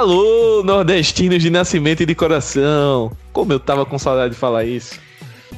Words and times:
Alô, 0.00 0.62
nordestinos 0.64 1.42
de 1.42 1.50
nascimento 1.50 2.02
e 2.02 2.06
de 2.06 2.14
coração! 2.14 3.12
Como 3.34 3.52
eu 3.52 3.60
tava 3.60 3.84
com 3.84 3.98
saudade 3.98 4.32
de 4.32 4.40
falar 4.40 4.64
isso. 4.64 4.98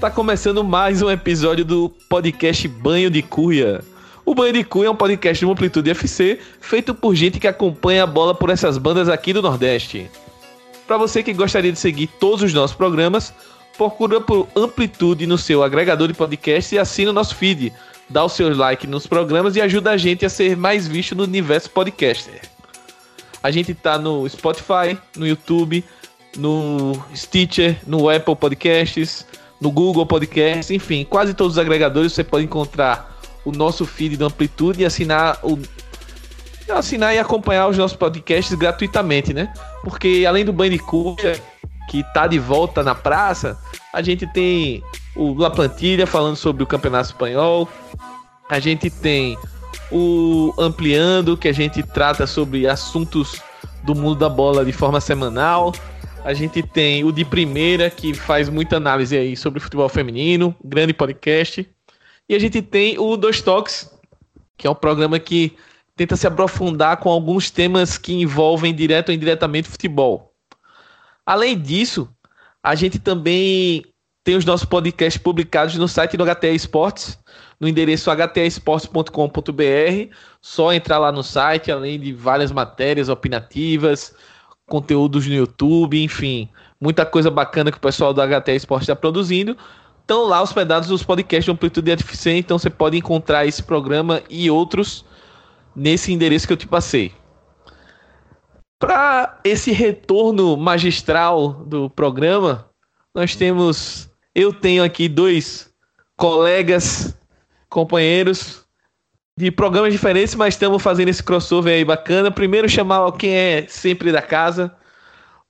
Tá 0.01 0.11
começando 0.11 0.65
mais 0.65 1.01
um 1.01 1.09
episódio 1.09 1.65
do 1.65 1.89
podcast 2.09 2.67
Banho 2.67 3.09
de 3.09 3.23
Cuia. 3.23 3.85
O 4.25 4.35
Banho 4.35 4.53
de 4.53 4.65
Cuia 4.65 4.89
é 4.89 4.91
um 4.91 4.97
podcast 4.97 5.47
de 5.47 5.49
Amplitude 5.49 5.91
FC 5.91 6.41
feito 6.61 6.93
por 6.93 7.15
gente 7.15 7.39
que 7.39 7.47
acompanha 7.47 8.03
a 8.03 8.07
bola 8.07 8.35
por 8.35 8.51
essas 8.51 8.79
bandas 8.79 9.09
aqui 9.09 9.33
do 9.33 9.41
Nordeste. 9.41 10.11
Para 10.89 10.97
você 10.97 11.23
que 11.23 11.33
gostaria 11.33 11.71
de 11.71 11.79
seguir 11.79 12.09
todos 12.09 12.43
os 12.43 12.53
nossos 12.53 12.77
programas, 12.77 13.33
procura 13.79 14.21
por 14.21 14.49
Amplitude 14.57 15.25
no 15.25 15.39
seu 15.39 15.63
agregador 15.63 16.09
de 16.09 16.15
podcast 16.15 16.75
e 16.75 16.81
assina 16.81 17.13
o 17.13 17.15
nosso 17.15 17.37
feed. 17.37 17.73
Dá 18.11 18.25
o 18.25 18.29
seu 18.29 18.53
like 18.57 18.89
nos 18.89 19.07
programas 19.07 19.55
e 19.55 19.61
ajuda 19.61 19.93
a 19.93 19.97
gente 19.97 20.27
a 20.27 20.29
ser 20.29 20.57
mais 20.57 20.89
visto 20.89 21.15
no 21.15 21.23
universo 21.23 21.71
podcaster. 21.71 22.52
A 23.43 23.51
gente 23.51 23.75
tá 23.75 23.99
no 23.99 24.29
Spotify, 24.29 24.97
no 25.17 25.27
YouTube, 25.27 25.85
no 26.37 26.93
Stitcher, 27.15 27.79
no 27.87 28.09
Apple 28.09 28.37
Podcasts, 28.37 29.27
no 29.61 29.71
Google 29.71 30.07
Podcasts, 30.07 30.71
enfim, 30.71 31.05
quase 31.05 31.35
todos 31.35 31.55
os 31.55 31.59
agregadores 31.59 32.13
você 32.13 32.25
pode 32.25 32.45
encontrar 32.45 33.21
o 33.45 33.53
nosso 33.53 33.85
feed 33.85 34.17
do 34.17 34.27
Amplitude 34.27 34.83
e 34.83 34.85
assinar 34.85 35.39
o 35.43 35.59
assinar 36.71 37.15
e 37.15 37.19
acompanhar 37.19 37.69
os 37.69 37.77
nossos 37.77 37.97
podcasts 37.97 38.55
gratuitamente, 38.55 39.35
né? 39.35 39.53
Porque 39.83 40.25
além 40.27 40.45
do 40.45 40.53
Bandicoot, 40.53 41.21
que 41.91 42.03
tá 42.15 42.27
de 42.27 42.39
volta 42.39 42.83
na 42.83 42.95
praça, 42.95 43.59
a 43.93 44.01
gente 44.01 44.27
tem 44.29 44.83
o 45.15 45.35
La 45.35 45.51
Plantilha 45.51 46.07
falando 46.07 46.37
sobre 46.37 46.63
o 46.63 46.67
Campeonato 46.67 47.09
Espanhol. 47.09 47.69
A 48.49 48.59
gente 48.59 48.89
tem 48.89 49.37
o 49.91 50.55
Ampliando, 50.59 51.37
que 51.37 51.49
a 51.49 51.53
gente 51.53 51.83
trata 51.83 52.27
sobre 52.27 52.67
assuntos 52.67 53.41
do 53.83 53.95
mundo 53.95 54.17
da 54.17 54.29
bola 54.29 54.65
de 54.65 54.73
forma 54.73 55.01
semanal. 55.01 55.73
A 56.25 56.33
gente 56.33 56.63
tem 56.63 57.05
o 57.05 57.13
de 57.13 57.25
primeira, 57.25 57.91
que 57.91 58.15
faz 58.15 58.49
muita 58.49 58.77
análise 58.77 59.17
aí 59.17 59.37
sobre 59.37 59.61
futebol 59.61 59.89
feminino, 59.89 60.55
grande 60.65 60.93
podcast. 60.93 61.69
E 62.29 62.35
a 62.35 62.39
gente 62.39 62.63
tem 62.63 62.99
o 62.99 63.17
Dois 63.17 63.41
Toques, 63.41 63.91
que 64.57 64.67
é 64.67 64.71
um 64.71 64.75
programa 64.75 65.19
que 65.19 65.57
tenta 65.97 66.17
se 66.17 66.27
aprofundar 66.27 66.99
com 66.99 67.11
alguns 67.11 67.51
temas 67.51 67.99
que 67.99 68.13
envolvem 68.13 68.75
direto 68.75 69.09
ou 69.09 69.15
indiretamente 69.15 69.69
futebol. 69.69 70.33
Além 71.27 71.59
disso, 71.59 72.09
a 72.63 72.75
gente 72.75 72.99
também 72.99 73.85
tem 74.25 74.37
os 74.37 74.45
nossos 74.45 74.67
podcasts 74.67 75.21
publicados 75.21 75.77
no 75.77 75.89
site 75.89 76.17
do 76.17 76.25
HTA 76.25 76.49
Esportes, 76.49 77.19
no 77.63 77.69
endereço 77.69 78.11
htesportes.com.br. 78.11 80.15
Só 80.41 80.73
entrar 80.73 80.99
lá 80.99 81.13
no 81.13 81.23
site, 81.23 81.71
além 81.71 82.01
de 82.01 82.13
várias 82.13 82.51
matérias 82.51 83.09
opinativas, 83.09 84.13
conteúdos 84.67 85.29
no 85.29 85.33
YouTube, 85.33 86.03
enfim, 86.03 86.49
muita 86.81 87.07
coisa 87.07 87.31
bacana 87.31 87.71
que 87.71 87.79
o 87.79 87.81
pessoal 87.81 88.13
do 88.13 88.21
HTA 88.21 88.53
Esportes 88.53 88.89
está 88.89 88.97
produzindo. 88.97 89.57
Estão 90.01 90.27
lá 90.27 90.43
hospedados 90.43 90.91
os 90.91 91.05
podcasts 91.05 91.45
de 91.45 91.53
Amplitude 91.53 91.93
FC, 91.93 92.33
então 92.33 92.59
você 92.59 92.69
pode 92.69 92.99
encontrar 92.99 93.47
esse 93.47 93.63
programa 93.63 94.21
e 94.29 94.51
outros 94.51 95.05
nesse 95.77 96.13
endereço 96.13 96.49
que 96.49 96.53
eu 96.53 96.57
te 96.57 96.67
passei. 96.67 97.13
Para 98.81 99.39
esse 99.45 99.71
retorno 99.71 100.57
magistral 100.57 101.53
do 101.65 101.89
programa, 101.89 102.69
nós 103.15 103.37
temos. 103.37 104.11
Eu 104.35 104.53
tenho 104.53 104.83
aqui 104.83 105.09
dois 105.09 105.73
colegas 106.17 107.17
companheiros 107.73 108.63
de 109.37 109.51
programas 109.51 109.93
diferentes, 109.93 110.35
mas 110.35 110.55
estamos 110.55 110.83
fazendo 110.83 111.09
esse 111.09 111.23
crossover 111.23 111.75
aí 111.75 111.85
bacana. 111.85 112.31
Primeiro 112.31 112.69
chamar 112.69 113.11
quem 113.13 113.35
é 113.35 113.67
sempre 113.67 114.13
da 114.13 114.21
casa, 114.21 114.73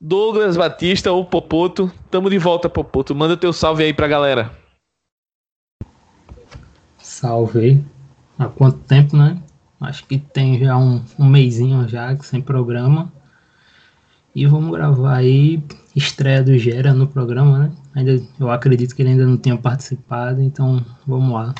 Douglas 0.00 0.56
Batista 0.56 1.10
ou 1.10 1.25
Popoto. 1.25 1.93
Tamo 2.10 2.31
de 2.31 2.38
volta, 2.38 2.71
Popoto. 2.71 3.15
Manda 3.15 3.37
teu 3.37 3.53
salve 3.53 3.83
aí 3.83 3.93
pra 3.93 4.06
galera. 4.06 4.53
Salve. 6.97 7.84
Há 8.39 8.47
quanto 8.47 8.78
tempo, 8.78 9.16
né? 9.16 9.43
Acho 9.81 10.06
que 10.06 10.16
tem 10.19 10.60
já 10.60 10.77
um, 10.77 11.04
um 11.19 11.28
mêsinho 11.28 11.89
já 11.89 12.16
sem 12.19 12.41
programa. 12.41 13.12
E 14.34 14.47
vamos 14.47 14.71
gravar 14.71 15.16
aí 15.16 15.62
estreia 15.94 16.43
do 16.43 16.56
Gera 16.56 16.94
no 16.94 17.06
programa, 17.06 17.59
né? 17.59 17.72
Ainda, 17.94 18.22
eu 18.39 18.50
acredito 18.50 18.94
que 18.94 19.03
ele 19.03 19.10
ainda 19.10 19.27
não 19.27 19.37
tenha 19.37 19.59
participado, 19.59 20.41
então 20.41 20.84
vamos 21.06 21.34
lá. 21.34 21.54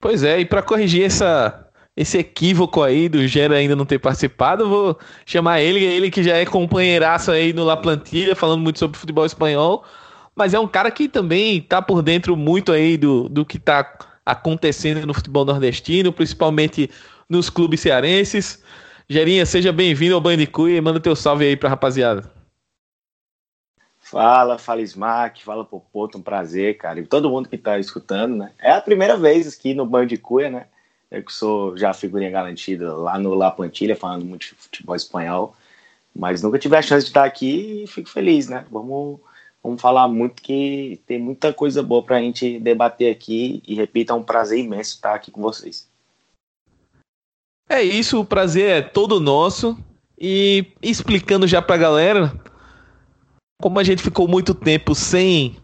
Pois 0.00 0.22
é, 0.22 0.40
e 0.40 0.44
para 0.44 0.62
corrigir 0.62 1.04
essa, 1.04 1.68
esse 1.96 2.18
equívoco 2.18 2.82
aí 2.82 3.08
do 3.08 3.26
Gera 3.26 3.56
ainda 3.56 3.74
não 3.74 3.84
ter 3.84 3.98
participado, 3.98 4.68
vou 4.68 4.98
chamar 5.26 5.60
ele, 5.60 5.84
ele 5.84 6.10
que 6.10 6.22
já 6.22 6.36
é 6.36 6.46
companheiraço 6.46 7.32
aí 7.32 7.52
no 7.52 7.64
La 7.64 7.76
Plantilha, 7.76 8.36
falando 8.36 8.62
muito 8.62 8.78
sobre 8.78 8.96
futebol 8.96 9.26
espanhol, 9.26 9.84
mas 10.36 10.54
é 10.54 10.60
um 10.60 10.68
cara 10.68 10.90
que 10.92 11.08
também 11.08 11.60
tá 11.60 11.82
por 11.82 12.00
dentro 12.00 12.36
muito 12.36 12.70
aí 12.70 12.96
do, 12.96 13.28
do 13.28 13.44
que 13.44 13.58
tá 13.58 13.98
acontecendo 14.24 15.04
no 15.04 15.12
futebol 15.12 15.44
nordestino, 15.44 16.12
principalmente 16.12 16.88
nos 17.28 17.50
clubes 17.50 17.80
cearenses. 17.80 18.62
Gerinha, 19.08 19.44
seja 19.44 19.72
bem-vindo 19.72 20.14
ao 20.14 20.20
Bandicoot 20.20 20.70
e 20.70 20.80
manda 20.80 21.00
teu 21.00 21.16
salve 21.16 21.44
aí 21.44 21.56
pra 21.56 21.68
rapaziada. 21.68 22.37
Fala, 24.10 24.56
fala 24.56 24.80
Smack, 24.80 25.44
fala 25.44 25.66
Popoto, 25.66 26.16
um 26.16 26.22
prazer, 26.22 26.78
cara. 26.78 26.98
E 26.98 27.06
todo 27.06 27.28
mundo 27.28 27.46
que 27.46 27.58
tá 27.58 27.78
escutando, 27.78 28.36
né? 28.36 28.52
É 28.58 28.72
a 28.72 28.80
primeira 28.80 29.18
vez 29.18 29.46
aqui 29.46 29.74
no 29.74 29.84
Band 29.84 30.06
de 30.06 30.16
Cuia, 30.16 30.48
né? 30.48 30.66
Eu 31.10 31.22
que 31.22 31.30
sou 31.30 31.76
já 31.76 31.92
figurinha 31.92 32.30
garantida 32.30 32.94
lá 32.94 33.18
no 33.18 33.34
La 33.34 33.50
Plantilha, 33.50 33.94
falando 33.94 34.24
muito 34.24 34.46
de 34.46 34.54
futebol 34.54 34.96
espanhol. 34.96 35.54
Mas 36.16 36.42
nunca 36.42 36.58
tive 36.58 36.74
a 36.74 36.80
chance 36.80 37.04
de 37.04 37.10
estar 37.10 37.24
aqui 37.24 37.84
e 37.84 37.86
fico 37.86 38.08
feliz, 38.08 38.48
né? 38.48 38.64
Vamos, 38.70 39.20
vamos 39.62 39.78
falar 39.78 40.08
muito 40.08 40.40
que 40.40 41.02
tem 41.06 41.18
muita 41.18 41.52
coisa 41.52 41.82
boa 41.82 42.02
pra 42.02 42.18
gente 42.18 42.58
debater 42.58 43.12
aqui. 43.12 43.62
E 43.68 43.74
repito, 43.74 44.14
é 44.14 44.16
um 44.16 44.22
prazer 44.22 44.58
imenso 44.58 44.94
estar 44.94 45.14
aqui 45.14 45.30
com 45.30 45.42
vocês. 45.42 45.86
É 47.68 47.82
isso, 47.82 48.18
o 48.18 48.24
prazer 48.24 48.70
é 48.70 48.80
todo 48.80 49.20
nosso. 49.20 49.76
E 50.18 50.72
explicando 50.80 51.46
já 51.46 51.60
pra 51.60 51.76
galera, 51.76 52.32
como 53.60 53.80
a 53.80 53.84
gente 53.84 54.02
ficou 54.02 54.28
muito 54.28 54.54
tempo 54.54 54.94
sem 54.94 55.56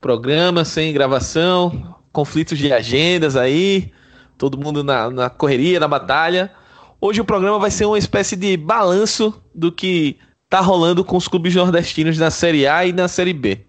programa, 0.00 0.64
sem 0.64 0.92
gravação, 0.92 1.94
conflitos 2.10 2.58
de 2.58 2.72
agendas 2.72 3.36
aí, 3.36 3.92
todo 4.38 4.58
mundo 4.58 4.82
na, 4.82 5.10
na 5.10 5.28
correria, 5.28 5.78
na 5.78 5.86
batalha. 5.86 6.50
Hoje 6.98 7.20
o 7.20 7.26
programa 7.26 7.58
vai 7.58 7.70
ser 7.70 7.84
uma 7.84 7.98
espécie 7.98 8.36
de 8.36 8.56
balanço 8.56 9.34
do 9.54 9.70
que 9.70 10.16
tá 10.48 10.60
rolando 10.60 11.04
com 11.04 11.14
os 11.14 11.28
clubes 11.28 11.54
nordestinos 11.54 12.16
na 12.16 12.30
Série 12.30 12.66
A 12.66 12.86
e 12.86 12.92
na 12.92 13.06
Série 13.06 13.34
B. 13.34 13.66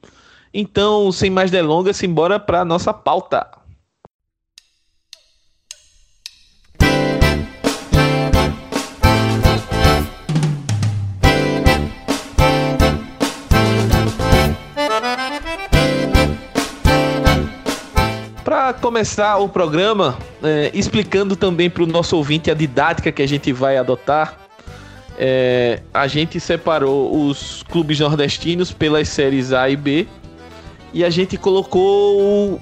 Então, 0.54 1.12
sem 1.12 1.30
mais 1.30 1.52
delongas, 1.52 1.98
simbora 1.98 2.40
para 2.40 2.64
nossa 2.64 2.94
pauta. 2.94 3.46
Para 18.68 18.74
começar 18.74 19.38
o 19.38 19.48
programa, 19.48 20.18
é, 20.44 20.72
explicando 20.74 21.38
também 21.38 21.70
para 21.70 21.84
o 21.84 21.86
nosso 21.88 22.18
ouvinte 22.18 22.52
a 22.52 22.54
didática 22.54 23.14
que 23.14 23.22
a 23.22 23.26
gente 23.26 23.54
vai 23.54 23.78
adotar, 23.78 24.38
é, 25.18 25.82
a 25.94 26.06
gente 26.06 26.38
separou 26.38 27.30
os 27.30 27.64
clubes 27.64 28.02
nordestinos 28.02 28.74
pelas 28.74 29.08
séries 29.08 29.54
A 29.54 29.70
e 29.70 29.78
B 29.78 30.06
e 30.92 31.02
a 31.06 31.10
gente 31.10 31.38
colocou 31.38 32.60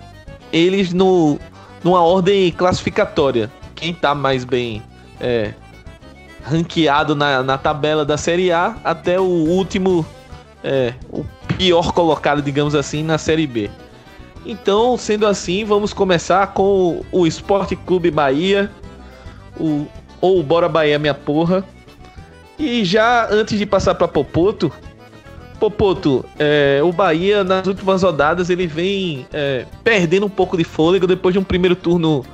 eles 0.53 0.93
no, 0.93 1.39
numa 1.83 2.03
ordem 2.03 2.51
classificatória. 2.51 3.51
Quem 3.73 3.89
está 3.89 4.13
mais 4.13 4.45
bem 4.45 4.83
é, 5.19 5.55
ranqueado 6.43 7.15
na, 7.15 7.41
na 7.41 7.57
tabela 7.57 8.05
da 8.05 8.15
Série 8.15 8.51
A 8.51 8.77
até 8.83 9.19
o 9.19 9.23
último, 9.23 10.05
é, 10.63 10.93
o 11.09 11.25
pior 11.57 11.91
colocado, 11.93 12.43
digamos 12.43 12.75
assim, 12.75 13.01
na 13.01 13.17
Série 13.17 13.47
B. 13.47 13.71
Então, 14.45 14.95
sendo 14.97 15.25
assim, 15.25 15.65
vamos 15.65 15.91
começar 15.91 16.47
com 16.53 17.03
o 17.11 17.25
Esporte 17.25 17.75
Clube 17.75 18.11
Bahia, 18.11 18.69
o, 19.59 19.87
ou 20.21 20.43
Bora 20.43 20.69
Bahia 20.69 20.99
Minha 20.99 21.15
Porra. 21.15 21.65
E 22.59 22.85
já 22.85 23.27
antes 23.31 23.57
de 23.57 23.65
passar 23.65 23.95
para 23.95 24.07
Popoto, 24.07 24.71
Popoto, 25.59 26.23
é, 26.37 26.79
o 26.83 26.91
Bahia 26.91 27.43
nas 27.43 27.65
últimas 27.65 28.03
rodadas 28.03 28.49
ele 28.49 28.67
vem 28.67 29.25
é, 29.33 29.65
perdendo 29.83 30.25
um 30.25 30.29
pouco 30.29 30.57
de 30.57 30.63
fôlego 30.63 31.07
depois 31.07 31.33
de 31.33 31.39
um 31.39 31.43
primeiro 31.43 31.75
turno 31.75 32.25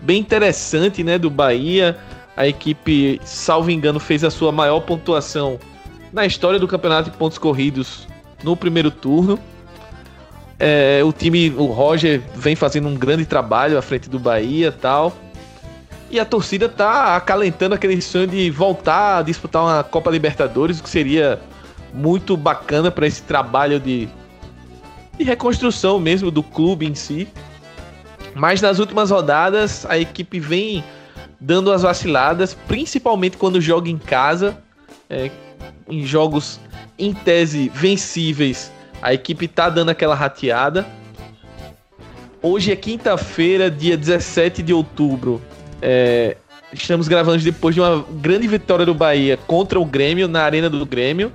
bem 0.00 0.20
interessante 0.20 1.04
né, 1.04 1.18
do 1.18 1.28
Bahia. 1.28 1.98
A 2.36 2.46
equipe, 2.46 3.20
salvo 3.24 3.70
engano, 3.70 3.98
fez 3.98 4.22
a 4.22 4.30
sua 4.30 4.52
maior 4.52 4.80
pontuação 4.80 5.58
na 6.12 6.24
história 6.24 6.58
do 6.58 6.68
campeonato 6.68 7.10
de 7.10 7.16
pontos 7.16 7.36
corridos 7.36 8.06
no 8.42 8.56
primeiro 8.56 8.90
turno. 8.90 9.38
É, 10.58 11.02
o 11.04 11.12
time, 11.12 11.50
o 11.50 11.66
Roger 11.66 12.20
vem 12.34 12.56
fazendo 12.56 12.88
um 12.88 12.96
grande 12.96 13.24
trabalho 13.24 13.78
à 13.78 13.82
frente 13.82 14.08
do 14.10 14.18
Bahia 14.18 14.72
tal. 14.72 15.16
E 16.10 16.18
a 16.18 16.24
torcida 16.24 16.68
tá 16.68 17.16
acalentando 17.16 17.74
aquele 17.74 18.00
sonho 18.00 18.26
de 18.26 18.50
voltar 18.50 19.18
a 19.18 19.22
disputar 19.22 19.62
uma 19.62 19.84
Copa 19.84 20.10
Libertadores, 20.10 20.80
o 20.80 20.82
que 20.82 20.88
seria 20.88 21.38
muito 21.92 22.36
bacana 22.36 22.90
para 22.90 23.06
esse 23.06 23.22
trabalho 23.22 23.78
de, 23.78 24.08
de 25.16 25.24
reconstrução 25.24 26.00
mesmo 26.00 26.30
do 26.30 26.42
clube 26.42 26.86
em 26.86 26.94
si. 26.94 27.28
Mas 28.34 28.60
nas 28.60 28.78
últimas 28.78 29.10
rodadas 29.10 29.84
a 29.86 29.98
equipe 29.98 30.40
vem 30.40 30.82
dando 31.40 31.70
as 31.70 31.82
vaciladas, 31.82 32.54
principalmente 32.66 33.36
quando 33.36 33.60
joga 33.60 33.88
em 33.88 33.98
casa, 33.98 34.58
é, 35.08 35.30
em 35.88 36.04
jogos 36.04 36.58
em 36.98 37.12
tese 37.12 37.70
vencíveis. 37.74 38.72
A 39.00 39.14
equipe 39.14 39.46
tá 39.46 39.68
dando 39.68 39.90
aquela 39.90 40.14
rateada. 40.14 40.86
Hoje 42.42 42.72
é 42.72 42.76
quinta-feira, 42.76 43.70
dia 43.70 43.96
17 43.96 44.62
de 44.62 44.72
outubro. 44.72 45.42
É, 45.80 46.36
estamos 46.72 47.08
gravando 47.08 47.42
depois 47.42 47.74
de 47.74 47.80
uma 47.80 48.04
grande 48.20 48.46
vitória 48.46 48.84
do 48.84 48.94
Bahia 48.94 49.36
contra 49.36 49.78
o 49.78 49.84
Grêmio, 49.84 50.28
na 50.28 50.42
Arena 50.42 50.68
do 50.68 50.84
Grêmio. 50.84 51.32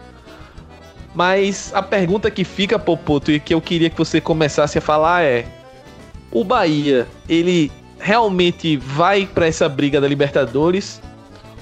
Mas 1.14 1.72
a 1.74 1.82
pergunta 1.82 2.32
que 2.32 2.44
fica, 2.44 2.80
Popoto, 2.80 3.32
e 3.32 3.40
que 3.40 3.54
eu 3.54 3.62
queria 3.62 3.90
que 3.90 3.98
você 3.98 4.20
começasse 4.20 4.78
a 4.78 4.82
falar 4.82 5.24
é: 5.24 5.46
o 6.32 6.44
Bahia, 6.44 7.08
ele 7.30 7.72
realmente 8.00 8.78
vai 8.78 9.26
para 9.26 9.46
essa 9.46 9.70
briga 9.70 10.02
da 10.02 10.08
Libertadores? 10.08 11.02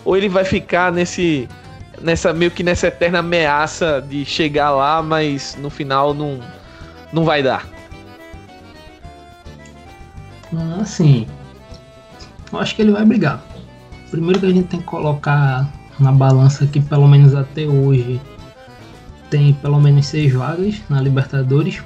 Ou 0.06 0.18
ele 0.18 0.30
vai 0.30 0.46
ficar 0.46 0.92
nesse. 0.92 1.48
Nessa 2.04 2.34
meio 2.34 2.52
que 2.52 2.64
nessa 2.64 2.88
eterna 2.88 3.20
ameaça 3.20 4.04
de 4.08 4.26
chegar 4.26 4.72
lá, 4.72 5.02
mas 5.02 5.58
no 5.62 5.70
final 5.70 6.14
não, 6.14 6.40
não 7.14 7.24
vai 7.24 7.42
dar? 7.42 7.68
Assim, 10.80 11.28
eu 12.52 12.60
acho 12.60 12.76
que 12.76 12.82
ele 12.82 12.92
vai 12.92 13.06
brigar. 13.06 13.42
Primeiro 14.10 14.40
que 14.40 14.46
a 14.46 14.50
gente 14.50 14.68
tem 14.68 14.80
que 14.80 14.86
colocar 14.86 15.72
na 16.00 16.12
balança 16.12 16.68
que 16.68 16.82
pelo 16.82 17.08
menos 17.08 17.34
até 17.34 17.66
hoje 17.66 18.20
tem 19.30 19.54
pelo 19.54 19.80
menos 19.80 20.08
seis 20.08 20.34
vagas 20.34 20.82
na 20.90 21.00
Libertadores, 21.00 21.82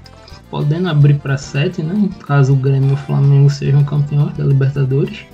podendo 0.49 0.89
abrir 0.89 1.19
para 1.19 1.37
sete, 1.37 1.83
né? 1.83 2.09
Caso 2.25 2.53
o 2.53 2.55
Grêmio 2.55 2.91
e 2.91 2.93
o 2.93 2.97
Flamengo 2.97 3.49
sejam 3.49 3.83
campeões 3.83 4.35
da 4.35 4.43
Libertadores. 4.43 5.25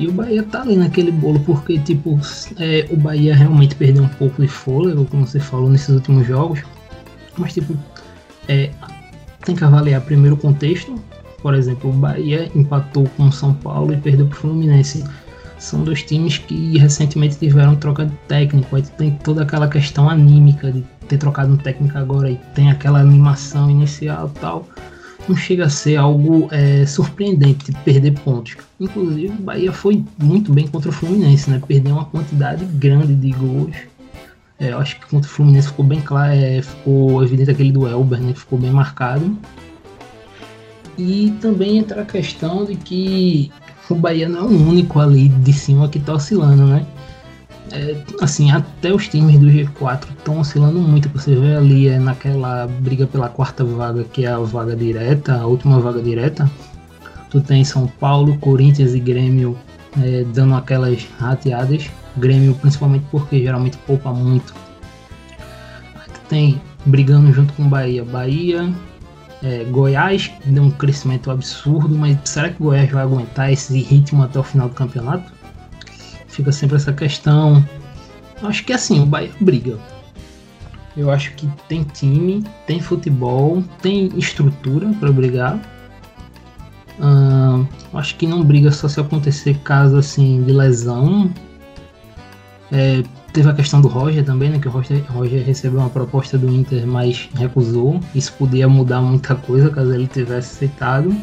E 0.00 0.08
o 0.08 0.12
Bahia 0.12 0.42
tá 0.42 0.62
ali 0.62 0.76
naquele 0.76 1.10
bolo 1.10 1.38
porque, 1.40 1.78
tipo, 1.78 2.18
é, 2.58 2.88
o 2.90 2.96
Bahia 2.96 3.36
realmente 3.36 3.74
perdeu 3.74 4.02
um 4.02 4.08
pouco 4.08 4.40
de 4.40 4.48
fôlego, 4.48 5.04
como 5.04 5.26
você 5.26 5.38
falou 5.38 5.68
nesses 5.68 5.90
últimos 5.90 6.26
jogos. 6.26 6.62
Mas, 7.36 7.52
tipo, 7.52 7.76
é, 8.48 8.70
tem 9.44 9.54
que 9.54 9.62
avaliar 9.62 10.00
primeiro 10.00 10.36
o 10.36 10.38
contexto, 10.38 10.94
por 11.42 11.52
exemplo, 11.52 11.90
o 11.90 11.92
Bahia 11.92 12.50
empatou 12.54 13.06
com 13.14 13.24
o 13.24 13.32
São 13.32 13.52
Paulo 13.52 13.92
e 13.92 13.96
perdeu 13.98 14.26
para 14.26 14.36
o 14.36 14.40
Fluminense. 14.40 15.04
São 15.58 15.84
dois 15.84 16.02
times 16.02 16.38
que 16.38 16.78
recentemente 16.78 17.36
tiveram 17.36 17.76
troca 17.76 18.06
de 18.06 18.14
técnico. 18.26 18.76
Aí 18.76 18.82
tem 18.96 19.10
toda 19.22 19.42
aquela 19.42 19.68
questão 19.68 20.08
anímica 20.08 20.72
de 20.72 20.82
ter 21.08 21.18
trocado 21.18 21.52
um 21.52 21.58
técnico 21.58 21.98
agora 21.98 22.30
e 22.30 22.36
tem 22.54 22.70
aquela 22.70 23.00
animação 23.00 23.70
inicial 23.70 24.30
tal. 24.40 24.66
Não 25.28 25.36
chega 25.36 25.66
a 25.66 25.70
ser 25.70 25.96
algo 25.96 26.48
é, 26.50 26.84
surpreendente 26.86 27.70
de 27.70 27.78
perder 27.80 28.12
pontos. 28.20 28.56
Inclusive, 28.80 29.28
o 29.28 29.42
Bahia 29.42 29.72
foi 29.72 30.02
muito 30.18 30.52
bem 30.52 30.66
contra 30.66 30.88
o 30.88 30.92
Fluminense, 30.92 31.48
né? 31.48 31.60
Perdeu 31.66 31.94
uma 31.94 32.04
quantidade 32.04 32.64
grande 32.64 33.14
de 33.14 33.30
gols. 33.32 33.76
É, 34.58 34.72
eu 34.72 34.78
acho 34.78 34.98
que 34.98 35.06
contra 35.06 35.30
o 35.30 35.32
Fluminense 35.32 35.68
ficou 35.68 35.84
bem 35.84 36.00
claro, 36.00 36.32
é, 36.32 36.60
ficou 36.62 37.22
evidente 37.22 37.50
aquele 37.50 37.72
do 37.72 37.86
Elber, 37.86 38.20
né? 38.20 38.34
Ficou 38.34 38.58
bem 38.58 38.70
marcado. 38.70 39.38
E 40.98 41.32
também 41.40 41.78
entra 41.78 42.02
a 42.02 42.04
questão 42.04 42.64
de 42.64 42.74
que 42.74 43.50
o 43.88 43.94
Bahia 43.94 44.28
não 44.28 44.40
é 44.40 44.42
o 44.42 44.68
único 44.68 45.00
ali 45.00 45.28
de 45.28 45.52
cima 45.52 45.88
que 45.88 45.98
está 45.98 46.14
oscilando, 46.14 46.66
né? 46.66 46.84
É, 47.72 47.96
assim, 48.20 48.50
até 48.50 48.92
os 48.92 49.06
times 49.06 49.38
do 49.38 49.46
G4 49.46 50.04
estão 50.10 50.40
oscilando 50.40 50.78
muito. 50.78 51.08
Você 51.10 51.34
vê 51.34 51.56
ali 51.56 51.88
é, 51.88 51.98
naquela 51.98 52.66
briga 52.66 53.06
pela 53.06 53.28
quarta 53.28 53.64
vaga, 53.64 54.04
que 54.04 54.24
é 54.24 54.28
a 54.28 54.38
vaga 54.38 54.74
direta, 54.74 55.34
a 55.34 55.46
última 55.46 55.78
vaga 55.78 56.02
direta. 56.02 56.50
Tu 57.30 57.40
tem 57.40 57.64
São 57.64 57.86
Paulo, 57.86 58.36
Corinthians 58.38 58.94
e 58.94 59.00
Grêmio 59.00 59.56
é, 60.02 60.24
dando 60.34 60.54
aquelas 60.54 61.06
rateadas. 61.18 61.88
Grêmio 62.16 62.54
principalmente 62.54 63.04
porque 63.10 63.40
geralmente 63.40 63.76
poupa 63.78 64.12
muito. 64.12 64.52
Aí 65.94 66.12
tu 66.12 66.20
tem 66.28 66.60
brigando 66.84 67.32
junto 67.32 67.52
com 67.54 67.68
Bahia. 67.68 68.04
Bahia, 68.04 68.68
é, 69.42 69.64
Goiás 69.64 70.30
deu 70.44 70.64
um 70.64 70.70
crescimento 70.70 71.30
absurdo, 71.30 71.94
mas 71.94 72.18
será 72.24 72.50
que 72.50 72.60
o 72.60 72.66
Goiás 72.66 72.90
vai 72.90 73.02
aguentar 73.02 73.52
esse 73.52 73.80
ritmo 73.80 74.24
até 74.24 74.40
o 74.40 74.42
final 74.42 74.68
do 74.68 74.74
campeonato? 74.74 75.39
Fica 76.30 76.52
sempre 76.52 76.76
essa 76.76 76.92
questão. 76.92 77.64
Acho 78.42 78.64
que 78.64 78.72
assim, 78.72 79.00
o 79.00 79.06
Bahia 79.06 79.30
briga. 79.40 79.78
Eu 80.96 81.10
acho 81.10 81.32
que 81.34 81.46
tem 81.68 81.84
time, 81.84 82.44
tem 82.66 82.80
futebol, 82.80 83.62
tem 83.80 84.10
estrutura 84.16 84.92
para 84.98 85.12
brigar. 85.12 85.60
Acho 87.92 88.16
que 88.16 88.26
não 88.26 88.42
briga 88.42 88.70
só 88.70 88.88
se 88.88 89.00
acontecer 89.00 89.58
caso 89.58 89.96
assim 89.96 90.42
de 90.42 90.52
lesão. 90.52 91.30
É, 92.72 93.02
Teve 93.32 93.48
a 93.48 93.52
questão 93.52 93.80
do 93.80 93.86
Roger 93.86 94.24
também, 94.24 94.50
né? 94.50 94.58
Que 94.58 94.66
o 94.66 94.70
Roger, 94.72 95.04
Roger 95.08 95.44
recebeu 95.44 95.78
uma 95.78 95.88
proposta 95.88 96.36
do 96.36 96.48
Inter, 96.52 96.84
mas 96.84 97.28
recusou. 97.36 98.00
Isso 98.12 98.32
podia 98.32 98.68
mudar 98.68 99.00
muita 99.00 99.36
coisa 99.36 99.70
caso 99.70 99.92
ele 99.92 100.08
tivesse 100.08 100.56
aceitado. 100.56 101.14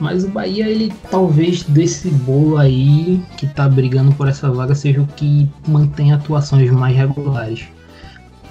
Mas 0.00 0.24
o 0.24 0.28
Bahia, 0.28 0.66
ele 0.66 0.90
talvez 1.10 1.62
desse 1.62 2.08
bolo 2.08 2.56
aí 2.56 3.22
que 3.36 3.46
tá 3.46 3.68
brigando 3.68 4.12
por 4.14 4.26
essa 4.26 4.50
vaga 4.50 4.74
seja 4.74 5.02
o 5.02 5.06
que 5.06 5.46
mantém 5.68 6.12
atuações 6.12 6.70
mais 6.70 6.96
regulares. 6.96 7.68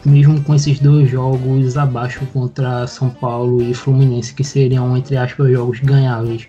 Mesmo 0.05 0.41
com 0.43 0.53
esses 0.53 0.79
dois 0.79 1.09
jogos 1.09 1.75
abaixo 1.75 2.25
contra 2.31 2.85
São 2.85 3.09
Paulo 3.09 3.63
e 3.63 3.73
Fluminense, 3.73 4.33
que 4.33 4.43
seriam, 4.43 4.95
entre 4.95 5.17
aspas, 5.17 5.51
jogos 5.51 5.79
ganháveis. 5.79 6.47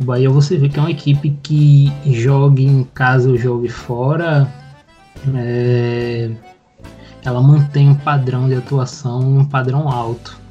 O 0.00 0.04
Bahia 0.04 0.30
você 0.30 0.56
vê 0.56 0.68
que 0.70 0.78
é 0.78 0.82
uma 0.82 0.90
equipe 0.90 1.38
que 1.42 1.92
jogue 2.06 2.64
em 2.64 2.84
casa 2.84 3.28
ou 3.28 3.36
jogue 3.36 3.68
fora, 3.68 4.50
é, 5.34 6.30
ela 7.24 7.40
mantém 7.42 7.90
um 7.90 7.94
padrão 7.94 8.48
de 8.48 8.54
atuação, 8.54 9.20
um 9.20 9.44
padrão 9.44 9.88
alto. 9.88 10.45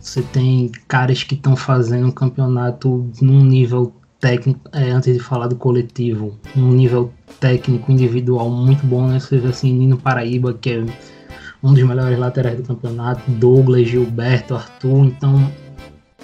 Você 0.00 0.22
tem 0.22 0.70
caras 0.88 1.22
que 1.22 1.34
estão 1.34 1.54
fazendo 1.54 2.06
um 2.06 2.10
campeonato 2.10 3.10
num 3.20 3.44
nível 3.44 3.92
técnico, 4.18 4.60
é, 4.72 4.90
antes 4.90 5.12
de 5.12 5.20
falar 5.20 5.46
do 5.46 5.56
coletivo, 5.56 6.38
um 6.56 6.72
nível 6.72 7.12
técnico 7.38 7.92
individual 7.92 8.50
muito 8.50 8.86
bom, 8.86 9.06
né? 9.06 9.20
Você 9.20 9.38
vê 9.38 9.48
assim, 9.48 9.72
Nino 9.72 9.98
Paraíba, 9.98 10.54
que 10.54 10.70
é 10.70 10.84
um 11.62 11.74
dos 11.74 11.82
melhores 11.82 12.18
laterais 12.18 12.56
do 12.56 12.62
campeonato, 12.62 13.30
Douglas, 13.32 13.88
Gilberto, 13.88 14.54
Arthur, 14.54 15.06
então 15.06 15.50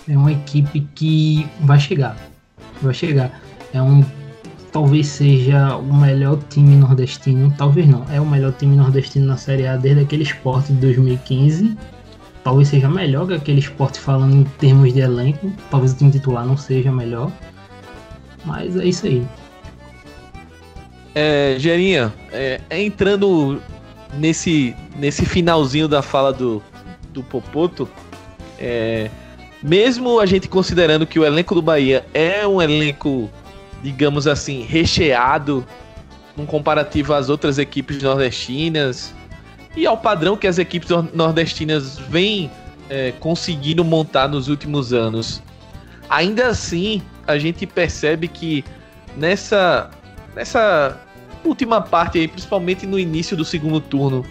é 0.09 0.17
uma 0.17 0.33
equipe 0.33 0.81
que 0.95 1.47
vai 1.61 1.79
chegar, 1.79 2.17
vai 2.81 2.95
chegar. 2.95 3.41
É 3.73 3.83
um 3.83 4.05
talvez 4.73 5.07
seja 5.07 5.77
o 5.77 5.95
melhor 5.95 6.39
time 6.51 6.77
nordestino, 6.77 7.53
talvez 7.57 7.89
não, 7.89 8.05
é 8.11 8.21
o 8.21 8.27
melhor 8.27 8.53
time 8.53 8.77
nordestino 8.77 9.27
na 9.27 9.39
Série 9.39 9.67
A 9.67 9.77
desde 9.77 10.03
aquele 10.03 10.23
esporte 10.23 10.73
de 10.73 10.81
2015. 10.81 11.77
Talvez 12.47 12.69
seja 12.69 12.89
melhor 12.89 13.27
que 13.27 13.35
aquele 13.35 13.59
esporte 13.59 13.99
falando 13.99 14.33
em 14.33 14.45
termos 14.45 14.95
de 14.95 15.01
elenco. 15.01 15.53
Talvez 15.69 15.93
o 15.93 15.97
time 15.97 16.13
titular 16.13 16.47
não 16.47 16.57
seja 16.57 16.93
melhor. 16.93 17.33
Mas 18.45 18.77
é 18.77 18.85
isso 18.85 19.05
aí. 19.05 19.27
É, 21.13 21.57
Gerinha, 21.59 22.15
é, 22.31 22.61
entrando 22.71 23.61
nesse, 24.15 24.77
nesse 24.97 25.27
finalzinho 25.27 25.89
da 25.89 26.03
fala 26.03 26.33
do, 26.33 26.63
do 27.13 27.21
Popoto, 27.21 27.89
é, 28.61 29.11
mesmo 29.61 30.21
a 30.21 30.25
gente 30.25 30.47
considerando 30.47 31.05
que 31.05 31.19
o 31.19 31.25
elenco 31.25 31.53
do 31.53 31.61
Bahia 31.61 32.07
é 32.15 32.47
um 32.47 32.63
elenco 32.63 33.29
digamos 33.83 34.29
assim, 34.29 34.63
recheado 34.63 35.67
num 36.37 36.47
comparativo 36.47 37.13
às 37.13 37.29
outras 37.29 37.59
equipes 37.59 38.01
nordestinas 38.01 39.16
e 39.77 39.87
ao 39.87 39.97
padrão 39.99 40.37
que 40.37 40.47
as 40.47 40.59
equipes 40.59 40.89
nordestinas 41.13 41.99
vêm 41.99 42.51
é, 42.89 43.13
conseguindo 43.21 43.85
montar 43.85 44.29
nos 44.29 44.49
últimos 44.49 44.93
anos. 44.93 45.43
Ainda 46.09 46.49
assim, 46.49 47.03
a 47.27 47.39
gente 47.39 47.67
percebe 47.67 48.27
que 48.27 48.65
nessa, 49.17 49.91
nessa 50.35 50.99
última 51.45 51.81
parte 51.81 52.19
aí, 52.19 52.29
principalmente 52.29 52.87
no 52.87 52.99
início 52.99 53.37
do 53.37 53.45
segundo 53.45 53.81
turno, 53.81 54.25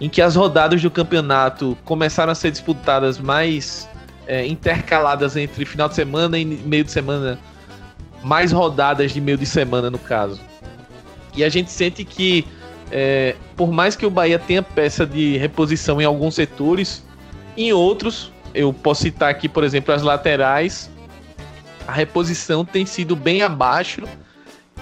em 0.00 0.08
que 0.08 0.20
as 0.20 0.36
rodadas 0.36 0.82
do 0.82 0.90
campeonato 0.90 1.76
começaram 1.84 2.32
a 2.32 2.34
ser 2.34 2.50
disputadas 2.50 3.18
mais 3.18 3.88
é, 4.26 4.46
intercaladas 4.46 5.36
entre 5.36 5.64
final 5.64 5.88
de 5.88 5.94
semana 5.94 6.38
e 6.38 6.44
meio 6.44 6.84
de 6.84 6.90
semana 6.90 7.38
mais 8.22 8.52
rodadas 8.52 9.12
de 9.12 9.20
meio 9.20 9.38
de 9.38 9.46
semana, 9.46 9.90
no 9.90 9.98
caso. 9.98 10.40
E 11.34 11.44
a 11.44 11.48
gente 11.48 11.70
sente 11.70 12.04
que, 12.04 12.46
é, 12.90 13.36
por 13.56 13.70
mais 13.70 13.94
que 13.96 14.04
o 14.04 14.10
Bahia 14.10 14.38
tenha 14.38 14.62
peça 14.62 15.06
de 15.06 15.36
reposição 15.36 16.00
em 16.00 16.04
alguns 16.04 16.34
setores, 16.34 17.04
em 17.56 17.72
outros, 17.72 18.32
eu 18.54 18.72
posso 18.72 19.02
citar 19.02 19.30
aqui, 19.30 19.48
por 19.48 19.64
exemplo, 19.64 19.94
as 19.94 20.02
laterais, 20.02 20.90
a 21.86 21.92
reposição 21.92 22.64
tem 22.64 22.84
sido 22.86 23.14
bem 23.14 23.42
abaixo 23.42 24.02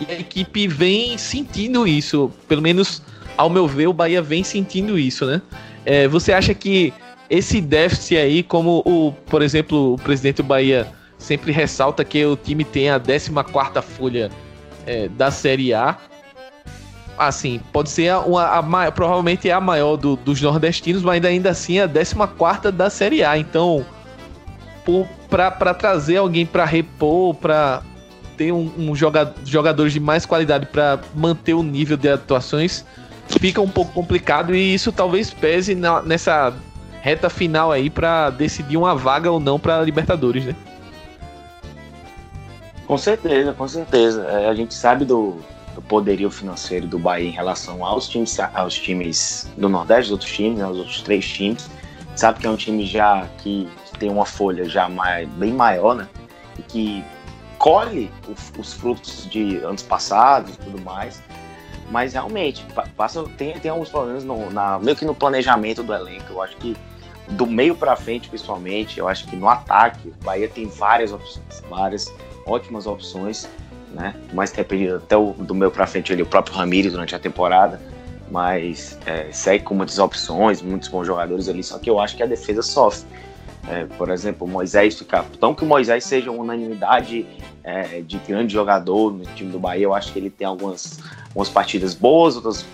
e 0.01 0.13
a 0.13 0.19
equipe 0.19 0.69
vem 0.69 1.17
sentindo 1.19 1.87
isso. 1.87 2.31
Pelo 2.47 2.63
menos, 2.63 3.03
ao 3.37 3.49
meu 3.49 3.67
ver, 3.67 3.87
o 3.87 3.93
Bahia 3.93 4.23
vem 4.23 4.45
sentindo 4.45 4.99
isso, 4.99 5.27
né? 5.27 5.41
É, 5.85 6.07
você 6.07 6.33
acha 6.33 6.55
que 6.55 6.93
esse 7.31 7.61
déficit 7.61 8.17
aí, 8.17 8.43
como 8.43 8.83
o, 8.85 9.13
por 9.27 9.43
exemplo, 9.43 9.95
o 9.95 9.99
presidente 9.99 10.37
do 10.37 10.45
Bahia 10.45 10.87
sempre 11.19 11.53
ressalta 11.53 12.05
que 12.05 12.25
o 12.25 12.37
time 12.37 12.65
tem 12.65 12.91
a 12.91 12.99
14 12.99 13.31
folha 13.83 14.31
é, 14.87 15.09
da 15.09 15.31
Série 15.31 15.75
A. 15.75 15.97
Assim, 17.19 17.61
pode 17.73 17.91
ser 17.91 18.15
uma, 18.15 18.43
a, 18.43 18.87
a, 18.87 18.93
provavelmente 18.93 19.49
é 19.49 19.53
a 19.53 19.61
maior 19.61 19.97
do, 19.97 20.15
dos 20.15 20.41
nordestinos, 20.41 21.03
mas 21.03 21.25
ainda 21.25 21.51
assim 21.51 21.79
é 21.79 21.83
a 21.83 21.89
14 21.89 22.71
da 22.71 22.89
Série 22.89 23.25
A. 23.25 23.37
Então, 23.37 23.85
para 25.29 25.75
trazer 25.75 26.19
alguém 26.19 26.47
para 26.47 26.65
repor, 26.65 27.35
para 27.35 27.83
ter 28.37 28.53
um, 28.53 28.71
um 28.79 28.95
jogador, 28.95 29.35
jogadores 29.45 29.93
de 29.93 30.01
mais 30.01 30.25
qualidade 30.25 30.67
para 30.67 31.01
manter 31.15 31.55
o 31.55 31.63
nível 31.63 31.97
de 31.97 32.09
atuações, 32.09 32.85
fica 33.27 33.61
um 33.61 33.69
pouco 33.69 33.93
complicado 33.93 34.55
e 34.55 34.75
isso 34.75 34.93
talvez 34.93 35.31
pese 35.31 35.75
na, 35.75 36.01
nessa 36.01 36.55
reta 37.03 37.29
final 37.29 37.73
aí 37.73 37.91
para 37.91 38.31
decidir 38.31 38.77
uma 38.77 38.95
vaga 38.95 39.31
ou 39.31 39.41
não 39.41 39.59
para 39.59 39.83
Libertadores, 39.83 40.45
né? 40.45 40.55
Com 42.87 42.97
certeza, 42.97 43.53
com 43.53 43.69
certeza. 43.69 44.25
É, 44.25 44.49
a 44.49 44.55
gente 44.55 44.73
sabe 44.73 45.05
do, 45.05 45.37
do, 45.79 45.83
poderio 45.83 46.31
financeiro 46.31 46.87
do 46.87 46.99
Bahia 46.99 47.29
em 47.29 47.33
relação 47.33 47.85
aos 47.85 48.09
times, 48.09 48.39
aos 48.41 48.75
times 48.75 49.49
do 49.57 49.69
Nordeste, 49.69 50.13
outros 50.13 50.31
times, 50.31 50.59
né, 50.59 50.67
os 50.67 50.79
outros 50.79 51.03
três 51.03 51.27
times. 51.27 51.71
Sabe 52.17 52.41
que 52.41 52.47
é 52.47 52.51
um 52.51 52.57
time 52.57 52.85
já 52.85 53.29
que 53.39 53.69
tem 53.99 54.11
uma 54.11 54.27
folha 54.27 54.69
já 54.69 54.89
mais, 54.89 55.29
bem 55.31 55.53
maior, 55.53 55.95
né? 55.95 56.09
E 56.59 56.63
que 56.63 57.05
colhe 57.59 58.11
os 58.59 58.73
frutos 58.73 59.29
de 59.31 59.59
anos 59.59 59.83
passados 59.83 60.55
e 60.55 60.59
tudo 60.59 60.81
mais. 60.83 61.23
Mas 61.91 62.13
realmente, 62.13 62.67
passa, 62.97 63.23
tem, 63.37 63.59
tem 63.59 63.71
alguns 63.71 63.89
problemas 63.89 64.25
no, 64.25 64.51
na, 64.51 64.79
meio 64.79 64.97
que 64.97 65.05
no 65.05 65.15
planejamento 65.15 65.83
do 65.83 65.95
elenco. 65.95 66.25
Eu 66.31 66.43
acho 66.43 66.57
que 66.57 66.77
do 67.31 67.47
meio 67.47 67.75
para 67.75 67.95
frente, 67.95 68.29
principalmente, 68.29 68.99
eu 68.99 69.07
acho 69.07 69.27
que 69.27 69.37
no 69.37 69.49
ataque, 69.49 70.09
o 70.09 70.25
Bahia 70.25 70.49
tem 70.49 70.67
várias 70.67 71.13
opções, 71.13 71.63
várias 71.69 72.13
ótimas 72.47 72.87
opções, 72.87 73.49
né? 73.93 74.15
Mais 74.33 74.51
ter 74.51 74.67
até 74.95 75.17
o, 75.17 75.33
do 75.33 75.55
meu 75.55 75.71
para 75.71 75.87
frente 75.87 76.13
ali, 76.13 76.23
o 76.23 76.27
próprio 76.27 76.55
Ramires 76.55 76.93
durante 76.93 77.15
a 77.15 77.19
temporada, 77.19 77.81
mas 78.31 78.99
é, 79.07 79.31
segue 79.33 79.65
com 79.65 79.75
muitas 79.75 79.99
opções, 79.99 80.61
muitos 80.63 80.89
bons 80.89 81.07
jogadores 81.07 81.49
ali, 81.49 81.63
só 81.63 81.79
que 81.79 81.89
eu 81.89 81.99
acho 81.99 82.17
que 82.17 82.23
a 82.23 82.27
defesa 82.27 82.63
sofre. 82.63 83.07
É, 83.71 83.85
por 83.99 84.09
exemplo, 84.09 84.47
o 84.47 84.51
Moisés 84.51 84.99
ficar. 84.99 85.25
Tão 85.39 85.55
que 85.55 85.63
o 85.63 85.67
Moisés 85.67 86.03
seja 86.05 86.31
uma 86.31 86.43
unanimidade 86.43 87.27
é, 87.63 88.01
de 88.01 88.17
grande 88.19 88.53
jogador 88.53 89.13
no 89.13 89.25
time 89.35 89.51
do 89.51 89.59
Bahia, 89.59 89.85
eu 89.85 89.95
acho 89.95 90.11
que 90.11 90.19
ele 90.19 90.31
tem 90.31 90.47
algumas, 90.47 90.99
algumas 91.27 91.51
partidas 91.51 91.95
boas, 91.95 92.37
outras 92.37 92.65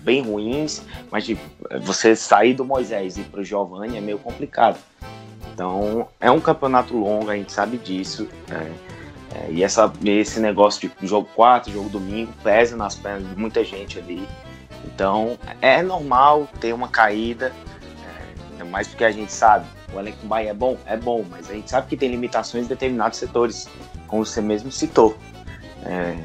bem 0.00 0.22
ruins, 0.22 0.82
mas 1.10 1.24
de, 1.24 1.38
você 1.82 2.16
sair 2.16 2.54
do 2.54 2.64
Moisés 2.64 3.16
e 3.16 3.20
ir 3.20 3.24
para 3.24 3.40
o 3.40 3.44
Giovanni 3.44 3.96
é 3.96 4.00
meio 4.00 4.18
complicado. 4.18 4.78
Então 5.52 6.08
é 6.20 6.30
um 6.30 6.40
campeonato 6.40 6.96
longo, 6.96 7.30
a 7.30 7.36
gente 7.36 7.52
sabe 7.52 7.76
disso. 7.76 8.26
É, 8.50 8.99
é, 9.34 9.50
e 9.50 9.62
essa, 9.62 9.92
esse 10.04 10.40
negócio 10.40 10.90
de 11.00 11.06
jogo 11.06 11.28
4, 11.34 11.72
jogo 11.72 11.88
domingo, 11.88 12.32
pesa 12.42 12.76
nas 12.76 12.96
pernas 12.96 13.28
de 13.28 13.36
muita 13.36 13.64
gente 13.64 13.98
ali. 13.98 14.28
Então 14.84 15.38
é 15.60 15.82
normal 15.82 16.48
ter 16.60 16.72
uma 16.72 16.88
caída, 16.88 17.52
é, 18.58 18.64
mais 18.64 18.88
porque 18.88 19.04
a 19.04 19.10
gente 19.10 19.32
sabe, 19.32 19.66
o 19.92 19.98
elenco 19.98 20.18
do 20.18 20.26
Bahia 20.26 20.50
é 20.50 20.54
bom, 20.54 20.76
é 20.84 20.96
bom, 20.96 21.24
mas 21.30 21.48
a 21.48 21.54
gente 21.54 21.70
sabe 21.70 21.88
que 21.88 21.96
tem 21.96 22.10
limitações 22.10 22.64
em 22.64 22.68
determinados 22.68 23.18
setores, 23.18 23.68
como 24.08 24.26
você 24.26 24.40
mesmo 24.40 24.72
citou. 24.72 25.16
É, 25.84 26.16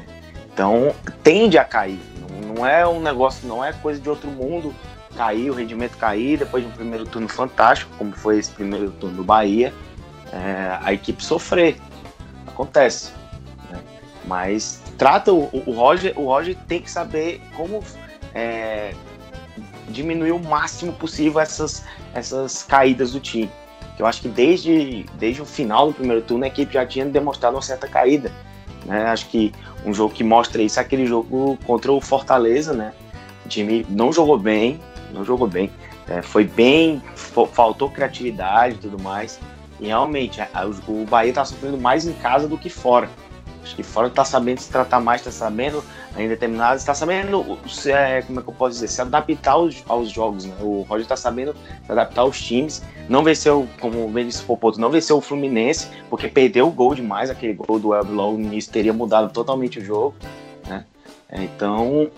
então 0.52 0.94
tende 1.22 1.58
a 1.58 1.64
cair. 1.64 2.00
Não, 2.18 2.54
não, 2.54 2.66
é 2.66 2.86
um 2.86 3.00
negócio, 3.00 3.46
não 3.46 3.64
é 3.64 3.72
coisa 3.72 4.00
de 4.00 4.08
outro 4.08 4.28
mundo 4.28 4.74
cair, 5.16 5.50
o 5.50 5.54
rendimento 5.54 5.96
cair 5.96 6.38
depois 6.38 6.62
de 6.62 6.68
um 6.68 6.72
primeiro 6.72 7.06
turno 7.06 7.28
fantástico, 7.28 7.90
como 7.96 8.12
foi 8.12 8.38
esse 8.38 8.50
primeiro 8.50 8.90
turno 8.90 9.16
do 9.16 9.24
Bahia, 9.24 9.72
é, 10.32 10.78
a 10.82 10.92
equipe 10.92 11.24
sofrer 11.24 11.78
acontece. 12.56 13.12
Né? 13.70 13.80
Mas 14.24 14.82
trata 14.96 15.32
o, 15.32 15.50
o, 15.66 15.72
Roger, 15.72 16.18
o 16.18 16.24
Roger 16.24 16.56
tem 16.66 16.80
que 16.80 16.90
saber 16.90 17.40
como 17.54 17.84
é, 18.34 18.92
diminuir 19.88 20.32
o 20.32 20.38
máximo 20.38 20.92
possível 20.94 21.40
essas, 21.40 21.84
essas 22.14 22.62
caídas 22.62 23.12
do 23.12 23.20
time. 23.20 23.50
Eu 23.98 24.06
acho 24.06 24.20
que 24.20 24.28
desde, 24.28 25.04
desde 25.14 25.40
o 25.40 25.46
final 25.46 25.88
do 25.88 25.94
primeiro 25.94 26.22
turno 26.22 26.44
a 26.44 26.48
equipe 26.48 26.74
já 26.74 26.84
tinha 26.84 27.06
demonstrado 27.06 27.56
uma 27.56 27.62
certa 27.62 27.86
caída. 27.86 28.32
Né? 28.84 29.04
Acho 29.06 29.26
que 29.28 29.52
um 29.84 29.92
jogo 29.92 30.12
que 30.12 30.24
mostra 30.24 30.62
isso 30.62 30.78
é 30.78 30.82
aquele 30.82 31.06
jogo 31.06 31.58
contra 31.66 31.92
o 31.92 32.00
Fortaleza, 32.00 32.72
né? 32.72 32.92
O 33.44 33.48
time 33.48 33.86
não 33.88 34.12
jogou 34.12 34.38
bem, 34.38 34.80
não 35.12 35.24
jogou 35.24 35.46
bem. 35.46 35.70
É, 36.08 36.20
foi 36.22 36.44
bem, 36.44 37.02
faltou 37.52 37.90
criatividade 37.90 38.74
e 38.74 38.78
tudo 38.78 39.02
mais. 39.02 39.40
E 39.80 39.86
realmente, 39.86 40.40
o 40.88 41.04
Bahia 41.04 41.30
está 41.30 41.44
sofrendo 41.44 41.78
mais 41.78 42.06
em 42.06 42.12
casa 42.14 42.48
do 42.48 42.56
que 42.56 42.70
fora. 42.70 43.08
Acho 43.66 43.74
que 43.74 43.82
fora 43.82 44.06
está 44.06 44.24
sabendo 44.24 44.60
se 44.60 44.70
tratar 44.70 45.00
mais, 45.00 45.20
está 45.20 45.32
sabendo 45.32 45.82
em 46.16 46.28
determinados, 46.28 46.82
está 46.82 46.94
sabendo 46.94 47.58
se, 47.68 47.90
é, 47.90 48.22
como 48.22 48.38
é 48.38 48.42
que 48.42 48.48
eu 48.48 48.54
posso 48.54 48.74
dizer, 48.74 48.86
se 48.86 49.02
adaptar 49.02 49.52
aos, 49.52 49.82
aos 49.88 50.08
jogos, 50.08 50.44
né? 50.44 50.54
O 50.60 50.82
Roger 50.82 51.02
está 51.02 51.16
sabendo 51.16 51.52
se 51.84 51.90
adaptar 51.92 52.22
aos 52.22 52.40
times, 52.40 52.80
não 53.08 53.24
venceu, 53.24 53.68
como 53.80 54.06
o 54.06 54.08
Benício 54.08 54.46
Popoto, 54.46 54.80
não 54.80 54.88
venceu 54.88 55.16
o 55.16 55.20
Fluminense, 55.20 55.88
porque 56.08 56.28
perdeu 56.28 56.68
o 56.68 56.70
gol 56.70 56.94
demais, 56.94 57.28
aquele 57.28 57.54
gol 57.54 57.80
do 57.80 57.92
Elber 57.92 58.12
logo 58.12 58.38
no 58.38 58.44
início 58.44 58.72
teria 58.72 58.92
mudado 58.92 59.32
totalmente 59.32 59.80
o 59.80 59.84
jogo, 59.84 60.14
né? 60.68 60.84
É, 61.28 61.42
então, 61.42 62.08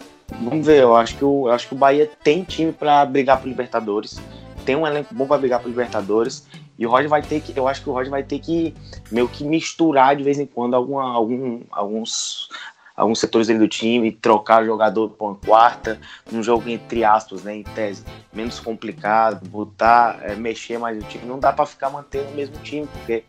vamos 0.40 0.66
ver, 0.66 0.82
eu 0.82 0.94
acho 0.94 1.16
que 1.16 1.24
o, 1.24 1.48
acho 1.48 1.66
que 1.66 1.74
o 1.74 1.78
Bahia 1.78 2.10
tem 2.22 2.44
time 2.44 2.72
para 2.72 3.04
brigar 3.06 3.40
por 3.40 3.48
Libertadores, 3.48 4.20
tem 4.66 4.76
um 4.76 4.86
elenco 4.86 5.14
bom 5.14 5.26
para 5.26 5.38
brigar 5.38 5.60
por 5.60 5.68
Libertadores 5.68 6.46
e 6.78 6.86
o 6.86 6.90
Roger 6.90 7.08
vai 7.08 7.20
ter 7.20 7.40
que, 7.40 7.56
eu 7.58 7.66
acho 7.66 7.82
que 7.82 7.90
o 7.90 7.92
Roger 7.92 8.10
vai 8.10 8.22
ter 8.22 8.38
que 8.38 8.72
meio 9.10 9.28
que 9.28 9.42
misturar 9.42 10.14
de 10.14 10.22
vez 10.22 10.38
em 10.38 10.46
quando 10.46 10.74
alguma, 10.74 11.12
algum, 11.12 11.60
alguns, 11.72 12.48
alguns 12.94 13.18
setores 13.18 13.48
do 13.48 13.66
time, 13.66 14.12
trocar 14.12 14.64
jogador 14.64 15.10
para 15.10 15.26
uma 15.26 15.34
quarta, 15.34 16.00
um 16.32 16.40
jogo 16.40 16.68
entre 16.70 17.02
aspas, 17.02 17.42
né, 17.42 17.56
em 17.56 17.64
tese, 17.64 18.04
menos 18.32 18.60
complicado, 18.60 19.44
botar, 19.48 20.20
é, 20.22 20.36
mexer 20.36 20.78
mais 20.78 20.96
o 20.96 21.02
time. 21.06 21.26
Não 21.26 21.40
dá 21.40 21.52
para 21.52 21.66
ficar 21.66 21.90
mantendo 21.90 22.28
o 22.30 22.34
mesmo 22.34 22.56
time, 22.62 22.86
porque 22.86 23.24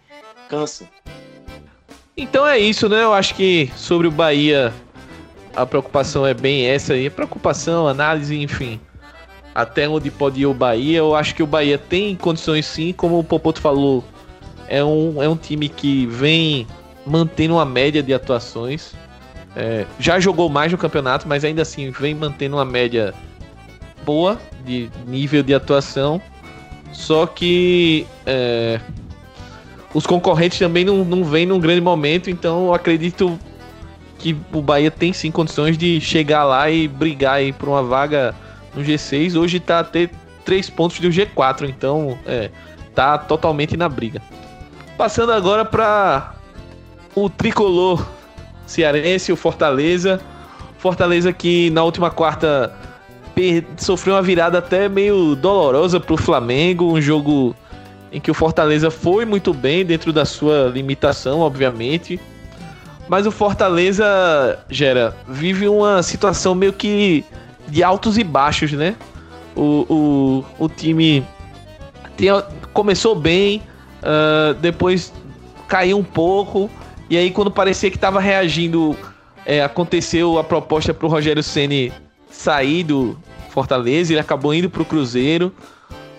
cansa. 0.47 0.87
Então 2.15 2.45
é 2.45 2.59
isso, 2.59 2.87
né? 2.87 3.01
Eu 3.01 3.13
acho 3.13 3.33
que 3.33 3.71
sobre 3.75 4.05
o 4.05 4.11
Bahia 4.11 4.71
a 5.55 5.65
preocupação 5.65 6.27
é 6.27 6.33
bem 6.33 6.67
essa 6.67 6.93
aí, 6.93 7.09
preocupação, 7.09 7.87
análise, 7.87 8.39
enfim 8.39 8.79
até 9.53 9.87
onde 9.87 10.09
pode 10.11 10.41
ir 10.41 10.45
o 10.45 10.53
Bahia. 10.53 10.97
Eu 10.97 11.15
acho 11.15 11.35
que 11.35 11.43
o 11.43 11.47
Bahia 11.47 11.77
tem 11.77 12.15
condições 12.15 12.65
sim, 12.65 12.93
como 12.93 13.19
o 13.19 13.23
Popoto 13.23 13.61
falou. 13.61 14.03
É 14.67 14.83
um, 14.83 15.21
é 15.21 15.27
um 15.27 15.35
time 15.35 15.67
que 15.67 16.05
vem 16.05 16.67
mantendo 17.05 17.55
uma 17.55 17.65
média 17.65 18.03
de 18.03 18.13
atuações. 18.13 18.93
É, 19.55 19.85
já 19.99 20.19
jogou 20.19 20.49
mais 20.49 20.71
no 20.71 20.77
campeonato, 20.77 21.27
mas 21.27 21.43
ainda 21.43 21.63
assim 21.63 21.89
vem 21.91 22.13
mantendo 22.13 22.55
uma 22.57 22.65
média 22.65 23.13
boa 24.05 24.39
de 24.65 24.89
nível 25.07 25.41
de 25.41 25.53
atuação. 25.53 26.21
Só 26.91 27.25
que 27.25 28.05
é, 28.25 28.79
os 29.93 30.05
concorrentes 30.05 30.59
também 30.59 30.85
não, 30.85 31.03
não 31.03 31.23
vêm 31.23 31.45
num 31.45 31.59
grande 31.59 31.81
momento, 31.81 32.29
então 32.29 32.67
eu 32.67 32.73
acredito 32.73 33.39
que 34.19 34.35
o 34.53 34.61
Bahia 34.61 34.91
tem 34.91 35.13
sim 35.13 35.31
condições 35.31 35.77
de 35.77 35.99
chegar 36.01 36.43
lá 36.43 36.69
e 36.69 36.87
brigar 36.87 37.35
aí 37.35 37.53
por 37.53 37.69
uma 37.69 37.81
vaga 37.81 38.35
no 38.79 38.85
G6. 38.85 39.35
Hoje 39.39 39.59
tá 39.59 39.79
a 39.79 39.83
ter 39.83 40.09
3 40.45 40.69
pontos 40.69 40.99
do 40.99 41.09
G4, 41.09 41.69
então 41.69 42.17
é, 42.25 42.49
tá 42.95 43.17
totalmente 43.17 43.77
na 43.77 43.87
briga. 43.87 44.21
Passando 44.97 45.31
agora 45.31 45.63
para 45.63 46.33
o 47.13 47.29
tricolor 47.29 48.05
cearense, 48.65 49.31
o 49.31 49.35
Fortaleza. 49.35 50.19
Fortaleza 50.77 51.33
que 51.33 51.69
na 51.71 51.83
última 51.83 52.09
quarta 52.09 52.73
sofreu 53.77 54.15
uma 54.15 54.21
virada 54.21 54.57
até 54.57 54.89
meio 54.89 55.35
dolorosa 55.35 55.99
para 55.99 56.13
o 56.13 56.17
Flamengo, 56.17 56.91
um 56.91 57.01
jogo 57.01 57.55
em 58.11 58.19
que 58.19 58.31
o 58.31 58.33
Fortaleza 58.33 58.89
foi 58.91 59.23
muito 59.23 59.53
bem 59.53 59.85
dentro 59.85 60.11
da 60.11 60.25
sua 60.25 60.69
limitação, 60.73 61.39
obviamente. 61.39 62.19
Mas 63.07 63.25
o 63.25 63.31
Fortaleza, 63.31 64.05
Gera, 64.69 65.15
vive 65.27 65.67
uma 65.67 66.03
situação 66.03 66.53
meio 66.53 66.73
que 66.73 67.23
de 67.69 67.83
altos 67.83 68.17
e 68.17 68.23
baixos, 68.23 68.71
né? 68.71 68.95
O, 69.55 70.43
o, 70.59 70.65
o 70.65 70.69
time 70.69 71.25
tinha, 72.17 72.41
começou 72.73 73.15
bem, 73.15 73.61
uh, 74.01 74.53
depois 74.55 75.13
caiu 75.67 75.97
um 75.97 76.03
pouco, 76.03 76.69
e 77.09 77.17
aí 77.17 77.31
quando 77.31 77.51
parecia 77.51 77.89
que 77.89 77.97
estava 77.97 78.19
reagindo, 78.19 78.95
é, 79.45 79.63
aconteceu 79.63 80.37
a 80.37 80.43
proposta 80.43 80.93
para 80.93 81.07
o 81.07 81.09
Rogério 81.09 81.41
Ceni 81.41 81.91
sair 82.29 82.83
do 82.83 83.17
Fortaleza, 83.49 84.13
ele 84.13 84.19
acabou 84.19 84.53
indo 84.53 84.69
para 84.69 84.81
o 84.81 84.85
Cruzeiro. 84.85 85.53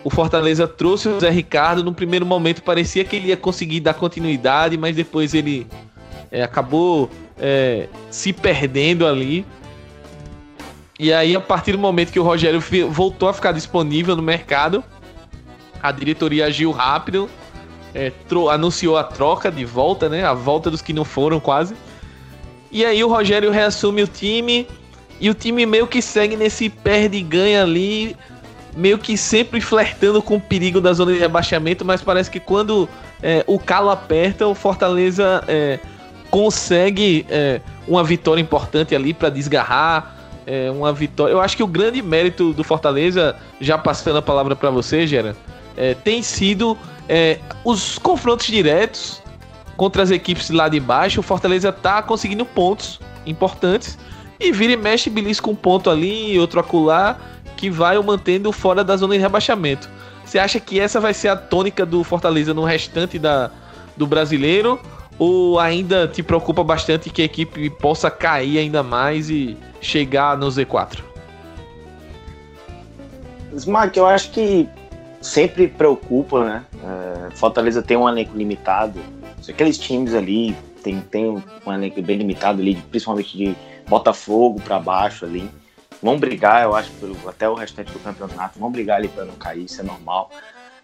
O 0.03 0.11
Fortaleza 0.11 0.67
trouxe 0.67 1.09
o 1.09 1.21
Zé 1.21 1.31
Ricardo. 1.31 1.85
No 1.85 1.93
primeiro 1.93 2.25
momento 2.25 2.63
parecia 2.63 3.05
que 3.05 3.17
ele 3.17 3.29
ia 3.29 3.37
conseguir 3.37 3.81
dar 3.81 3.95
continuidade, 3.95 4.77
mas 4.77 4.97
depois 4.97 5.35
ele 5.35 5.67
é, 6.31 6.43
acabou 6.43 7.11
é, 7.39 7.89
se 8.11 8.33
perdendo 8.33 9.07
ali. 9.07 9.45
E 11.03 11.15
aí, 11.15 11.35
a 11.35 11.41
partir 11.41 11.73
do 11.73 11.79
momento 11.79 12.13
que 12.13 12.21
o 12.21 12.23
Rogério 12.23 12.63
voltou 12.91 13.27
a 13.27 13.33
ficar 13.33 13.53
disponível 13.53 14.15
no 14.15 14.23
mercado, 14.23 14.85
a 15.83 15.91
diretoria 15.91 16.45
agiu 16.45 16.73
rápido, 16.73 17.27
é, 17.95 18.13
anunciou 18.53 18.99
a 18.99 19.03
troca 19.03 19.51
de 19.51 19.65
volta, 19.65 20.11
né? 20.11 20.23
A 20.23 20.35
volta 20.35 20.71
dos 20.71 20.83
que 20.83 20.93
não 20.93 21.03
foram 21.03 21.41
quase. 21.41 21.75
E 22.71 22.85
aí 22.85 23.03
o 23.03 23.09
Rogério 23.09 23.51
reassume 23.51 24.03
o 24.03 24.07
time 24.07 24.69
e 25.19 25.31
o 25.31 25.33
time 25.33 25.65
meio 25.65 25.87
que 25.87 26.03
segue 26.03 26.37
nesse 26.37 26.69
perde 26.69 27.17
e 27.17 27.23
ganha 27.23 27.63
ali, 27.63 28.15
meio 28.77 28.99
que 28.99 29.17
sempre 29.17 29.59
flertando 29.59 30.21
com 30.21 30.37
o 30.37 30.41
perigo 30.41 30.83
da 30.83 30.93
zona 30.93 31.15
de 31.15 31.19
rebaixamento, 31.19 31.83
mas 31.83 32.03
parece 32.03 32.31
que 32.31 32.39
quando 32.39 32.87
é, 33.23 33.43
o 33.47 33.59
calo 33.59 33.89
aperta, 33.89 34.47
o 34.47 34.55
Fortaleza 34.55 35.43
é, 35.49 35.79
consegue 36.31 37.25
é, 37.31 37.63
uma 37.89 38.05
vitória 38.05 38.43
importante 38.43 38.95
ali 38.95 39.15
para 39.15 39.31
desgarrar. 39.31 40.20
É, 40.53 40.69
uma 40.69 40.93
vitória. 40.93 41.33
Eu 41.33 41.41
acho 41.41 41.57
que 41.57 41.63
o 41.63 41.67
grande 41.67 42.03
mérito 42.03 42.53
do 42.53 42.65
Fortaleza, 42.65 43.37
já 43.61 43.79
passando 43.79 44.19
a 44.19 44.23
palavra 44.23 44.57
para 44.57 44.69
você, 44.69 45.07
Gera, 45.07 45.37
é, 45.77 45.95
tem 45.95 46.25
sido 46.25 46.77
é, 47.09 47.39
os 47.65 47.99
confrontos 47.99 48.49
diretos 48.49 49.23
contra 49.77 50.03
as 50.03 50.11
equipes 50.11 50.51
lá 50.51 50.69
de 50.69 50.81
baixo. 50.81 51.21
O 51.21 51.23
Fortaleza 51.23 51.71
tá 51.71 52.03
conseguindo 52.03 52.45
pontos 52.45 52.99
importantes 53.25 53.97
e 54.41 54.51
vira 54.51 54.73
e 54.73 54.77
mexe 54.77 55.09
belisca 55.09 55.49
um 55.49 55.55
ponto 55.55 55.89
ali, 55.89 56.37
outro 56.37 56.59
acolá, 56.59 57.17
que 57.57 57.71
vai 57.71 57.97
o 57.97 58.03
mantendo 58.03 58.51
fora 58.51 58.83
da 58.83 58.97
zona 58.97 59.15
de 59.15 59.21
rebaixamento. 59.21 59.89
Você 60.25 60.41
acha 60.41 60.59
que 60.59 60.81
essa 60.81 60.99
vai 60.99 61.15
ser 61.15 61.29
a 61.29 61.37
tônica 61.37 61.87
do 61.87 62.03
Fortaleza 62.03 62.53
no 62.53 62.65
restante 62.65 63.21
da, 63.21 63.53
do 63.97 64.05
brasileiro? 64.05 64.81
Ou 65.21 65.59
ainda 65.59 66.09
te 66.09 66.23
preocupa 66.23 66.65
bastante 66.65 67.11
que 67.11 67.21
a 67.21 67.27
equipe 67.27 67.69
possa 67.69 68.11
cair 68.11 68.59
ainda 68.59 68.83
mais 68.83 69.29
e 69.29 69.55
chegar 69.79 70.35
no 70.35 70.47
Z4? 70.47 71.01
Smack, 73.53 73.99
eu 73.99 74.07
acho 74.07 74.31
que 74.31 74.67
sempre 75.21 75.69
preocupa, 75.69 76.43
né? 76.43 76.65
É, 76.83 77.37
Fortaleza 77.37 77.83
tem 77.83 77.99
um 77.99 78.09
elenco 78.09 78.35
limitado. 78.35 78.99
Aqueles 79.47 79.77
times 79.77 80.15
ali 80.15 80.57
tem, 80.83 81.03
tem 81.03 81.29
um 81.67 81.73
elenco 81.73 82.01
bem 82.01 82.17
limitado 82.17 82.63
ali, 82.63 82.77
principalmente 82.91 83.37
de 83.37 83.55
Botafogo 83.87 84.59
para 84.63 84.79
baixo 84.79 85.27
ali. 85.27 85.51
Vão 86.03 86.19
brigar, 86.19 86.63
eu 86.63 86.75
acho, 86.75 86.91
pelo, 86.93 87.15
até 87.29 87.47
o 87.47 87.53
restante 87.53 87.93
do 87.93 87.99
campeonato, 87.99 88.59
vão 88.59 88.71
brigar 88.71 88.97
ali 88.97 89.09
para 89.09 89.27
não 89.27 89.35
cair, 89.35 89.67
isso 89.67 89.83
é 89.83 89.85
normal. 89.85 90.31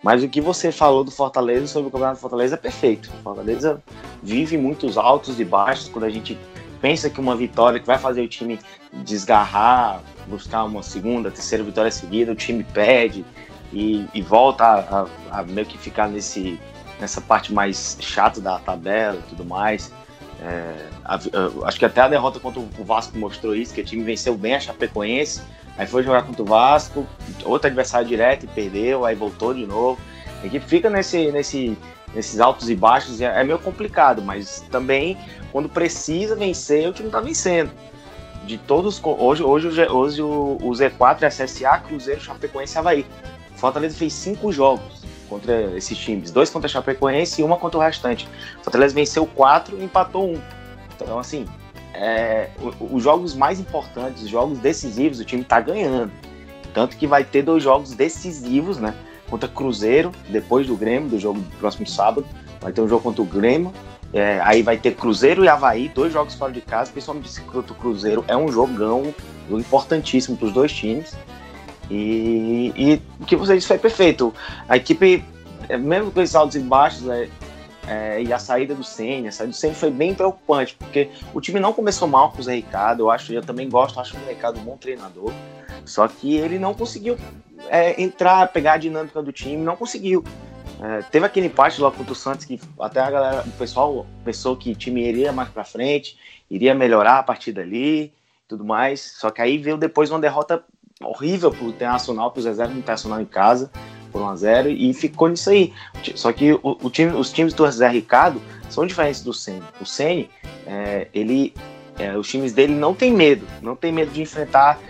Mas 0.07 0.23
o 0.23 0.29
que 0.29 0.41
você 0.41 0.71
falou 0.71 1.03
do 1.03 1.11
Fortaleza 1.11 1.67
sobre 1.67 1.89
o 1.89 1.91
Campeonato 1.91 2.19
do 2.19 2.21
Fortaleza 2.21 2.55
é 2.55 2.57
perfeito. 2.57 3.11
O 3.13 3.23
Fortaleza 3.25 3.83
vive 4.23 4.57
muitos 4.57 4.97
altos 4.97 5.41
e 5.41 5.45
baixos 5.45 5.89
quando 5.89 6.05
a 6.05 6.11
gente 6.11 6.39
pensa 6.81 7.11
que 7.11 7.21
uma 7.21 7.35
vitória 7.35 7.81
que 7.81 7.87
vai 7.89 7.99
fazer 7.99 8.23
o 8.23 8.29
time 8.29 8.57
desgarrar, 9.03 10.01
buscar 10.29 10.63
uma 10.63 10.81
segunda, 10.81 11.29
terceira 11.29 11.65
vitória 11.65 11.91
seguida, 11.91 12.31
o 12.31 12.37
time 12.37 12.63
perde, 12.63 13.25
e, 13.73 14.07
e 14.15 14.23
volta 14.23 14.63
a, 14.65 14.79
a, 15.01 15.41
a, 15.41 15.43
meio 15.43 15.67
que 15.67 15.77
ficar 15.77 16.07
nesse, 16.07 16.57
nessa 17.01 17.21
parte 17.21 17.53
mais 17.53 17.99
chata 17.99 18.41
da 18.41 18.61
tabela 18.61 19.19
e 19.19 19.29
tudo 19.31 19.45
mais. 19.45 19.93
É, 20.41 20.87
a, 21.05 21.19
acho 21.67 21.81
que 21.81 21.85
até 21.85 22.03
a 22.03 22.07
derrota 22.07 22.39
contra 22.39 22.61
o 22.61 22.85
Vasco 22.85 23.19
mostrou 23.19 23.57
isso, 23.57 23.75
que 23.75 23.81
o 23.81 23.85
time 23.85 24.05
venceu 24.05 24.37
bem 24.37 24.55
a 24.55 24.61
Chapecoense, 24.61 25.43
aí 25.77 25.87
foi 25.87 26.03
jogar 26.03 26.23
contra 26.23 26.43
o 26.43 26.47
Vasco, 26.47 27.07
outro 27.45 27.67
adversário 27.69 28.07
direto 28.07 28.45
e 28.45 28.49
perdeu, 28.49 29.05
aí 29.05 29.15
voltou 29.15 29.53
de 29.53 29.67
novo. 29.67 30.01
A 30.43 30.47
equipe 30.47 30.67
fica 30.67 30.91
nesse, 30.91 31.31
nesse, 31.33 31.77
nesses 32.15 32.41
altos 32.41 32.69
e 32.71 32.75
baixos, 32.75 33.21
é, 33.21 33.41
é 33.41 33.45
meio 33.45 33.59
complicado, 33.59 34.23
mas 34.23 34.65
também 34.71 35.17
quando 35.53 35.69
precisa 35.69 36.37
vencer, 36.37 36.89
o 36.89 36.93
time 36.93 37.11
tá 37.11 37.21
vencendo. 37.21 37.71
De 38.45 38.59
todos, 38.59 39.01
hoje, 39.03 39.43
hoje, 39.43 39.89
hoje 39.89 40.23
o, 40.23 40.59
o 40.61 40.71
Z4 40.71 41.23
é 41.23 41.79
Cruzeiro, 41.81 42.21
Chapecoense 42.21 42.77
e 42.77 42.79
Havaí. 42.79 43.07
Fortaleza 43.57 43.97
fez 43.97 44.13
cinco 44.13 44.53
jogos 44.53 45.03
contra 45.29 45.77
esses 45.77 45.97
times, 45.99 46.31
dois 46.31 46.51
contra 46.51 46.69
a 46.69 46.71
Chapecoense 46.71 47.41
e 47.41 47.45
uma 47.45 47.57
contra 47.57 47.79
o 47.79 47.83
restante. 47.83 48.29
Fortaleza 48.63 48.95
venceu 48.95 49.27
quatro 49.27 49.77
e 49.79 49.85
empatou 49.85 50.31
um. 50.31 50.41
Então, 50.95 51.19
assim, 51.19 51.47
é, 51.97 52.51
os 52.81 53.03
jogos 53.03 53.35
mais 53.35 53.59
importantes, 53.59 54.23
os 54.23 54.29
jogos 54.29 54.59
decisivos, 54.59 55.21
o 55.21 55.25
time 55.25 55.43
está 55.43 55.61
ganhando. 55.61 56.13
Tanto 56.75 56.97
que 56.97 57.07
vai 57.07 57.25
ter 57.25 57.43
dois 57.43 57.63
jogos 57.63 57.93
decisivos, 57.93 58.79
né? 58.79 58.95
Contra 59.31 59.49
Cruzeiro, 59.49 60.13
depois 60.29 60.67
do 60.67 60.77
Grêmio, 60.77 61.09
do 61.09 61.19
jogo 61.19 61.41
do 61.41 61.57
próximo 61.57 61.87
sábado. 61.87 62.27
Vai 62.61 62.73
ter 62.73 62.81
um 62.81 62.89
jogo 62.89 63.03
contra 63.03 63.23
o 63.23 63.25
Grêmio. 63.25 63.73
É, 64.13 64.41
aí 64.45 64.63
vai 64.63 64.77
ter 64.77 64.95
Cruzeiro 64.95 65.45
e 65.45 65.49
Havaí, 65.49 65.89
dois 65.89 66.13
jogos 66.13 66.35
fora 66.35 66.53
de 66.53 66.61
casa, 66.61 66.93
principalmente 66.93 67.29
o 67.41 67.75
Cruzeiro. 67.75 68.25
É 68.29 68.37
um 68.37 68.49
jogão, 68.49 69.15
um 69.51 69.59
importantíssimo 69.59 70.37
para 70.37 70.47
os 70.47 70.53
dois 70.53 70.73
times. 70.73 71.17
E, 71.91 72.73
e 72.77 73.03
o 73.21 73.25
que 73.25 73.37
você 73.37 73.55
disse 73.55 73.69
foi 73.69 73.79
perfeito. 73.79 74.35
A 74.69 74.77
equipe, 74.77 75.25
é, 75.69 75.77
mesmo 75.77 76.11
com 76.11 76.21
esses 76.21 76.35
altos 76.35 76.57
e 76.57 76.61
baixos, 76.61 77.09
é, 77.09 77.29
é, 77.87 78.23
e 78.23 78.33
a 78.33 78.39
saída 78.39 78.75
do 78.75 78.83
Senna, 78.83 79.29
a 79.29 79.33
saída 79.33 79.53
do 79.53 79.57
Senna 79.57 79.75
foi 79.75 79.91
bem 79.91 80.15
preocupante, 80.15 80.75
porque 80.79 81.11
o 81.33 81.41
time 81.41 81.61
não 81.61 81.73
começou 81.73 82.09
mal 82.09 82.33
com 82.33 82.41
o 82.41 82.43
Zé 82.43 82.55
Ricardo, 82.55 83.01
eu 83.01 83.11
acho, 83.11 83.33
eu 83.33 83.43
também 83.43 83.69
gosto, 83.69 84.01
acho 84.01 84.17
o 84.17 84.21
Zé 84.25 84.31
Ricardo 84.31 84.59
um 84.59 84.65
bom 84.65 84.77
treinador, 84.77 85.33
só 85.85 86.07
que 86.09 86.37
ele 86.37 86.59
não 86.59 86.75
conseguiu 86.75 87.17
é, 87.69 88.01
entrar, 88.01 88.49
pegar 88.49 88.75
a 88.75 88.79
dinâmica 88.79 89.23
do 89.23 89.33
time, 89.33 89.63
não 89.63 89.77
conseguiu. 89.77 90.25
É, 90.83 91.03
teve 91.03 91.25
aquele 91.25 91.47
empate 91.47 91.81
lá 91.81 91.91
contra 91.91 92.13
o 92.13 92.17
Santos 92.17 92.45
que 92.45 92.61
até 92.79 93.01
a 93.01 93.11
galera, 93.11 93.45
o 93.47 93.53
pessoal 93.53 94.07
pensou 94.25 94.57
que 94.57 94.73
o 94.73 94.75
time 94.75 95.09
iria 95.09 95.33
mais 95.33 95.49
para 95.49 95.65
frente, 95.65 96.19
iria 96.51 96.75
melhorar 96.75 97.19
a 97.19 97.23
partir 97.23 97.53
dali, 97.53 98.13
tudo 98.47 98.65
mais. 98.65 99.01
Só 99.19 99.31
que 99.31 99.41
aí 99.41 99.59
veio 99.59 99.77
depois 99.77 100.11
uma 100.11 100.21
derrota 100.21 100.63
horrível 101.03 101.51
pro 101.51 101.69
Internacional, 101.69 102.31
pro 102.31 102.43
Zé 102.43 102.67
no 102.67 102.79
Internacional 102.79 103.21
em 103.21 103.27
casa, 103.27 103.71
por 104.17 104.23
1x0, 104.23 104.75
e 104.75 104.95
ficou 104.95 105.29
nisso 105.29 105.51
aí. 105.51 105.75
Só 106.15 106.33
que 106.33 106.53
o, 106.55 106.61
o 106.63 106.89
time, 106.89 107.13
os 107.13 107.31
times 107.31 107.53
do 107.53 107.71
Zé 107.71 107.89
Ricardo 107.89 108.41
são 108.71 108.87
diferentes 108.87 109.21
do 109.21 109.35
Ceni. 109.35 109.63
O 109.79 109.85
Ceni, 109.85 110.31
é, 110.67 111.09
ele, 111.13 111.53
é, 111.99 112.17
os 112.17 112.27
times 112.27 112.53
dele 112.55 112.73
não 112.73 112.95
tem 112.95 113.13
medo, 113.13 113.47
não 113.61 113.77
tem 113.77 113.93
medo 113.93 114.11
de 114.11 114.23
enfrentar 114.23 114.81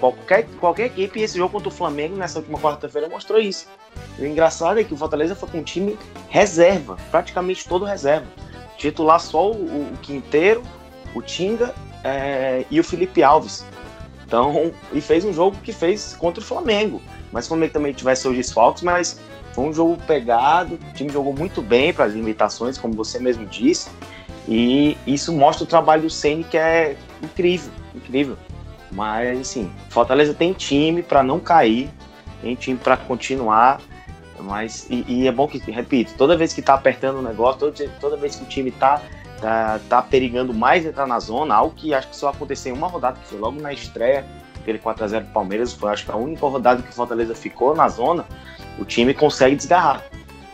qualquer, 0.00 0.46
qualquer 0.58 0.86
equipe, 0.86 1.20
e 1.20 1.22
esse 1.22 1.38
jogo 1.38 1.52
contra 1.52 1.68
o 1.68 1.72
Flamengo 1.72 2.16
nessa 2.16 2.40
última 2.40 2.58
quarta-feira 2.58 3.08
mostrou 3.08 3.38
isso. 3.38 3.68
o 4.18 4.24
engraçado 4.24 4.80
é 4.80 4.84
que 4.84 4.92
o 4.92 4.96
Fortaleza 4.96 5.36
foi 5.36 5.48
com 5.48 5.58
um 5.58 5.62
time 5.62 5.96
reserva, 6.28 6.96
praticamente 7.12 7.68
todo 7.68 7.84
reserva. 7.84 8.26
Titular 8.76 9.20
só 9.20 9.52
o, 9.52 9.54
o 9.54 9.98
Quinteiro, 10.02 10.62
o 11.14 11.22
Tinga 11.22 11.72
é, 12.02 12.64
e 12.68 12.80
o 12.80 12.84
Felipe 12.84 13.22
Alves. 13.22 13.64
Então, 14.26 14.72
e 14.92 15.00
fez 15.00 15.24
um 15.24 15.32
jogo 15.32 15.56
que 15.62 15.72
fez 15.72 16.16
contra 16.18 16.42
o 16.42 16.44
Flamengo. 16.44 17.00
Mas 17.34 17.46
o 17.46 17.48
Flamengo 17.48 17.72
também 17.72 17.92
tivesse 17.92 18.22
seus 18.22 18.36
desfalques, 18.36 18.84
mas 18.84 19.20
foi 19.52 19.64
um 19.64 19.72
jogo 19.72 19.98
pegado, 20.06 20.76
o 20.76 20.94
time 20.94 21.10
jogou 21.10 21.34
muito 21.34 21.60
bem 21.60 21.92
para 21.92 22.04
as 22.04 22.12
limitações, 22.12 22.78
como 22.78 22.94
você 22.94 23.18
mesmo 23.18 23.44
disse. 23.44 23.90
E 24.46 24.96
isso 25.04 25.32
mostra 25.32 25.64
o 25.64 25.66
trabalho 25.66 26.02
do 26.02 26.10
Ceni 26.10 26.44
que 26.44 26.56
é 26.56 26.96
incrível, 27.20 27.72
incrível. 27.92 28.36
Mas 28.92 29.40
assim, 29.40 29.72
Fortaleza 29.90 30.32
tem 30.32 30.52
time 30.52 31.02
para 31.02 31.24
não 31.24 31.40
cair, 31.40 31.90
tem 32.40 32.54
time 32.54 32.78
para 32.78 32.96
continuar. 32.96 33.80
Mas 34.38 34.86
e, 34.88 35.04
e, 35.08 35.26
é 35.26 35.32
bom 35.32 35.48
que, 35.48 35.58
repito, 35.70 36.14
toda 36.16 36.36
vez 36.36 36.52
que 36.52 36.62
tá 36.62 36.74
apertando 36.74 37.18
o 37.18 37.22
negócio, 37.22 37.58
toda, 37.58 37.90
toda 38.00 38.16
vez 38.16 38.36
que 38.36 38.44
o 38.44 38.46
time 38.46 38.70
tá 38.70 39.02
tá, 39.40 39.80
tá 39.88 40.02
perigando 40.02 40.54
mais 40.54 40.86
entrar 40.86 41.06
na 41.06 41.18
zona, 41.18 41.54
algo 41.54 41.74
que 41.74 41.92
acho 41.92 42.08
que 42.08 42.16
só 42.16 42.28
aconteceu 42.28 42.74
em 42.74 42.78
uma 42.78 42.86
rodada, 42.86 43.18
que 43.20 43.26
foi 43.26 43.38
logo 43.38 43.60
na 43.60 43.72
estreia, 43.72 44.24
aquele 44.64 44.78
4x0 44.78 45.20
do 45.20 45.32
Palmeiras, 45.32 45.72
foi 45.72 45.92
acho 45.92 46.04
que 46.04 46.10
a 46.10 46.16
única 46.16 46.46
rodada 46.46 46.82
que 46.82 46.90
o 46.90 46.92
Fortaleza 46.92 47.34
ficou 47.34 47.76
na 47.76 47.88
zona, 47.88 48.24
o 48.78 48.84
time 48.84 49.14
consegue 49.14 49.54
desgarrar. 49.54 50.02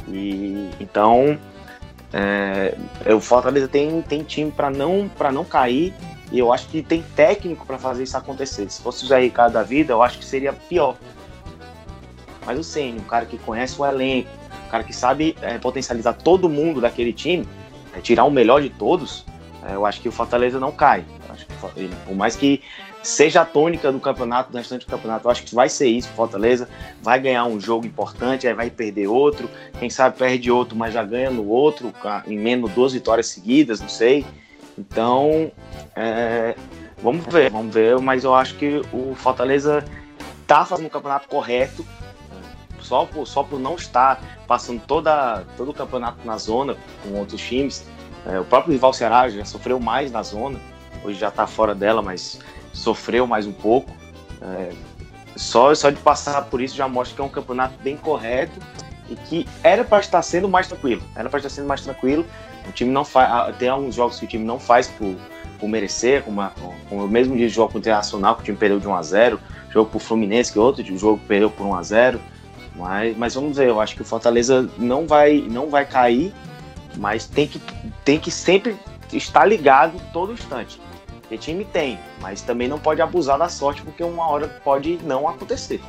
E 0.08 0.68
então 0.80 1.38
é, 2.12 2.74
o 3.14 3.20
Fortaleza 3.20 3.68
tem, 3.68 4.02
tem 4.02 4.22
time 4.24 4.50
para 4.50 4.68
não, 4.68 5.10
não 5.32 5.44
cair 5.44 5.94
e 6.32 6.38
eu 6.38 6.52
acho 6.52 6.68
que 6.68 6.82
tem 6.82 7.02
técnico 7.14 7.64
para 7.64 7.78
fazer 7.78 8.02
isso 8.02 8.16
acontecer. 8.16 8.68
Se 8.70 8.82
fosse 8.82 9.04
o 9.04 9.08
Zé 9.08 9.20
Ricardo 9.20 9.52
da 9.52 9.62
vida, 9.62 9.92
eu 9.92 10.02
acho 10.02 10.18
que 10.18 10.24
seria 10.24 10.52
pior. 10.52 10.96
Mas 12.44 12.58
o 12.58 12.64
Senna, 12.64 13.00
um 13.00 13.04
cara 13.04 13.26
que 13.26 13.38
conhece 13.38 13.80
o 13.80 13.86
elenco, 13.86 14.28
um 14.66 14.70
cara 14.70 14.82
que 14.82 14.92
sabe 14.92 15.36
é, 15.40 15.58
potencializar 15.58 16.14
todo 16.14 16.48
mundo 16.48 16.80
daquele 16.80 17.12
time, 17.12 17.46
é, 17.94 18.00
tirar 18.00 18.24
o 18.24 18.30
melhor 18.30 18.62
de 18.62 18.70
todos, 18.70 19.24
é, 19.68 19.74
eu 19.74 19.84
acho 19.86 20.00
que 20.00 20.08
o 20.08 20.12
Fortaleza 20.12 20.58
não 20.58 20.72
cai. 20.72 21.04
Que, 21.74 21.88
por 22.06 22.14
mais 22.14 22.34
que 22.34 22.62
seja 23.02 23.42
a 23.42 23.44
tônica 23.44 23.90
do 23.90 23.98
campeonato, 23.98 24.52
do 24.52 24.58
restante 24.58 24.86
do 24.86 24.90
campeonato, 24.90 25.26
eu 25.26 25.30
acho 25.30 25.42
que 25.44 25.54
vai 25.54 25.68
ser 25.68 25.88
isso. 25.88 26.08
Fortaleza 26.10 26.68
vai 27.02 27.18
ganhar 27.20 27.44
um 27.44 27.60
jogo 27.60 27.86
importante, 27.86 28.46
aí 28.46 28.54
vai 28.54 28.70
perder 28.70 29.06
outro. 29.06 29.48
Quem 29.78 29.88
sabe 29.88 30.16
perde 30.16 30.50
outro, 30.50 30.76
mas 30.76 30.94
já 30.94 31.02
ganha 31.02 31.30
no 31.30 31.46
outro, 31.48 31.92
em 32.26 32.38
menos 32.38 32.70
duas 32.72 32.92
vitórias 32.92 33.28
seguidas, 33.28 33.80
não 33.80 33.88
sei. 33.88 34.24
Então, 34.78 35.50
é, 35.96 36.54
vamos 37.02 37.24
ver, 37.26 37.50
vamos 37.50 37.74
ver. 37.74 37.98
Mas 37.98 38.24
eu 38.24 38.34
acho 38.34 38.54
que 38.56 38.82
o 38.92 39.14
Fortaleza 39.14 39.84
está 40.42 40.64
fazendo 40.64 40.86
o 40.86 40.90
campeonato 40.90 41.28
correto, 41.28 41.86
só 42.80 43.04
por, 43.04 43.26
só 43.26 43.42
por 43.42 43.60
não 43.60 43.76
estar 43.76 44.20
passando 44.46 44.82
toda, 44.86 45.44
todo 45.56 45.70
o 45.70 45.74
campeonato 45.74 46.18
na 46.24 46.36
zona 46.38 46.76
com 47.02 47.18
outros 47.18 47.40
times, 47.40 47.84
É, 48.26 48.38
o 48.38 48.44
próprio 48.44 48.72
rival 48.72 48.92
Ceará 48.92 49.28
já 49.30 49.44
sofreu 49.44 49.80
mais 49.80 50.12
na 50.12 50.22
zona, 50.22 50.60
hoje 51.02 51.18
já 51.18 51.28
está 51.28 51.46
fora 51.46 51.74
dela, 51.74 52.02
mas 52.02 52.38
sofreu 52.72 53.26
mais 53.26 53.46
um 53.46 53.52
pouco. 53.52 53.90
É, 54.42 54.72
só, 55.36 55.74
só 55.74 55.90
de 55.90 55.96
passar 55.96 56.42
por 56.46 56.60
isso 56.60 56.76
já 56.76 56.88
mostra 56.88 57.14
que 57.16 57.22
é 57.22 57.24
um 57.24 57.28
campeonato 57.28 57.74
bem 57.82 57.96
correto 57.96 58.58
e 59.08 59.16
que 59.16 59.46
era 59.62 59.84
para 59.84 60.00
estar 60.00 60.22
sendo 60.22 60.48
mais 60.48 60.66
tranquilo. 60.66 61.02
Era 61.14 61.28
para 61.28 61.38
estar 61.38 61.50
sendo 61.50 61.66
mais 61.66 61.82
tranquilo. 61.82 62.24
O 62.68 62.72
time 62.72 62.90
não 62.90 63.04
faz. 63.04 63.56
Tem 63.56 63.68
alguns 63.68 63.94
jogos 63.94 64.18
que 64.18 64.24
o 64.24 64.28
time 64.28 64.44
não 64.44 64.58
faz 64.58 64.88
por, 64.88 65.14
por 65.58 65.68
merecer, 65.68 66.22
como, 66.22 66.40
a, 66.40 66.52
como 66.88 67.04
o 67.04 67.08
mesmo 67.08 67.36
dia 67.36 67.48
de 67.48 67.54
jogo 67.54 67.76
Internacional, 67.78 68.36
que 68.36 68.42
o 68.42 68.44
time 68.44 68.56
perdeu 68.56 68.78
de 68.78 68.86
1 68.86 68.94
a 68.94 69.02
0 69.02 69.40
jogo 69.72 69.90
o 69.94 69.98
Fluminense, 69.98 70.52
que 70.52 70.58
outro 70.58 70.84
jogo 70.98 71.20
perdeu 71.26 71.48
por 71.48 71.64
1 71.64 71.74
a 71.76 71.82
0 71.82 72.20
mas, 72.76 73.16
mas 73.16 73.34
vamos 73.34 73.56
ver, 73.56 73.68
eu 73.68 73.80
acho 73.80 73.94
que 73.94 74.02
o 74.02 74.04
Fortaleza 74.04 74.68
não 74.78 75.06
vai, 75.06 75.38
não 75.38 75.68
vai 75.68 75.84
cair, 75.84 76.32
mas 76.96 77.26
tem 77.26 77.46
que, 77.46 77.60
tem 78.04 78.18
que 78.18 78.30
sempre 78.30 78.76
estar 79.12 79.44
ligado 79.44 80.00
todo 80.12 80.32
instante. 80.32 80.80
Porque 81.30 81.38
time 81.38 81.64
tem, 81.64 81.96
mas 82.20 82.42
também 82.42 82.66
não 82.66 82.76
pode 82.76 83.00
abusar 83.00 83.38
da 83.38 83.48
sorte, 83.48 83.82
porque 83.82 84.02
uma 84.02 84.28
hora 84.28 84.48
pode 84.64 84.98
não 85.04 85.28
acontecer. 85.28 85.80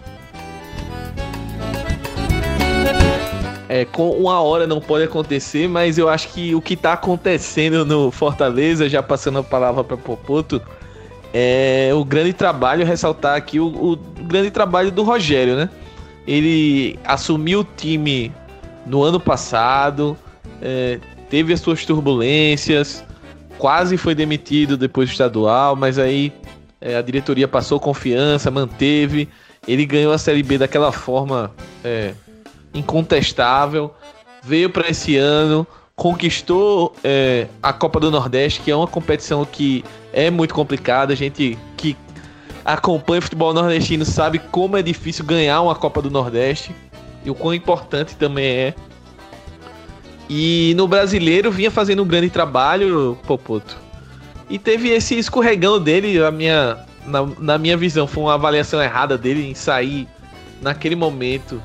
É, 3.67 3.83
com 3.85 4.11
uma 4.11 4.39
hora 4.39 4.67
não 4.67 4.79
pode 4.79 5.05
acontecer, 5.05 5.67
mas 5.67 5.97
eu 5.97 6.07
acho 6.07 6.27
que 6.27 6.53
o 6.53 6.61
que 6.61 6.75
está 6.75 6.93
acontecendo 6.93 7.83
no 7.83 8.11
Fortaleza, 8.11 8.87
já 8.87 9.01
passando 9.01 9.39
a 9.39 9.43
palavra 9.43 9.83
para 9.83 9.97
Popoto, 9.97 10.61
é 11.33 11.89
o 11.91 12.05
grande 12.05 12.33
trabalho, 12.33 12.85
ressaltar 12.85 13.35
aqui 13.35 13.59
o, 13.59 13.65
o, 13.65 13.95
grande 13.95 14.51
trabalho 14.51 14.91
do 14.91 15.01
Rogério, 15.01 15.55
né? 15.55 15.71
Ele 16.27 16.99
assumiu 17.03 17.61
o 17.61 17.63
time 17.63 18.31
no 18.85 19.01
ano 19.01 19.19
passado, 19.19 20.15
é, 20.61 20.99
teve 21.31 21.51
as 21.51 21.61
suas 21.61 21.83
turbulências, 21.83 23.03
quase 23.61 23.95
foi 23.95 24.15
demitido 24.15 24.75
depois 24.75 25.07
do 25.07 25.11
estadual, 25.11 25.75
mas 25.75 25.99
aí 25.99 26.33
é, 26.81 26.95
a 26.95 27.01
diretoria 27.03 27.47
passou 27.47 27.79
confiança, 27.79 28.49
manteve. 28.49 29.29
Ele 29.67 29.85
ganhou 29.85 30.11
a 30.11 30.17
Série 30.17 30.41
B 30.41 30.57
daquela 30.57 30.91
forma 30.91 31.51
é, 31.83 32.15
incontestável. 32.73 33.93
Veio 34.41 34.67
para 34.71 34.89
esse 34.89 35.15
ano, 35.15 35.67
conquistou 35.95 36.95
é, 37.03 37.45
a 37.61 37.71
Copa 37.71 37.99
do 37.99 38.09
Nordeste, 38.09 38.61
que 38.61 38.71
é 38.71 38.75
uma 38.75 38.87
competição 38.87 39.45
que 39.45 39.85
é 40.11 40.31
muito 40.31 40.55
complicada. 40.55 41.13
A 41.13 41.15
gente 41.15 41.55
que 41.77 41.95
acompanha 42.65 43.21
futebol 43.21 43.53
nordestino 43.53 44.05
sabe 44.05 44.39
como 44.39 44.75
é 44.75 44.81
difícil 44.81 45.23
ganhar 45.23 45.61
uma 45.61 45.75
Copa 45.75 46.01
do 46.01 46.09
Nordeste 46.09 46.75
e 47.23 47.29
o 47.29 47.35
quão 47.35 47.53
importante 47.53 48.15
também 48.15 48.43
é 48.43 48.73
e 50.33 50.73
no 50.77 50.87
brasileiro 50.87 51.51
vinha 51.51 51.69
fazendo 51.69 52.03
um 52.03 52.07
grande 52.07 52.29
trabalho, 52.29 53.19
Popoto. 53.27 53.75
E 54.49 54.57
teve 54.57 54.87
esse 54.87 55.19
escorregão 55.19 55.77
dele, 55.77 56.23
a 56.23 56.31
minha, 56.31 56.77
na, 57.05 57.25
na 57.37 57.57
minha 57.57 57.75
visão, 57.75 58.07
foi 58.07 58.23
uma 58.23 58.35
avaliação 58.35 58.81
errada 58.81 59.17
dele 59.17 59.45
em 59.45 59.53
sair 59.53 60.07
naquele 60.61 60.95
momento 60.95 61.61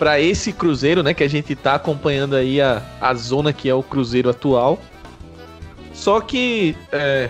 para 0.00 0.20
esse 0.20 0.52
Cruzeiro, 0.52 1.00
né? 1.00 1.14
Que 1.14 1.22
a 1.22 1.28
gente 1.28 1.54
tá 1.54 1.76
acompanhando 1.76 2.34
aí 2.34 2.60
a, 2.60 2.82
a 3.00 3.14
zona 3.14 3.52
que 3.52 3.68
é 3.68 3.74
o 3.74 3.84
Cruzeiro 3.84 4.28
atual. 4.28 4.80
Só 5.94 6.20
que 6.20 6.74
é, 6.90 7.28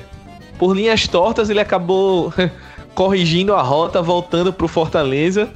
por 0.58 0.74
linhas 0.74 1.06
tortas 1.06 1.50
ele 1.50 1.60
acabou 1.60 2.32
corrigindo 2.94 3.54
a 3.54 3.60
rota, 3.60 4.00
voltando 4.00 4.54
pro 4.54 4.66
Fortaleza 4.66 5.50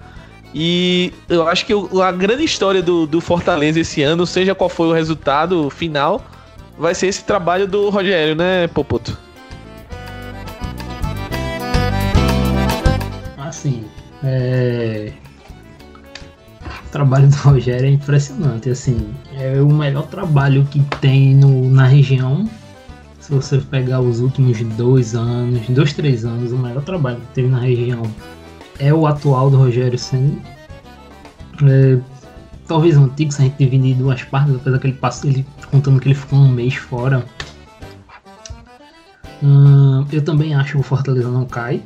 e 0.55 1.13
eu 1.29 1.49
acho 1.49 1.65
que 1.65 1.73
a 2.03 2.13
grande 2.13 2.45
história 2.45 2.83
do, 2.83 3.07
do 3.07 3.21
Fortaleza 3.21 3.81
esse 3.81 4.03
ano, 4.03 4.27
seja 4.27 4.55
qual 4.55 4.69
for 4.69 4.89
o 4.89 4.93
resultado 4.93 5.71
final, 5.71 6.23
vai 6.79 6.95
ser 6.95 7.07
esse 7.07 7.25
trabalho 7.25 7.67
do 7.67 7.89
Rogério, 7.89 8.35
né, 8.35 8.67
Popoto? 8.69 9.17
Assim, 13.39 13.85
é... 14.23 15.13
o 16.65 16.91
trabalho 16.91 17.29
do 17.29 17.37
Rogério 17.37 17.87
é 17.87 17.91
impressionante, 17.91 18.69
assim, 18.69 19.15
é 19.39 19.61
o 19.61 19.73
melhor 19.73 20.07
trabalho 20.07 20.67
que 20.71 20.81
tem 21.01 21.35
no, 21.35 21.71
na 21.71 21.87
região. 21.87 22.49
Se 23.21 23.33
você 23.33 23.59
pegar 23.59 24.01
os 24.01 24.21
últimos 24.21 24.61
dois 24.61 25.15
anos, 25.15 25.67
dois, 25.69 25.93
três 25.93 26.25
anos, 26.25 26.53
o 26.53 26.59
melhor 26.59 26.83
trabalho 26.83 27.17
que 27.19 27.35
teve 27.35 27.49
na 27.49 27.61
região 27.61 28.03
é 28.79 28.93
o 28.93 29.07
atual 29.07 29.51
do 29.51 29.57
Rogério 29.57 29.99
Senna. 29.99 30.37
É, 31.63 31.99
talvez 32.67 32.97
o 32.97 33.05
antigo, 33.05 33.33
se 33.33 33.43
a 33.43 33.45
gente 33.45 33.59
dividir 33.59 33.93
em 33.93 33.99
duas 33.99 34.23
partes, 34.25 34.55
apesar 34.55 34.79
que 34.79 34.87
ele 34.89 34.97
passou, 34.97 35.31
ele 35.31 35.47
contando 35.71 36.01
que 36.01 36.09
ele 36.09 36.15
ficou 36.15 36.39
um 36.39 36.49
mês 36.49 36.75
fora. 36.75 37.25
Hum, 39.43 40.07
eu 40.13 40.23
também 40.23 40.55
acho 40.55 40.73
que 40.73 40.79
o 40.79 40.83
Fortaleza 40.83 41.29
não 41.29 41.45
cai. 41.45 41.83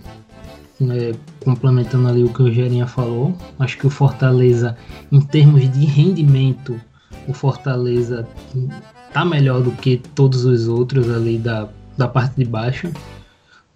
É, 0.78 1.14
complementando 1.42 2.06
ali 2.06 2.22
o 2.22 2.28
que 2.28 2.42
o 2.42 2.52
Gerinha 2.52 2.86
falou, 2.86 3.34
acho 3.58 3.78
que 3.78 3.86
o 3.86 3.90
Fortaleza, 3.90 4.76
em 5.10 5.22
termos 5.22 5.62
de 5.72 5.86
rendimento, 5.86 6.78
o 7.26 7.32
Fortaleza 7.32 8.28
tá 9.10 9.24
melhor 9.24 9.62
do 9.62 9.70
que 9.70 9.96
todos 10.14 10.44
os 10.44 10.68
outros 10.68 11.10
ali 11.10 11.38
da, 11.38 11.68
da 11.96 12.06
parte 12.06 12.36
de 12.36 12.44
baixo. 12.44 12.90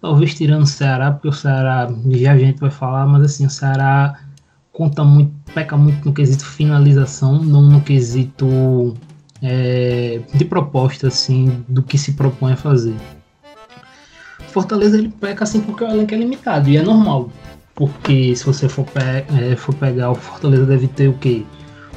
Talvez 0.01 0.33
tirando 0.33 0.63
o 0.63 0.67
Ceará, 0.67 1.11
porque 1.11 1.27
o 1.27 1.33
Ceará 1.33 1.87
já 2.09 2.31
a 2.33 2.37
gente 2.37 2.59
vai 2.59 2.71
falar, 2.71 3.05
mas 3.05 3.23
assim, 3.23 3.45
o 3.45 3.49
Ceará 3.51 4.19
conta 4.73 5.03
muito, 5.03 5.31
peca 5.53 5.77
muito 5.77 6.03
no 6.03 6.13
quesito 6.13 6.43
finalização, 6.43 7.43
não 7.43 7.61
no 7.61 7.81
quesito 7.81 8.95
é, 9.43 10.21
de 10.33 10.43
proposta 10.43 11.07
assim 11.07 11.63
do 11.69 11.83
que 11.83 11.99
se 11.99 12.13
propõe 12.13 12.53
a 12.53 12.57
fazer. 12.57 12.95
Fortaleza 14.47 14.97
ele 14.97 15.09
peca 15.09 15.43
assim 15.43 15.61
porque 15.61 15.83
o 15.83 15.87
elenco 15.87 16.13
é 16.13 16.17
limitado 16.17 16.67
e 16.67 16.77
é 16.77 16.81
normal, 16.81 17.29
porque 17.75 18.35
se 18.35 18.43
você 18.43 18.67
for, 18.67 18.85
pe 18.85 18.99
é, 18.99 19.55
for 19.55 19.75
pegar 19.75 20.09
o 20.09 20.15
Fortaleza 20.15 20.65
deve 20.65 20.87
ter 20.87 21.09
o 21.09 21.13
que 21.13 21.45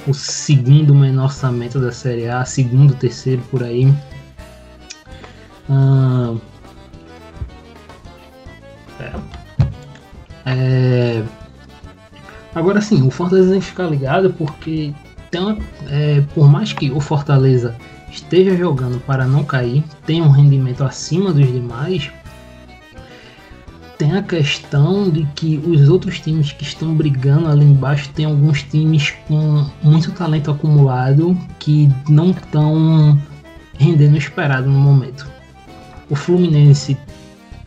o 0.06 0.12
segundo 0.12 0.94
menor 0.94 1.24
orçamento 1.24 1.80
da 1.80 1.90
Série 1.90 2.28
A, 2.28 2.44
segundo, 2.44 2.94
terceiro 2.94 3.40
por 3.50 3.62
aí. 3.62 3.92
Ah, 5.70 6.34
É... 10.46 11.22
Agora 12.54 12.80
sim, 12.80 13.02
o 13.02 13.10
Fortaleza 13.10 13.50
tem 13.50 13.60
que 13.60 13.66
ficar 13.66 13.86
ligado 13.86 14.32
porque 14.32 14.92
tem, 15.30 15.58
é, 15.88 16.22
por 16.34 16.48
mais 16.48 16.72
que 16.72 16.90
o 16.90 17.00
Fortaleza 17.00 17.74
esteja 18.10 18.56
jogando 18.56 19.00
para 19.00 19.26
não 19.26 19.42
cair, 19.42 19.82
tem 20.06 20.22
um 20.22 20.30
rendimento 20.30 20.84
acima 20.84 21.32
dos 21.32 21.50
demais, 21.50 22.12
tem 23.98 24.16
a 24.16 24.22
questão 24.22 25.10
de 25.10 25.24
que 25.34 25.56
os 25.66 25.88
outros 25.88 26.20
times 26.20 26.52
que 26.52 26.62
estão 26.62 26.94
brigando 26.94 27.48
ali 27.48 27.64
embaixo 27.64 28.10
tem 28.14 28.26
alguns 28.26 28.62
times 28.62 29.12
com 29.26 29.66
muito 29.82 30.12
talento 30.12 30.50
acumulado 30.50 31.36
que 31.58 31.88
não 32.08 32.30
estão 32.30 33.20
rendendo 33.78 34.14
o 34.14 34.18
esperado 34.18 34.68
no 34.68 34.78
momento. 34.78 35.28
O 36.10 36.14
Fluminense 36.14 36.96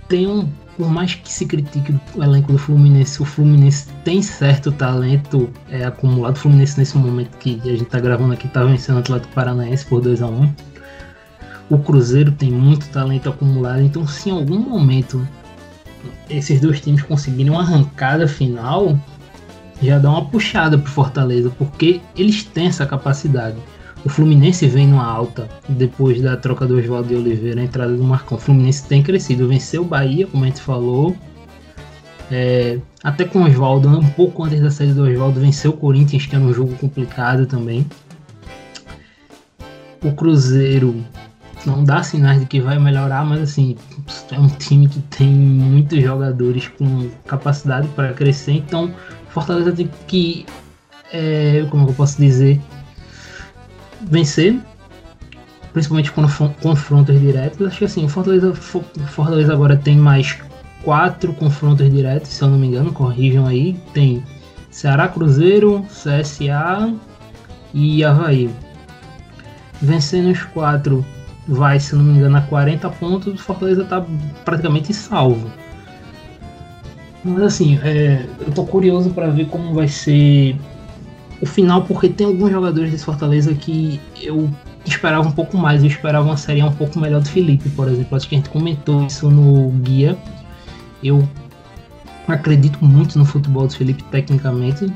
tem 0.07 0.27
um 0.27 0.47
por 0.77 0.89
mais 0.89 1.15
que 1.15 1.33
se 1.33 1.45
critique 1.45 1.93
o 2.15 2.23
elenco 2.23 2.51
do 2.51 2.59
Fluminense, 2.59 3.19
o 3.19 3.25
Fluminense 3.25 3.87
tem 4.05 4.21
certo 4.21 4.71
talento 4.71 5.49
é, 5.69 5.83
acumulado. 5.83 6.35
O 6.35 6.39
Fluminense, 6.39 6.77
nesse 6.77 6.95
momento 6.95 7.35
que 7.39 7.59
a 7.63 7.69
gente 7.69 7.83
está 7.83 7.99
gravando 7.99 8.33
aqui, 8.33 8.45
está 8.45 8.63
vencendo 8.63 8.97
o 8.97 8.99
Atlético 8.99 9.33
Paranaense 9.33 9.83
por 9.87 10.01
2 10.01 10.21
a 10.21 10.27
1 10.27 10.53
O 11.71 11.79
Cruzeiro 11.79 12.31
tem 12.31 12.51
muito 12.51 12.87
talento 12.89 13.27
acumulado. 13.27 13.81
Então, 13.81 14.07
se 14.07 14.29
em 14.29 14.33
algum 14.33 14.59
momento 14.59 15.27
esses 16.29 16.61
dois 16.61 16.79
times 16.79 17.01
conseguirem 17.01 17.51
uma 17.51 17.61
arrancada 17.61 18.27
final, 18.27 18.95
já 19.81 19.97
dá 19.97 20.11
uma 20.11 20.25
puxada 20.25 20.77
pro 20.77 20.91
Fortaleza, 20.91 21.51
porque 21.57 22.01
eles 22.15 22.43
têm 22.43 22.67
essa 22.67 22.85
capacidade. 22.85 23.57
O 24.05 24.09
Fluminense 24.09 24.67
vem 24.67 24.87
numa 24.87 25.05
alta 25.05 25.49
depois 25.67 26.21
da 26.21 26.37
troca 26.37 26.65
do 26.65 26.77
Oswaldo 26.77 27.09
de 27.09 27.15
Oliveira, 27.15 27.61
a 27.61 27.63
entrada 27.63 27.93
do 27.93 28.03
Marcão. 28.03 28.37
O 28.37 28.41
Fluminense 28.41 28.87
tem 28.87 29.03
crescido, 29.03 29.47
venceu 29.47 29.81
o 29.81 29.85
Bahia, 29.85 30.27
como 30.27 30.43
a 30.43 30.47
gente 30.47 30.61
falou. 30.61 31.15
É, 32.31 32.79
até 33.03 33.25
com 33.25 33.39
o 33.39 33.45
Oswaldo, 33.45 33.89
um 33.89 34.09
pouco 34.09 34.43
antes 34.43 34.61
da 34.61 34.69
saída 34.69 34.93
do 34.93 35.03
Oswaldo, 35.03 35.39
venceu 35.39 35.71
o 35.71 35.77
Corinthians, 35.77 36.25
que 36.25 36.35
era 36.35 36.43
um 36.43 36.53
jogo 36.53 36.75
complicado 36.75 37.45
também. 37.45 37.85
O 40.03 40.11
Cruzeiro 40.11 41.03
não 41.65 41.83
dá 41.83 42.03
sinais 42.03 42.39
de 42.39 42.45
que 42.45 42.61
vai 42.61 42.79
melhorar, 42.79 43.25
mas 43.25 43.41
assim, 43.41 43.75
é 44.31 44.39
um 44.39 44.47
time 44.47 44.87
que 44.87 44.99
tem 45.01 45.27
muitos 45.27 46.01
jogadores 46.01 46.67
com 46.67 47.09
capacidade 47.25 47.87
para 47.89 48.13
crescer, 48.13 48.53
então 48.53 48.93
Fortaleza 49.29 49.71
tem 49.71 49.89
que, 50.07 50.45
é, 51.11 51.65
como 51.69 51.89
eu 51.89 51.93
posso 51.93 52.17
dizer, 52.21 52.61
vencer, 54.01 54.59
principalmente 55.73 56.11
quando 56.11 56.29
confrontos 56.61 57.19
diretos. 57.19 57.67
Acho 57.67 57.79
que 57.79 57.85
assim, 57.85 58.05
o 58.05 58.09
Fortaleza, 58.09 58.53
Fortaleza 58.53 59.53
agora 59.53 59.77
tem 59.77 59.97
mais 59.97 60.37
quatro 60.83 61.33
confrontos 61.33 61.91
diretos, 61.91 62.31
se 62.31 62.41
eu 62.41 62.49
não 62.49 62.57
me 62.57 62.67
engano, 62.67 62.93
corrijam 62.93 63.45
aí. 63.45 63.79
Tem 63.93 64.23
Ceará 64.69 65.07
Cruzeiro, 65.07 65.85
CSA 65.89 66.93
e 67.73 68.03
Havaí. 68.03 68.49
Vencendo 69.81 70.31
os 70.31 70.43
quatro, 70.43 71.05
vai, 71.47 71.79
se 71.79 71.95
não 71.95 72.03
me 72.03 72.17
engano, 72.17 72.37
a 72.37 72.41
40 72.41 72.89
pontos, 72.91 73.33
o 73.33 73.37
Fortaleza 73.37 73.83
tá 73.83 74.03
praticamente 74.43 74.93
salvo. 74.93 75.51
Mas 77.23 77.43
assim, 77.43 77.79
é, 77.83 78.25
eu 78.39 78.51
tô 78.53 78.63
curioso 78.65 79.09
para 79.09 79.27
ver 79.27 79.47
como 79.47 79.73
vai 79.73 79.87
ser 79.87 80.55
o 81.41 81.45
final, 81.45 81.83
porque 81.83 82.09
tem 82.09 82.25
alguns 82.25 82.51
jogadores 82.51 82.91
desse 82.91 83.05
Fortaleza 83.05 83.53
que 83.53 83.99
eu 84.21 84.49
esperava 84.85 85.27
um 85.27 85.31
pouco 85.31 85.57
mais, 85.57 85.81
eu 85.83 85.89
esperava 85.89 86.25
uma 86.25 86.37
série 86.37 86.63
um 86.63 86.71
pouco 86.71 86.99
melhor 86.99 87.21
do 87.21 87.29
Felipe, 87.29 87.69
por 87.69 87.87
exemplo. 87.87 88.15
Acho 88.15 88.27
que 88.27 88.35
a 88.35 88.37
gente 88.37 88.49
comentou 88.49 89.05
isso 89.05 89.29
no 89.29 89.69
guia. 89.81 90.17
Eu 91.03 91.27
acredito 92.27 92.83
muito 92.83 93.17
no 93.17 93.25
futebol 93.25 93.67
do 93.67 93.73
Felipe 93.73 94.03
tecnicamente. 94.05 94.91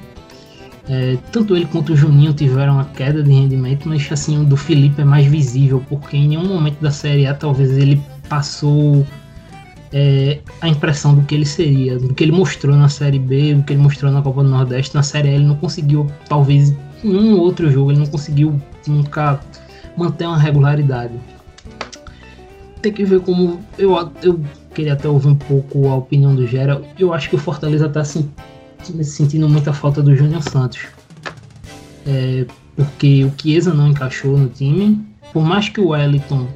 É, 0.90 1.18
tanto 1.32 1.56
ele 1.56 1.66
quanto 1.66 1.94
o 1.94 1.96
Juninho 1.96 2.34
tiveram 2.34 2.74
uma 2.74 2.86
queda 2.86 3.22
de 3.22 3.32
rendimento, 3.32 3.88
mas 3.88 4.12
assim, 4.12 4.42
o 4.42 4.44
do 4.44 4.58
Felipe 4.58 5.02
é 5.02 5.06
mais 5.06 5.26
visível, 5.28 5.84
porque 5.88 6.18
em 6.18 6.30
nenhum 6.30 6.48
momento 6.48 6.80
da 6.82 6.90
Série 6.90 7.28
A 7.28 7.36
talvez 7.36 7.78
ele 7.78 8.02
passou 8.28 9.06
é, 9.94 10.40
a 10.62 10.68
impressão 10.68 11.16
do 11.16 11.22
que 11.24 11.36
ele 11.36 11.46
seria, 11.46 12.00
do 12.00 12.14
que 12.14 12.24
ele 12.24 12.32
mostrou 12.32 12.76
na 12.76 12.88
Série 12.88 13.20
B, 13.20 13.56
do 13.56 13.64
que 13.64 13.74
ele 13.74 13.82
mostrou 13.82 14.12
na 14.12 14.22
Copa 14.22 14.44
do 14.44 14.50
Nordeste. 14.50 14.96
Na 14.96 15.04
Série 15.04 15.30
A 15.30 15.32
ele 15.34 15.46
não 15.46 15.56
conseguiu, 15.56 16.08
talvez 16.28 16.74
em 17.04 17.16
um 17.16 17.40
outro 17.40 17.70
jogo, 17.70 17.92
ele 17.92 18.00
não 18.00 18.08
conseguiu 18.08 18.62
nunca 18.88 19.40
manter 19.98 20.26
uma 20.26 20.38
regularidade. 20.38 21.14
Tem 22.82 22.92
que 22.92 23.04
ver 23.04 23.20
como. 23.22 23.60
Eu, 23.78 24.12
eu 24.24 24.40
queria 24.74 24.94
até 24.94 25.08
ouvir 25.08 25.28
um 25.28 25.36
pouco 25.36 25.88
a 25.88 25.96
opinião 25.96 26.34
do 26.34 26.48
Gera. 26.48 26.82
Eu 26.98 27.14
acho 27.14 27.30
que 27.30 27.36
o 27.36 27.40
Fortaleza 27.40 27.86
está 27.86 28.04
sentindo 28.04 29.48
muita 29.48 29.72
falta 29.74 30.02
do 30.02 30.16
Júnior 30.16 30.42
Santos. 30.42 30.88
É, 32.08 32.46
porque 32.76 33.24
o 33.24 33.32
Chiesa 33.40 33.74
não 33.74 33.90
encaixou 33.90 34.36
no 34.38 34.48
time. 34.50 35.00
Por 35.32 35.44
mais 35.44 35.70
que 35.70 35.80
o 35.80 35.90
Wellington 35.90 36.48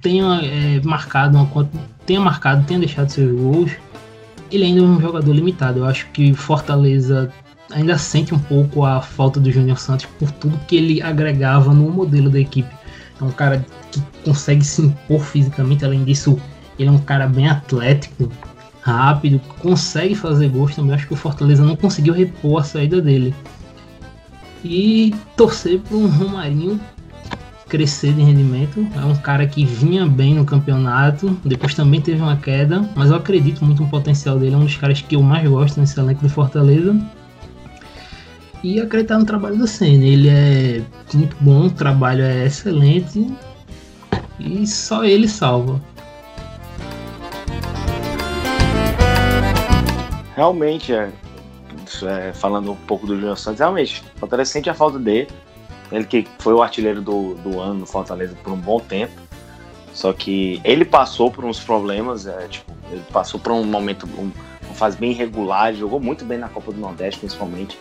tenha 0.00 0.40
é, 0.42 0.80
marcado 0.84 1.36
uma 1.36 1.68
tenha 2.06 2.20
marcado, 2.20 2.64
tenha 2.66 2.80
deixado 2.80 3.10
seus 3.10 3.38
gols, 3.38 3.72
ele 4.50 4.64
ainda 4.64 4.80
é 4.80 4.84
um 4.84 5.00
jogador 5.00 5.32
limitado. 5.32 5.80
Eu 5.80 5.84
acho 5.84 6.06
que 6.08 6.34
Fortaleza 6.34 7.32
ainda 7.70 7.96
sente 7.96 8.34
um 8.34 8.38
pouco 8.38 8.84
a 8.84 9.00
falta 9.00 9.38
do 9.38 9.50
Júnior 9.50 9.78
Santos 9.78 10.06
por 10.18 10.30
tudo 10.32 10.58
que 10.66 10.76
ele 10.76 11.02
agregava 11.02 11.72
no 11.72 11.90
modelo 11.90 12.28
da 12.28 12.40
equipe. 12.40 12.74
É 13.20 13.24
um 13.24 13.30
cara 13.30 13.64
que 13.92 14.00
consegue 14.24 14.64
se 14.64 14.82
impor 14.82 15.20
fisicamente, 15.20 15.84
além 15.84 16.04
disso, 16.04 16.38
ele 16.78 16.88
é 16.88 16.92
um 16.92 16.98
cara 16.98 17.26
bem 17.26 17.48
atlético, 17.48 18.30
rápido, 18.80 19.40
consegue 19.60 20.14
fazer 20.14 20.48
gols 20.48 20.74
também. 20.74 20.94
Acho 20.94 21.06
que 21.06 21.12
o 21.12 21.16
Fortaleza 21.16 21.64
não 21.64 21.76
conseguiu 21.76 22.14
repor 22.14 22.60
a 22.60 22.64
saída 22.64 23.00
dele. 23.00 23.34
E 24.64 25.14
torcer 25.36 25.80
para 25.80 25.96
um 25.96 26.08
Romarinho 26.08 26.80
crescer 27.70 28.12
de 28.12 28.22
rendimento. 28.22 28.86
É 28.96 29.04
um 29.04 29.14
cara 29.14 29.46
que 29.46 29.64
vinha 29.64 30.04
bem 30.06 30.34
no 30.34 30.44
campeonato, 30.44 31.30
depois 31.44 31.72
também 31.74 32.00
teve 32.00 32.20
uma 32.20 32.36
queda, 32.36 32.86
mas 32.94 33.10
eu 33.10 33.16
acredito 33.16 33.64
muito 33.64 33.82
no 33.82 33.88
potencial 33.88 34.38
dele. 34.38 34.54
É 34.54 34.58
um 34.58 34.64
dos 34.64 34.76
caras 34.76 35.00
que 35.00 35.14
eu 35.14 35.22
mais 35.22 35.48
gosto 35.48 35.80
nesse 35.80 35.98
elenco 35.98 36.20
do 36.20 36.28
Fortaleza. 36.28 37.00
E 38.62 38.78
acreditar 38.78 39.18
no 39.18 39.24
trabalho 39.24 39.56
do 39.56 39.66
Senna. 39.66 40.04
Ele 40.04 40.28
é 40.28 40.82
muito 41.14 41.34
bom, 41.40 41.66
o 41.66 41.70
trabalho 41.70 42.22
é 42.22 42.44
excelente 42.44 43.26
e 44.38 44.66
só 44.66 45.04
ele 45.04 45.28
salva. 45.28 45.80
Realmente, 50.34 50.92
é, 50.92 51.10
é, 52.02 52.32
falando 52.32 52.72
um 52.72 52.76
pouco 52.76 53.06
do 53.06 53.14
Júnior 53.14 53.38
Santos, 53.38 53.60
realmente, 53.60 54.02
Fortaleza 54.16 54.52
sente 54.52 54.68
a 54.68 54.74
falta 54.74 54.98
dele. 54.98 55.28
Ele 55.90 56.04
que 56.04 56.26
foi 56.38 56.52
o 56.52 56.62
artilheiro 56.62 57.00
do, 57.00 57.34
do 57.34 57.60
ano 57.60 57.80
no 57.80 57.86
Fortaleza 57.86 58.36
por 58.42 58.52
um 58.52 58.56
bom 58.56 58.78
tempo. 58.80 59.12
Só 59.92 60.12
que 60.12 60.60
ele 60.64 60.84
passou 60.84 61.30
por 61.30 61.44
uns 61.44 61.58
problemas, 61.58 62.26
é, 62.26 62.46
tipo, 62.46 62.72
ele 62.90 63.02
passou 63.12 63.40
por 63.40 63.52
um 63.52 63.64
momento, 63.64 64.06
um, 64.18 64.30
uma 64.64 64.74
fase 64.74 64.96
bem 64.96 65.10
irregular, 65.10 65.74
jogou 65.74 65.98
muito 65.98 66.24
bem 66.24 66.38
na 66.38 66.48
Copa 66.48 66.72
do 66.72 66.80
Nordeste, 66.80 67.20
principalmente. 67.20 67.78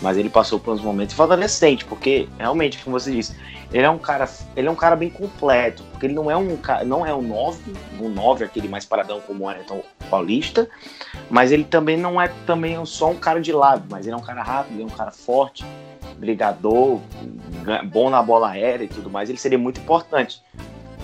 Mas 0.00 0.16
ele 0.16 0.30
passou 0.30 0.60
por 0.60 0.74
uns 0.74 0.80
momentos 0.80 1.14
fortalecente, 1.14 1.84
porque 1.84 2.28
realmente, 2.38 2.78
como 2.84 2.98
você 2.98 3.10
disse, 3.10 3.34
ele 3.72 3.84
é 3.84 3.90
um 3.90 3.98
cara, 3.98 4.28
ele 4.56 4.68
é 4.68 4.70
um 4.70 4.76
cara 4.76 4.96
bem 4.96 5.10
completo, 5.10 5.82
porque 5.90 6.06
ele 6.06 6.14
não 6.14 6.30
é 6.30 6.36
um 6.36 6.58
não 6.86 7.04
é 7.04 7.14
um 7.14 7.22
9, 7.22 7.60
um 8.00 8.08
9 8.08 8.44
aquele 8.44 8.68
mais 8.68 8.84
paradão 8.84 9.20
como 9.20 9.44
o 9.44 9.48
Ayrton 9.48 9.82
Paulista, 10.08 10.68
mas 11.28 11.52
ele 11.52 11.64
também 11.64 11.96
não 11.96 12.20
é 12.20 12.28
também 12.46 12.82
só 12.86 13.10
um 13.10 13.16
cara 13.16 13.40
de 13.40 13.52
lado, 13.52 13.84
mas 13.90 14.06
ele 14.06 14.14
é 14.14 14.16
um 14.16 14.22
cara 14.22 14.42
rápido, 14.42 14.74
ele 14.74 14.82
é 14.84 14.86
um 14.86 14.96
cara 14.96 15.10
forte, 15.10 15.66
brigador, 16.16 17.00
bom 17.92 18.08
na 18.08 18.22
bola 18.22 18.50
aérea 18.50 18.84
e 18.84 18.88
tudo 18.88 19.10
mais, 19.10 19.28
ele 19.28 19.38
seria 19.38 19.58
muito 19.58 19.80
importante. 19.80 20.42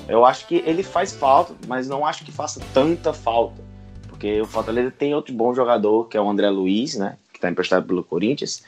Eu 0.08 0.24
acho 0.24 0.46
que 0.46 0.62
ele 0.66 0.82
faz 0.82 1.12
falta, 1.12 1.54
mas 1.66 1.88
não 1.88 2.04
acho 2.04 2.24
que 2.24 2.32
faça 2.32 2.60
tanta 2.72 3.12
falta. 3.12 3.62
Porque 4.08 4.40
o 4.40 4.46
Fortaleza 4.46 4.90
tem 4.90 5.14
outro 5.14 5.34
bom 5.34 5.54
jogador, 5.54 6.08
que 6.08 6.16
é 6.16 6.20
o 6.20 6.28
André 6.28 6.48
Luiz, 6.50 6.96
né? 6.96 7.16
Que 7.32 7.38
está 7.38 7.50
emprestado 7.50 7.86
pelo 7.86 8.04
Corinthians, 8.04 8.62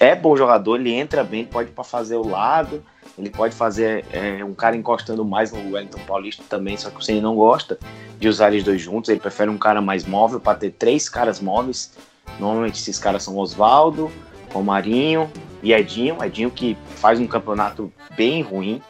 é 0.00 0.14
bom 0.14 0.36
jogador, 0.36 0.78
ele 0.78 0.92
entra 0.92 1.24
bem, 1.24 1.44
pode 1.44 1.70
para 1.70 1.84
fazer 1.84 2.16
o 2.16 2.26
lado, 2.26 2.82
ele 3.18 3.30
pode 3.30 3.54
fazer 3.54 4.04
é, 4.12 4.44
um 4.44 4.54
cara 4.54 4.76
encostando 4.76 5.24
mais 5.24 5.52
no 5.52 5.72
Wellington 5.72 6.00
Paulista 6.06 6.42
também, 6.48 6.76
só 6.76 6.90
que 6.90 6.98
o 6.98 7.02
Ceni 7.02 7.20
não 7.20 7.34
gosta 7.34 7.78
de 8.18 8.28
usar 8.28 8.52
eles 8.52 8.64
dois 8.64 8.80
juntos, 8.80 9.10
ele 9.10 9.20
prefere 9.20 9.50
um 9.50 9.58
cara 9.58 9.80
mais 9.80 10.04
móvel 10.04 10.38
para 10.40 10.58
ter 10.58 10.70
três 10.70 11.08
caras 11.08 11.40
móveis. 11.40 11.92
Normalmente 12.38 12.80
esses 12.80 12.98
caras 12.98 13.22
são 13.22 13.36
Oswaldo, 13.36 14.10
Romarinho 14.52 15.30
e 15.62 15.72
Edinho. 15.72 16.16
Edinho 16.22 16.50
que 16.50 16.76
faz 16.96 17.20
um 17.20 17.26
campeonato 17.26 17.92
bem 18.16 18.42
ruim, 18.42 18.80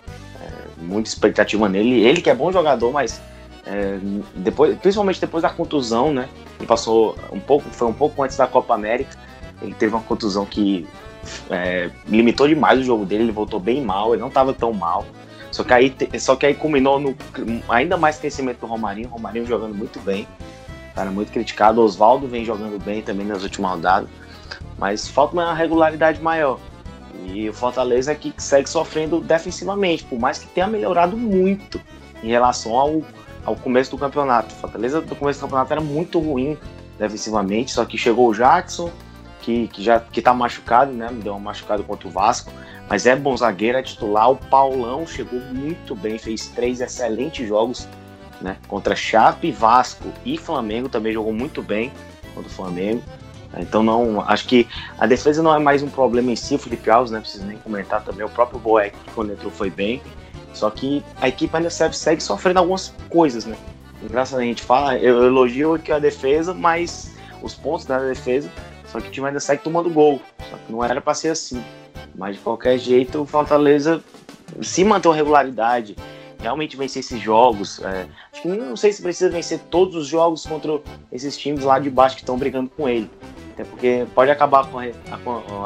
é, 0.41 0.83
muita 0.83 1.09
expectativa 1.09 1.69
nele. 1.69 2.03
Ele 2.03 2.21
que 2.21 2.31
é 2.31 2.35
bom 2.35 2.53
jogador, 2.53 2.93
mas 2.93 3.21
é, 3.67 3.99
depois, 4.37 4.79
principalmente 4.79 5.21
depois 5.21 5.43
da 5.43 5.51
contusão, 5.51 6.13
né? 6.13 6.29
Ele 6.59 6.67
passou 6.67 7.17
um 7.33 7.41
pouco, 7.41 7.69
foi 7.71 7.89
um 7.89 7.93
pouco 7.93 8.23
antes 8.23 8.37
da 8.37 8.47
Copa 8.47 8.75
América. 8.75 9.19
Ele 9.65 9.75
teve 9.75 9.95
uma 9.95 10.03
contusão 10.03 10.45
que 10.45 10.87
é, 11.51 11.91
limitou 12.07 12.47
demais 12.47 12.79
o 12.81 12.85
jogo 12.85 13.05
dele. 13.05 13.25
Ele 13.25 13.33
voltou 13.33 13.59
bem 13.59 13.83
mal, 13.83 14.13
ele 14.13 14.21
não 14.21 14.29
estava 14.29 14.53
tão 14.53 14.73
mal. 14.73 15.05
Só 15.51 15.63
que 15.63 15.73
aí, 15.73 15.95
só 16.19 16.35
que 16.37 16.47
aí 16.47 16.55
culminou 16.55 16.99
no 16.99 17.15
ainda 17.69 17.97
mais 17.97 18.19
crescimento 18.19 18.59
do 18.61 18.67
Romarinho. 18.67 19.09
Romarinho 19.09 19.47
jogando 19.47 19.75
muito 19.75 20.01
bem, 20.01 20.27
cara 20.95 21.11
muito 21.11 21.33
criticado. 21.33 21.81
Oswaldo 21.81 22.27
vem 22.27 22.45
jogando 22.45 22.83
bem 22.83 23.03
também 23.03 23.27
nas 23.27 23.43
últimas 23.43 23.71
rodadas. 23.73 24.09
Mas 24.79 25.07
falta 25.09 25.35
uma 25.35 25.55
regularidade 25.55 26.21
maior. 26.21 26.59
E 27.27 27.49
o 27.49 27.53
Fortaleza 27.55 28.13
é 28.13 28.19
segue 28.37 28.69
sofrendo 28.69 29.21
defensivamente, 29.21 30.05
por 30.05 30.19
mais 30.19 30.39
que 30.39 30.47
tenha 30.49 30.67
melhorado 30.67 31.17
muito 31.17 31.81
em 32.23 32.29
relação 32.29 32.77
ao, 32.77 33.03
ao 33.45 33.57
começo 33.57 33.93
do 33.93 33.99
campeonato. 33.99 34.53
O 34.55 34.59
Fortaleza 34.59 35.01
do 35.01 35.15
começo 35.15 35.39
do 35.39 35.43
campeonato 35.43 35.73
era 35.73 35.81
muito 35.81 36.19
ruim 36.19 36.59
defensivamente, 36.99 37.73
só 37.73 37.85
que 37.85 37.97
chegou 37.97 38.29
o 38.29 38.35
Jackson, 38.35 38.91
que, 39.45 39.69
que 39.69 39.83
já 39.83 40.01
que 40.01 40.23
tá 40.23 40.33
machucado, 40.33 40.93
né? 40.93 41.09
Deu 41.23 41.35
um 41.35 41.41
machucado 41.41 41.85
contra 41.85 42.09
o 42.09 42.11
Vasco, 42.11 42.51
mas 42.89 43.05
é 43.05 43.15
bom 43.15 43.37
zagueiro, 43.37 43.77
é 43.77 43.83
titular. 43.83 44.31
O 44.31 44.37
Paulão 44.37 45.07
chegou 45.07 45.39
muito 45.53 45.95
bem, 45.95 46.19
fez 46.19 46.49
três 46.49 46.81
excelentes 46.81 47.47
jogos, 47.47 47.87
né? 48.41 48.57
Contra 48.67 48.97
Chape, 48.97 49.53
Vasco 49.53 50.09
e 50.25 50.39
Flamengo, 50.39 50.89
também 50.89 51.13
jogou 51.13 51.33
muito 51.33 51.63
bem 51.63 51.93
contra 52.35 52.51
o 52.51 52.53
Flamengo. 52.53 53.03
Então 53.59 53.83
não, 53.85 54.21
acho 54.23 54.49
que 54.49 54.67
a 54.99 55.07
defesa 55.07 55.41
não 55.41 55.55
é 55.55 55.59
mais 55.61 55.83
um 55.83 55.89
problema 55.89 56.33
em 56.33 56.37
si, 56.37 56.57
o 56.57 56.59
Felipe 56.59 56.91
Alves, 56.91 57.13
né, 57.13 57.21
preciso 57.21 57.47
nem 57.47 57.57
comentar 57.59 58.03
também, 58.03 58.27
o 58.27 58.29
próprio 58.29 58.59
Boeck 58.59 58.97
quando 59.15 59.33
entrou 59.33 59.49
foi 59.49 59.71
bem, 59.71 60.03
só 60.53 60.69
que 60.71 61.05
a 61.21 61.29
equipe 61.29 61.57
ainda 61.57 61.71
segue, 61.71 62.21
sofrendo 62.21 62.59
algumas 62.59 62.93
coisas, 63.09 63.45
né, 63.45 63.57
engraçado 64.03 64.41
a 64.41 64.43
gente 64.43 64.61
fala, 64.61 64.99
eu 64.99 65.23
elogio 65.23 65.75
aqui 65.75 65.93
a 65.93 66.01
defesa, 66.01 66.53
mas 66.53 67.15
os 67.41 67.55
pontos 67.55 67.87
da 67.87 68.01
defesa, 68.01 68.51
só 68.95 69.01
que 69.01 69.09
o 69.09 69.11
time 69.11 69.27
ainda 69.27 69.41
segue 69.41 69.61
tomando 69.61 69.91
gol, 69.91 70.23
só 70.49 70.57
que 70.57 70.71
não 70.71 70.85
era 70.85 71.01
para 71.01 71.15
ser 71.15 71.31
assim, 71.31 71.61
mas 72.15 72.37
de 72.37 72.43
qualquer 72.43 72.79
jeito 72.79 73.23
o 73.23 73.27
Fortaleza 73.27 74.01
se 74.63 74.85
manter 74.85 75.09
uma 75.09 75.17
regularidade, 75.17 75.97
realmente 76.39 76.77
vencer 76.77 77.01
esses 77.01 77.21
jogos. 77.21 77.81
É, 77.81 78.07
acho 78.33 78.43
que 78.43 78.47
não 78.47 78.77
sei 78.77 78.93
se 78.93 79.03
precisa 79.03 79.29
vencer 79.29 79.59
todos 79.69 79.97
os 79.97 80.07
jogos 80.07 80.47
contra 80.47 80.81
esses 81.11 81.37
times 81.37 81.65
lá 81.65 81.81
de 81.81 81.91
baixo 81.91 82.15
que 82.15 82.23
estão 82.23 82.39
brigando 82.39 82.71
com 82.71 82.89
ele. 82.89 83.11
Até 83.55 83.65
porque 83.65 84.07
pode 84.15 84.31
acabar 84.31 84.65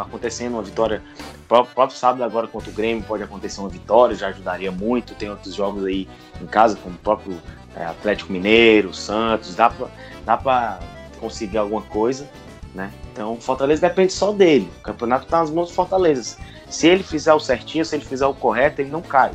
acontecendo 0.01 0.55
uma 0.55 0.63
vitória. 0.63 1.03
Próprio, 1.47 1.75
próprio 1.75 1.99
sábado 1.99 2.25
agora 2.25 2.47
contra 2.47 2.71
o 2.71 2.73
Grêmio 2.73 3.05
pode 3.05 3.23
acontecer 3.23 3.61
uma 3.61 3.69
vitória, 3.69 4.17
já 4.17 4.29
ajudaria 4.29 4.73
muito. 4.73 5.15
Tem 5.15 5.29
outros 5.29 5.55
jogos 5.55 5.85
aí 5.85 6.09
em 6.41 6.47
casa, 6.47 6.77
como 6.77 6.95
o 6.95 6.99
próprio 6.99 7.39
é, 7.77 7.85
Atlético 7.85 8.33
Mineiro, 8.33 8.95
Santos, 8.95 9.55
dá 9.55 9.69
pra, 9.69 9.89
dá 10.25 10.37
pra 10.39 10.81
conseguir 11.21 11.59
alguma 11.59 11.83
coisa, 11.83 12.27
né? 12.75 12.91
Então 13.19 13.33
o 13.33 13.41
Fortaleza 13.41 13.81
depende 13.81 14.13
só 14.13 14.31
dele. 14.31 14.71
O 14.79 14.83
campeonato 14.83 15.25
está 15.25 15.41
nas 15.41 15.51
mãos 15.51 15.71
do 15.71 15.75
Fortaleza. 15.75 16.37
Se 16.71 16.87
ele 16.87 17.03
fizer 17.03 17.35
o 17.35 17.41
certinho, 17.41 17.85
se 17.85 17.97
ele 17.97 18.05
fizer 18.05 18.25
o 18.27 18.33
correto, 18.33 18.81
ele 18.81 18.91
não 18.91 19.03
cai. 19.03 19.33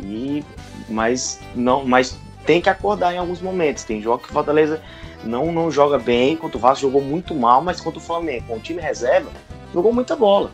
E 0.00 0.42
mas 0.88 1.38
não, 1.54 1.84
mas 1.84 2.18
tem 2.44 2.60
que 2.60 2.68
acordar 2.68 3.14
em 3.14 3.18
alguns 3.18 3.40
momentos. 3.40 3.84
Tem 3.84 4.02
jogos 4.02 4.24
que 4.24 4.30
o 4.30 4.34
Fortaleza 4.34 4.82
não, 5.22 5.52
não 5.52 5.70
joga 5.70 5.96
bem, 5.96 6.32
enquanto 6.32 6.56
o 6.56 6.58
Vasco 6.58 6.82
jogou 6.82 7.00
muito 7.00 7.32
mal, 7.32 7.62
mas 7.62 7.80
contra 7.80 8.00
o 8.00 8.02
Flamengo, 8.02 8.46
com 8.48 8.56
o 8.56 8.60
time 8.60 8.82
reserva, 8.82 9.30
jogou 9.72 9.92
muita 9.92 10.16
bola. 10.16 10.50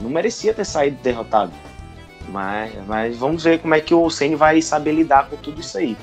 Não 0.00 0.10
merecia 0.10 0.52
ter 0.52 0.64
saído 0.64 0.96
derrotado. 1.04 1.52
Mas, 2.28 2.72
mas 2.88 3.16
vamos 3.16 3.44
ver 3.44 3.60
como 3.60 3.72
é 3.72 3.80
que 3.80 3.94
o 3.94 4.10
Ceni 4.10 4.34
vai 4.34 4.60
saber 4.60 4.90
lidar 4.90 5.30
com 5.30 5.36
tudo 5.36 5.60
isso 5.60 5.78
aí. 5.78 5.96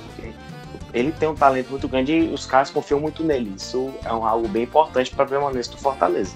Ele 0.94 1.12
tem 1.12 1.28
um 1.28 1.34
talento 1.34 1.72
muito 1.72 1.88
grande 1.88 2.14
e 2.14 2.34
os 2.34 2.46
caras 2.46 2.70
confiam 2.70 3.00
muito 3.00 3.24
nele. 3.24 3.54
Isso 3.58 3.92
é 4.06 4.14
um, 4.14 4.26
algo 4.26 4.48
bem 4.48 4.64
importante 4.64 5.10
para 5.10 5.26
a 5.26 5.28
permanência 5.28 5.72
do 5.72 5.78
Fortaleza. 5.80 6.36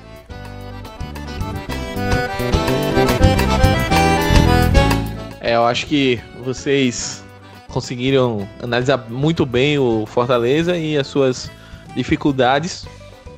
É, 5.39 5.56
eu 5.56 5.63
acho 5.63 5.86
que 5.86 6.20
vocês 6.43 7.24
conseguiram 7.70 8.50
analisar 8.62 8.98
muito 9.10 9.46
bem 9.46 9.78
o 9.78 10.06
Fortaleza 10.08 10.76
e 10.76 10.98
as 10.98 11.06
suas 11.06 11.52
dificuldades. 11.96 12.88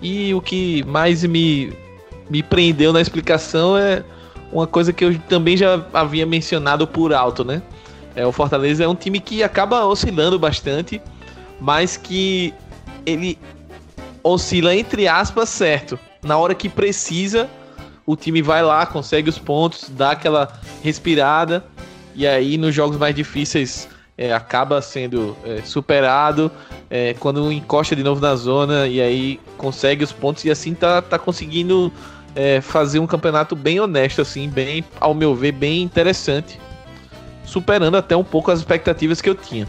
E 0.01 0.33
o 0.33 0.41
que 0.41 0.83
mais 0.85 1.25
me, 1.25 1.73
me 2.29 2.41
prendeu 2.41 2.93
na 2.93 3.01
explicação 3.01 3.77
é 3.77 4.05
uma 4.53 4.65
coisa 4.65 4.93
que 4.93 5.03
eu 5.03 5.19
também 5.27 5.57
já 5.57 5.85
havia 5.93 6.25
mencionado 6.25 6.87
por 6.87 7.13
alto, 7.13 7.43
né? 7.43 7.61
É, 8.19 8.25
o 8.25 8.33
Fortaleza 8.33 8.83
é 8.83 8.87
um 8.87 8.95
time 8.95 9.21
que 9.21 9.41
acaba 9.41 9.85
oscilando 9.85 10.37
bastante, 10.37 11.01
mas 11.57 11.95
que 11.95 12.53
ele 13.05 13.39
oscila 14.21 14.75
entre 14.75 15.07
aspas 15.07 15.47
certo. 15.47 15.97
Na 16.21 16.37
hora 16.37 16.53
que 16.53 16.67
precisa, 16.67 17.49
o 18.05 18.17
time 18.17 18.41
vai 18.41 18.61
lá, 18.61 18.85
consegue 18.85 19.29
os 19.29 19.39
pontos, 19.39 19.87
dá 19.87 20.11
aquela 20.11 20.51
respirada 20.83 21.63
e 22.13 22.27
aí 22.27 22.57
nos 22.57 22.75
jogos 22.75 22.97
mais 22.97 23.15
difíceis 23.15 23.87
é, 24.17 24.33
acaba 24.33 24.81
sendo 24.81 25.37
é, 25.45 25.61
superado 25.61 26.51
é, 26.89 27.13
quando 27.21 27.49
encosta 27.53 27.95
de 27.95 28.03
novo 28.03 28.19
na 28.19 28.35
zona 28.35 28.85
e 28.85 28.99
aí 28.99 29.39
consegue 29.57 30.03
os 30.03 30.11
pontos 30.11 30.43
e 30.43 30.51
assim 30.51 30.73
tá, 30.73 31.01
tá 31.01 31.17
conseguindo 31.17 31.89
é, 32.35 32.59
fazer 32.59 32.99
um 32.99 33.07
campeonato 33.07 33.55
bem 33.55 33.79
honesto, 33.79 34.21
assim, 34.21 34.49
bem, 34.49 34.83
ao 34.99 35.13
meu 35.13 35.33
ver, 35.33 35.53
bem 35.53 35.81
interessante, 35.81 36.59
superando 37.49 37.97
até 37.97 38.15
um 38.15 38.23
pouco 38.23 38.51
as 38.51 38.59
expectativas 38.59 39.19
que 39.19 39.29
eu 39.29 39.35
tinha. 39.35 39.67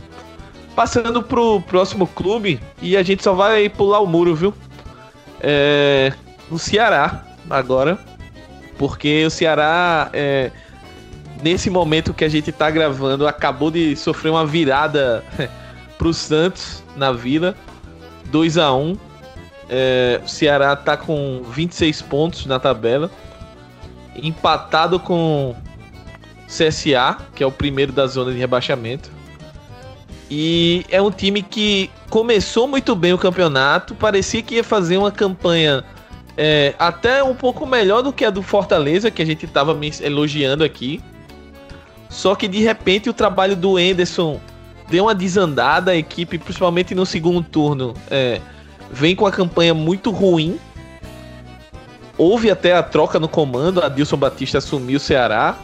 Passando 0.76 1.22
pro 1.22 1.60
próximo 1.62 2.06
clube, 2.06 2.60
e 2.80 2.96
a 2.96 3.02
gente 3.02 3.22
só 3.22 3.32
vai 3.32 3.68
pular 3.68 4.00
o 4.00 4.06
muro, 4.06 4.34
viu? 4.34 4.54
É, 5.40 6.12
o 6.50 6.58
Ceará, 6.58 7.24
agora, 7.48 7.98
porque 8.78 9.24
o 9.24 9.30
Ceará, 9.30 10.10
é, 10.12 10.50
nesse 11.42 11.70
momento 11.70 12.14
que 12.14 12.24
a 12.24 12.28
gente 12.28 12.52
tá 12.52 12.70
gravando, 12.70 13.26
acabou 13.26 13.70
de 13.70 13.96
sofrer 13.96 14.30
uma 14.30 14.46
virada 14.46 15.24
pro 15.98 16.12
Santos 16.12 16.84
na 16.96 17.12
Vila, 17.12 17.56
2 18.26 18.58
a 18.58 18.72
1 18.72 18.96
é, 19.72 20.20
o 20.24 20.28
Ceará 20.28 20.74
tá 20.74 20.96
com 20.96 21.42
26 21.48 22.02
pontos 22.02 22.44
na 22.44 22.58
tabela, 22.58 23.08
empatado 24.16 24.98
com 24.98 25.54
CSA, 26.50 27.16
que 27.34 27.42
é 27.42 27.46
o 27.46 27.52
primeiro 27.52 27.92
da 27.92 28.06
zona 28.06 28.32
de 28.32 28.38
rebaixamento. 28.38 29.10
E 30.28 30.84
é 30.90 31.00
um 31.00 31.10
time 31.10 31.42
que 31.42 31.90
começou 32.08 32.66
muito 32.66 32.94
bem 32.94 33.12
o 33.12 33.18
campeonato, 33.18 33.94
parecia 33.94 34.42
que 34.42 34.56
ia 34.56 34.64
fazer 34.64 34.96
uma 34.96 35.10
campanha 35.10 35.84
é, 36.36 36.74
até 36.78 37.22
um 37.22 37.34
pouco 37.34 37.66
melhor 37.66 38.02
do 38.02 38.12
que 38.12 38.24
a 38.24 38.30
do 38.30 38.42
Fortaleza, 38.42 39.10
que 39.10 39.22
a 39.22 39.24
gente 39.24 39.46
estava 39.46 39.76
elogiando 40.00 40.64
aqui. 40.64 41.00
Só 42.08 42.34
que 42.34 42.48
de 42.48 42.58
repente 42.58 43.08
o 43.08 43.14
trabalho 43.14 43.54
do 43.54 43.78
Enderson 43.78 44.40
deu 44.88 45.04
uma 45.04 45.14
desandada, 45.14 45.92
a 45.92 45.96
equipe, 45.96 46.38
principalmente 46.38 46.94
no 46.94 47.06
segundo 47.06 47.42
turno, 47.42 47.94
é, 48.10 48.40
vem 48.90 49.14
com 49.14 49.26
a 49.26 49.30
campanha 49.30 49.72
muito 49.72 50.10
ruim. 50.10 50.58
Houve 52.18 52.50
até 52.50 52.74
a 52.74 52.82
troca 52.82 53.18
no 53.18 53.28
comando, 53.28 53.82
a 53.82 53.88
Dilson 53.88 54.16
Batista 54.16 54.58
assumiu 54.58 54.96
o 54.96 55.00
Ceará, 55.00 55.56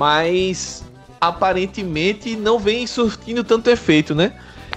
mas 0.00 0.82
aparentemente 1.20 2.34
não 2.34 2.58
vem 2.58 2.86
surtindo 2.86 3.44
tanto 3.44 3.68
efeito, 3.68 4.14
né? 4.14 4.32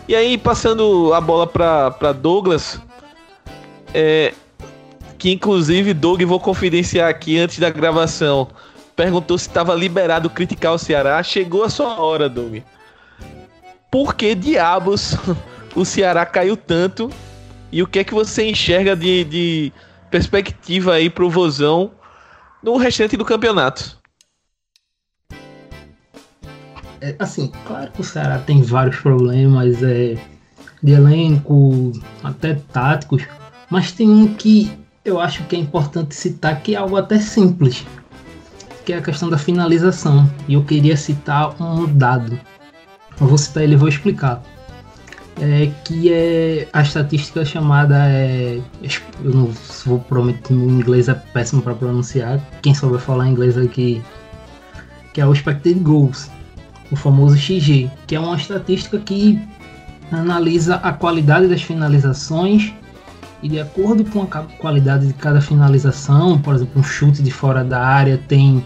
E 0.05 0.13
aí, 0.13 0.37
passando 0.37 1.13
a 1.13 1.21
bola 1.21 1.47
para 1.47 2.11
Douglas, 2.11 2.77
é, 3.93 4.33
que 5.17 5.31
inclusive, 5.31 5.93
Doug, 5.93 6.21
vou 6.23 6.41
confidenciar 6.41 7.09
aqui 7.09 7.39
antes 7.39 7.57
da 7.57 7.69
gravação, 7.69 8.49
perguntou 8.97 9.37
se 9.37 9.47
estava 9.47 9.73
liberado 9.73 10.29
criticar 10.29 10.73
o 10.73 10.77
Ceará. 10.77 11.23
Chegou 11.23 11.63
a 11.63 11.69
sua 11.69 12.01
hora, 12.01 12.27
Doug. 12.27 12.57
Por 13.89 14.15
que 14.15 14.35
diabos 14.35 15.15
o 15.73 15.85
Ceará 15.85 16.25
caiu 16.25 16.57
tanto 16.57 17.09
e 17.71 17.81
o 17.81 17.87
que 17.87 17.99
é 17.99 18.03
que 18.03 18.13
você 18.13 18.49
enxerga 18.49 18.93
de, 18.93 19.23
de 19.23 19.73
perspectiva 20.11 20.95
aí 20.95 21.09
pro 21.09 21.29
Vozão 21.29 21.91
no 22.61 22.75
restante 22.75 23.15
do 23.15 23.23
campeonato? 23.23 24.02
É, 27.03 27.13
assim, 27.19 27.51
claro 27.67 27.91
que 27.91 27.99
o 27.99 28.03
Ceará 28.03 28.39
tem 28.39 28.61
vários 28.61 28.95
problemas 28.95 29.83
é, 29.83 30.15
de 30.81 30.93
elenco, 30.93 31.91
até 32.23 32.53
táticos, 32.71 33.23
mas 33.69 33.91
tem 33.91 34.09
um 34.09 34.33
que 34.33 34.71
eu 35.03 35.19
acho 35.19 35.43
que 35.43 35.57
é 35.57 35.59
importante 35.59 36.15
citar 36.15 36.61
que 36.61 36.75
é 36.75 36.77
algo 36.77 36.95
até 36.95 37.19
simples, 37.19 37.85
que 38.85 38.93
é 38.93 38.99
a 38.99 39.01
questão 39.01 39.29
da 39.29 39.37
finalização. 39.37 40.31
E 40.47 40.53
eu 40.53 40.63
queria 40.63 40.95
citar 40.95 41.61
um 41.61 41.93
dado. 41.93 42.39
Eu 43.19 43.27
vou 43.27 43.37
citar 43.37 43.63
ele 43.63 43.73
e 43.73 43.77
vou 43.77 43.89
explicar 43.89 44.41
é, 45.41 45.69
que 45.83 46.09
é 46.09 46.69
a 46.71 46.83
estatística 46.83 47.43
chamada 47.43 47.97
é, 48.07 48.61
eu 49.25 49.31
não 49.31 49.51
vou 49.85 49.99
prometer 49.99 50.53
o 50.53 50.69
inglês 50.69 51.09
é 51.09 51.13
péssimo 51.13 51.61
para 51.61 51.73
pronunciar 51.73 52.39
quem 52.61 52.73
souber 52.73 52.99
falar 52.99 53.27
inglês 53.27 53.57
aqui 53.57 54.01
que 55.11 55.19
é 55.19 55.25
o 55.25 55.33
expected 55.33 55.79
goals 55.79 56.29
o 56.91 56.95
famoso 56.95 57.37
XG 57.37 57.89
que 58.07 58.15
é 58.15 58.19
uma 58.19 58.35
estatística 58.35 58.97
que 58.99 59.39
analisa 60.11 60.75
a 60.75 60.93
qualidade 60.93 61.47
das 61.47 61.61
finalizações 61.61 62.73
e 63.41 63.49
de 63.49 63.59
acordo 63.59 64.05
com 64.05 64.21
a 64.21 64.43
qualidade 64.59 65.07
de 65.07 65.13
cada 65.13 65.41
finalização 65.41 66.39
por 66.39 66.55
exemplo 66.55 66.79
um 66.79 66.83
chute 66.83 67.21
de 67.21 67.31
fora 67.31 67.63
da 67.63 67.79
área 67.83 68.17
tem 68.27 68.65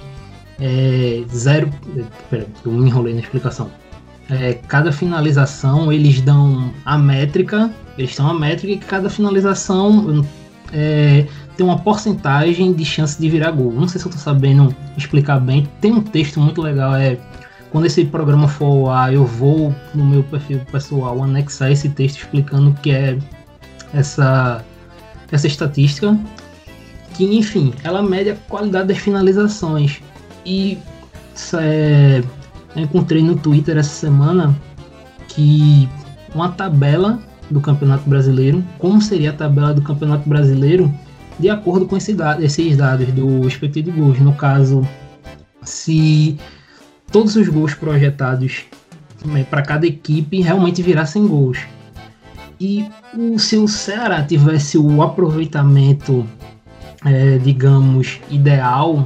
é, 0.59 1.23
zero 1.33 1.69
peraí, 2.29 2.47
eu 2.65 2.71
me 2.71 2.87
enrolei 2.87 3.13
na 3.13 3.21
explicação 3.21 3.69
é, 4.29 4.53
cada 4.67 4.91
finalização 4.91 5.91
eles 5.91 6.19
dão 6.19 6.73
a 6.83 6.97
métrica, 6.97 7.71
eles 7.97 8.15
dão 8.15 8.29
a 8.29 8.33
métrica 8.33 8.73
e 8.73 8.77
cada 8.77 9.09
finalização 9.09 10.25
é, 10.73 11.25
tem 11.55 11.65
uma 11.65 11.79
porcentagem 11.79 12.73
de 12.73 12.83
chance 12.83 13.19
de 13.19 13.29
virar 13.29 13.51
gol. 13.51 13.71
Não 13.71 13.87
sei 13.87 13.99
se 13.99 14.07
eu 14.07 14.11
tô 14.11 14.17
sabendo 14.17 14.75
explicar 14.97 15.39
bem. 15.39 15.67
Tem 15.79 15.93
um 15.93 16.01
texto 16.01 16.39
muito 16.39 16.61
legal, 16.61 16.95
é 16.95 17.17
quando 17.77 17.85
esse 17.85 18.05
programa 18.05 18.47
for 18.47 18.89
ar, 18.89 19.13
eu 19.13 19.23
vou 19.23 19.71
no 19.93 20.03
meu 20.03 20.23
perfil 20.23 20.59
pessoal 20.71 21.23
anexar 21.23 21.71
esse 21.71 21.87
texto 21.87 22.17
explicando 22.17 22.71
o 22.71 22.73
que 22.73 22.89
é 22.89 23.19
essa 23.93 24.65
essa 25.31 25.45
estatística 25.45 26.19
que 27.13 27.23
enfim 27.37 27.71
ela 27.83 28.01
mede 28.01 28.31
a 28.31 28.35
qualidade 28.49 28.87
das 28.87 28.97
finalizações 28.97 30.01
e 30.43 30.79
é, 31.53 32.23
eu 32.75 32.81
encontrei 32.81 33.21
no 33.21 33.35
Twitter 33.35 33.77
essa 33.77 33.93
semana 33.93 34.59
que 35.27 35.87
uma 36.33 36.49
tabela 36.49 37.19
do 37.51 37.61
Campeonato 37.61 38.09
Brasileiro, 38.09 38.65
como 38.79 38.99
seria 38.99 39.29
a 39.29 39.33
tabela 39.33 39.71
do 39.71 39.83
Campeonato 39.83 40.27
Brasileiro 40.27 40.91
de 41.37 41.47
acordo 41.47 41.85
com 41.85 41.95
esse 41.95 42.17
esses 42.39 42.75
dados 42.75 43.05
do 43.09 43.47
expected 43.47 43.91
goals. 43.91 44.19
No 44.19 44.33
caso, 44.33 44.81
se 45.61 46.39
todos 47.11 47.35
os 47.35 47.47
gols 47.47 47.73
projetados 47.73 48.65
né, 49.25 49.43
para 49.43 49.61
cada 49.61 49.85
equipe 49.85 50.41
realmente 50.41 50.81
virassem 50.81 51.27
gols. 51.27 51.59
E 52.59 52.85
o, 53.15 53.37
se 53.37 53.55
o 53.57 53.67
Ceará 53.67 54.23
tivesse 54.23 54.77
o 54.77 55.01
aproveitamento, 55.01 56.27
é, 57.05 57.37
digamos, 57.37 58.19
ideal 58.29 59.05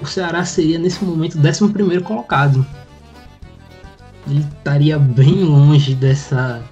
o 0.00 0.06
Ceará 0.06 0.44
seria 0.44 0.78
nesse 0.78 1.04
momento 1.04 1.36
o 1.36 1.40
11 1.40 2.00
colocado. 2.00 2.64
Ele 4.28 4.40
estaria 4.40 4.98
bem 4.98 5.42
longe 5.44 5.94
dessa 5.94 6.62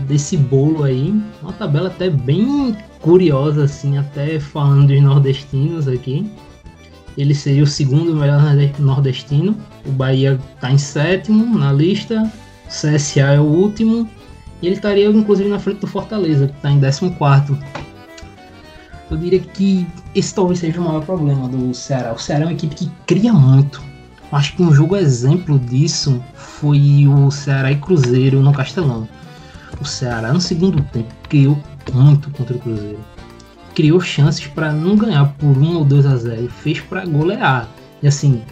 desse 0.00 0.36
bolo 0.36 0.84
aí. 0.84 1.14
Uma 1.42 1.52
tabela 1.52 1.88
até 1.88 2.10
bem 2.10 2.76
curiosa, 3.00 3.64
assim, 3.64 3.96
até 3.96 4.38
falando 4.38 4.88
dos 4.88 5.00
nordestinos 5.00 5.88
aqui. 5.88 6.30
Ele 7.16 7.34
seria 7.34 7.62
o 7.62 7.66
segundo 7.66 8.14
melhor 8.14 8.42
nordestino. 8.78 9.56
O 9.84 9.90
Bahia 9.90 10.38
está 10.54 10.70
em 10.70 10.78
sétimo 10.78 11.58
na 11.58 11.72
lista. 11.72 12.30
O 12.66 12.68
CSA 12.68 13.20
é 13.20 13.40
o 13.40 13.44
último. 13.44 14.08
E 14.60 14.66
ele 14.66 14.76
estaria, 14.76 15.06
inclusive, 15.06 15.48
na 15.48 15.58
frente 15.58 15.80
do 15.80 15.86
Fortaleza, 15.86 16.48
que 16.48 16.56
está 16.56 16.70
em 16.70 16.80
14. 16.80 17.58
Eu 19.10 19.16
diria 19.16 19.38
que 19.38 19.86
esse 20.14 20.34
talvez 20.34 20.58
seja 20.58 20.80
o 20.80 20.84
maior 20.84 21.04
problema 21.04 21.48
do 21.48 21.72
Ceará. 21.72 22.12
O 22.12 22.18
Ceará 22.18 22.44
é 22.44 22.46
uma 22.46 22.52
equipe 22.52 22.74
que 22.74 22.90
cria 23.06 23.32
muito. 23.32 23.82
Acho 24.32 24.56
que 24.56 24.62
um 24.62 24.72
jogo 24.72 24.96
exemplo 24.96 25.58
disso 25.58 26.22
foi 26.34 27.06
o 27.06 27.30
Ceará 27.30 27.70
e 27.70 27.76
Cruzeiro 27.76 28.42
no 28.42 28.52
Castelão. 28.52 29.08
O 29.80 29.84
Ceará 29.84 30.32
no 30.32 30.40
segundo 30.40 30.82
tempo 30.84 31.14
criou 31.28 31.56
muito 31.92 32.30
contra 32.30 32.56
o 32.56 32.58
Cruzeiro. 32.58 33.15
Criou 33.76 34.00
chances 34.00 34.46
para 34.46 34.72
não 34.72 34.96
ganhar 34.96 35.26
por 35.38 35.56
1 35.56 35.76
ou 35.76 35.84
2 35.84 36.06
a 36.06 36.16
0, 36.16 36.48
fez 36.48 36.80
para 36.80 37.04
golear. 37.04 37.68
E 38.02 38.08
assim, 38.08 38.42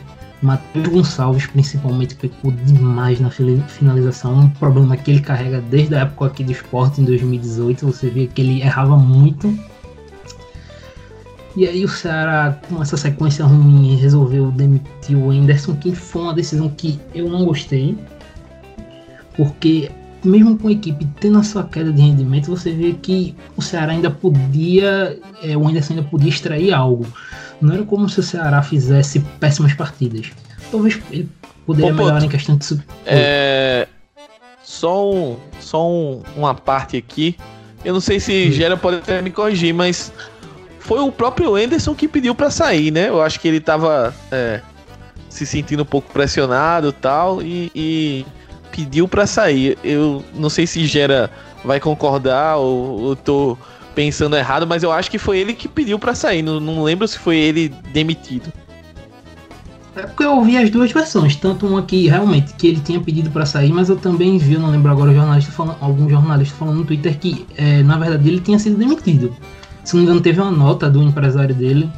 Matheus 0.43 0.87
Gonçalves 0.89 1.47
principalmente 1.47 2.15
pecou 2.15 2.53
demais 2.53 3.19
na 3.19 3.31
finalização, 3.31 4.41
um 4.41 4.51
problema 4.51 4.95
que 4.95 5.11
ele 5.11 5.21
carrega 5.21 5.63
desde 5.63 5.95
a 5.95 6.01
época 6.01 6.27
aqui 6.27 6.45
do 6.45 6.53
esporte 6.53 7.01
em 7.01 7.05
2018, 7.05 7.87
você 7.87 8.11
vê 8.11 8.27
que 8.27 8.43
ele 8.43 8.61
errava 8.61 8.99
muito. 8.99 9.59
E 11.57 11.67
aí 11.67 11.83
o 11.83 11.89
Ceará, 11.89 12.59
com 12.69 12.83
essa 12.83 12.99
sequência 12.99 13.47
ruim, 13.47 13.97
resolveu 13.97 14.51
demitir 14.51 15.17
o 15.17 15.31
Anderson, 15.31 15.75
que 15.77 15.95
foi 15.95 16.21
uma 16.21 16.35
decisão 16.35 16.69
que 16.69 17.01
eu 17.15 17.31
não 17.31 17.47
gostei, 17.47 17.97
porque 19.35 19.91
mesmo 20.25 20.59
com 20.59 20.69
a 20.69 20.73
equipe 20.73 21.07
tendo 21.21 21.39
a 21.39 21.43
sua 21.43 21.65
queda 21.65 21.93
de 21.93 22.01
rendimento, 22.01 22.51
você 22.51 22.73
vê 22.73 22.95
que 22.95 23.35
o 23.57 23.63
Ceará 23.63 23.93
ainda 23.93 24.11
podia, 24.11 25.19
é, 25.43 25.57
o 25.57 25.69
Anderson 25.69 25.95
ainda 25.95 26.07
podia 26.09 26.29
extrair 26.29 26.73
algo. 26.73 27.07
Não 27.61 27.75
era 27.75 27.85
como 27.85 28.09
se 28.09 28.21
o 28.21 28.23
Ceará 28.23 28.63
fizesse 28.63 29.21
péssimas 29.39 29.75
partidas. 29.75 30.33
Talvez 30.71 31.01
ele 31.11 31.29
poderia 31.67 31.93
melhorar 31.93 32.23
em 32.23 32.29
questão 32.29 32.57
de 32.57 32.81
é... 33.07 33.87
Só, 34.63 35.13
um, 35.13 35.37
só 35.61 35.87
um, 35.89 36.23
uma 36.37 36.55
parte 36.55 36.97
aqui. 36.97 37.37
Eu 37.85 37.93
não 37.93 38.01
sei 38.01 38.19
se 38.19 38.51
Gera 38.51 38.79
pode 38.79 38.97
até 38.97 39.21
me 39.21 39.31
corrigir, 39.31 39.75
mas 39.75 40.11
foi 40.79 41.01
o 41.01 41.13
próprio 41.13 41.55
Anderson 41.55 41.95
que 41.95 42.09
pediu 42.09 42.35
para 42.35 42.51
sair, 42.51 42.91
né? 42.91 43.09
Eu 43.09 43.21
acho 43.21 43.39
que 43.39 43.47
ele 43.47 43.61
tava 43.61 44.15
é, 44.33 44.63
se 45.29 45.45
sentindo 45.45 45.83
um 45.83 45.87
pouco 45.87 46.11
pressionado 46.13 46.93
tal, 46.93 47.43
e, 47.43 47.71
e 47.75 48.27
pediu 48.75 49.07
para 49.07 49.27
sair. 49.27 49.79
Eu 49.85 50.25
não 50.35 50.51
sei 50.51 50.67
se 50.67 50.85
Gera 50.87 51.31
vai 51.65 51.79
concordar 51.79 52.57
ou 52.57 53.11
eu 53.11 53.17
tô 53.17 53.57
pensando 53.95 54.37
errado, 54.37 54.67
mas 54.67 54.83
eu 54.83 54.91
acho 54.91 55.09
que 55.09 55.19
foi 55.19 55.39
ele 55.39 55.55
que 55.55 55.69
pediu 55.69 55.99
para 55.99 56.15
sair. 56.15 56.43
Não, 56.43 56.59
não 56.59 56.83
lembro 56.83 57.07
se 57.07 57.17
foi 57.17 57.37
ele 57.37 57.73
demitido. 57.93 58.53
É 59.95 60.03
porque 60.03 60.25
eu 60.25 60.37
ouvi 60.37 60.57
as 60.57 60.69
duas 60.71 60.91
versões, 60.91 61.37
tanto 61.37 61.69
uma 61.69 61.83
que 61.83 62.09
realmente 62.09 62.53
que 62.55 62.67
ele 62.67 62.81
tinha 62.81 63.01
pedido 63.01 63.31
para 63.31 63.47
sair, 63.47 63.73
mas 63.73 63.89
eu 63.89 63.95
também 63.95 64.37
vi, 64.39 64.55
eu 64.55 64.61
não 64.61 64.73
lembro 64.73 64.91
agora, 64.91 65.15
jornalista 65.15 65.53
falando, 65.53 65.77
algum 65.81 66.11
jornalista 66.11 66.57
falando 66.57 66.79
no 66.79 66.85
Twitter 66.85 67.17
que 67.17 67.47
é, 67.57 67.81
na 67.85 67.97
verdade 67.97 68.29
ele 68.29 68.41
tinha 68.41 68.59
sido 68.59 68.77
demitido. 68.77 69.33
Se 69.85 69.95
não 69.95 70.01
me 70.01 70.07
engano, 70.07 70.21
teve 70.21 70.41
uma 70.41 70.51
nota 70.51 70.91
do 70.91 71.01
empresário 71.01 71.55
dele 71.55 71.89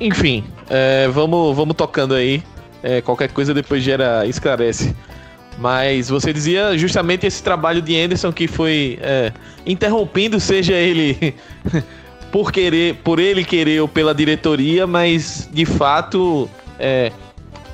Enfim, 0.00 0.44
é, 0.70 1.08
vamos, 1.08 1.56
vamos 1.56 1.74
tocando 1.74 2.14
aí. 2.14 2.42
É, 2.82 3.00
qualquer 3.00 3.30
coisa 3.32 3.52
depois 3.52 3.82
gera 3.82 4.24
esclarece. 4.26 4.94
Mas 5.58 6.08
você 6.08 6.32
dizia 6.32 6.78
justamente 6.78 7.26
esse 7.26 7.42
trabalho 7.42 7.82
de 7.82 7.98
Anderson 7.98 8.32
que 8.32 8.46
foi 8.46 8.98
é, 9.02 9.32
interrompendo, 9.66 10.38
seja 10.38 10.74
ele 10.74 11.34
por 12.30 12.52
querer, 12.52 12.94
por 12.96 13.18
ele 13.18 13.44
querer 13.44 13.80
ou 13.80 13.88
pela 13.88 14.14
diretoria, 14.14 14.86
mas 14.86 15.48
de 15.52 15.64
fato, 15.64 16.48
é, 16.78 17.10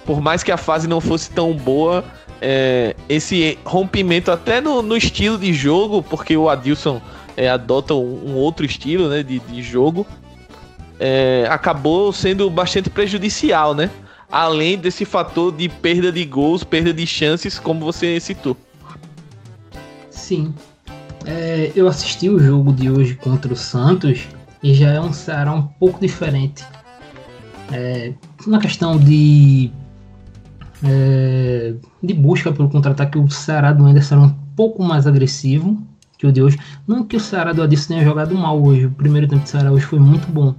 por 0.07 0.23
mais 0.23 0.43
que 0.43 0.51
a 0.51 0.57
fase 0.57 0.89
não 0.89 0.99
fosse 0.99 1.31
tão 1.31 1.53
boa, 1.53 2.03
é, 2.41 2.97
esse 3.07 3.59
rompimento 3.65 4.31
até 4.31 4.63
no, 4.63 4.81
no, 4.81 4.97
estilo 4.97 5.37
de 5.37 5.53
jogo, 5.53 6.03
porque 6.03 6.37
o 6.37 6.49
Adilson 6.49 7.03
é, 7.37 7.49
adota 7.49 7.95
um, 7.95 8.31
um, 8.31 8.35
outro 8.35 8.65
estilo 8.65 9.09
né, 9.09 9.23
de, 9.23 9.39
de 9.41 9.63
jogo, 9.63 10.07
é, 10.99 11.47
acabou 11.51 12.13
sendo 12.13 12.49
bastante 12.51 12.89
prejudicial, 12.89 13.75
né? 13.75 13.91
Além 14.31 14.79
desse 14.79 15.05
fator 15.05 15.53
de 15.53 15.69
perda 15.69 16.11
de 16.11 16.25
gols, 16.25 16.65
perda 16.65 16.93
de 16.93 17.07
chances, 17.07 17.59
como 17.59 17.81
você 17.81 18.19
citou. 18.19 18.57
Sim. 20.11 20.55
É, 21.27 21.73
eu 21.75 21.89
assisti 21.89 22.29
o 22.29 22.39
jogo 22.39 22.73
de 22.73 22.91
hoje 22.91 23.15
contra 23.15 23.53
o 23.53 23.57
Santos 23.57 24.29
e 24.63 24.75
já 24.75 24.91
é 24.91 25.01
um 25.01 25.13
Ceará 25.13 25.53
um 25.53 25.63
pouco 25.63 26.01
diferente. 26.01 26.65
É, 27.73 28.13
na 28.47 28.59
questão 28.59 28.99
de 28.99 29.71
é, 30.83 31.75
de 32.03 32.15
busca 32.15 32.53
pelo 32.53 32.69
contra-ataque, 32.69 33.19
o 33.19 33.31
Ceará 33.31 33.73
do 33.73 33.85
Anderson 33.87 34.17
era 34.17 34.25
um 34.25 34.35
pouco 34.55 34.83
mais 34.83 35.07
agressivo 35.07 35.81
que 36.19 36.27
o 36.27 36.33
de 36.33 36.43
hoje. 36.43 36.59
Não 36.87 37.05
que 37.05 37.17
o 37.17 37.21
Ceará 37.21 37.53
do 37.53 37.63
Adilson 37.63 37.95
tenha 37.95 38.05
jogado 38.05 38.35
mal 38.35 38.63
hoje, 38.63 38.87
o 38.87 38.91
primeiro 38.91 39.27
tempo 39.27 39.43
do 39.43 39.49
Ceará 39.49 39.73
hoje 39.73 39.85
foi 39.87 39.99
muito 39.99 40.31
bom 40.31 40.55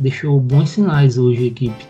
deixou 0.00 0.40
bons 0.40 0.70
sinais 0.70 1.18
hoje 1.18 1.44
a 1.44 1.46
equipe, 1.46 1.86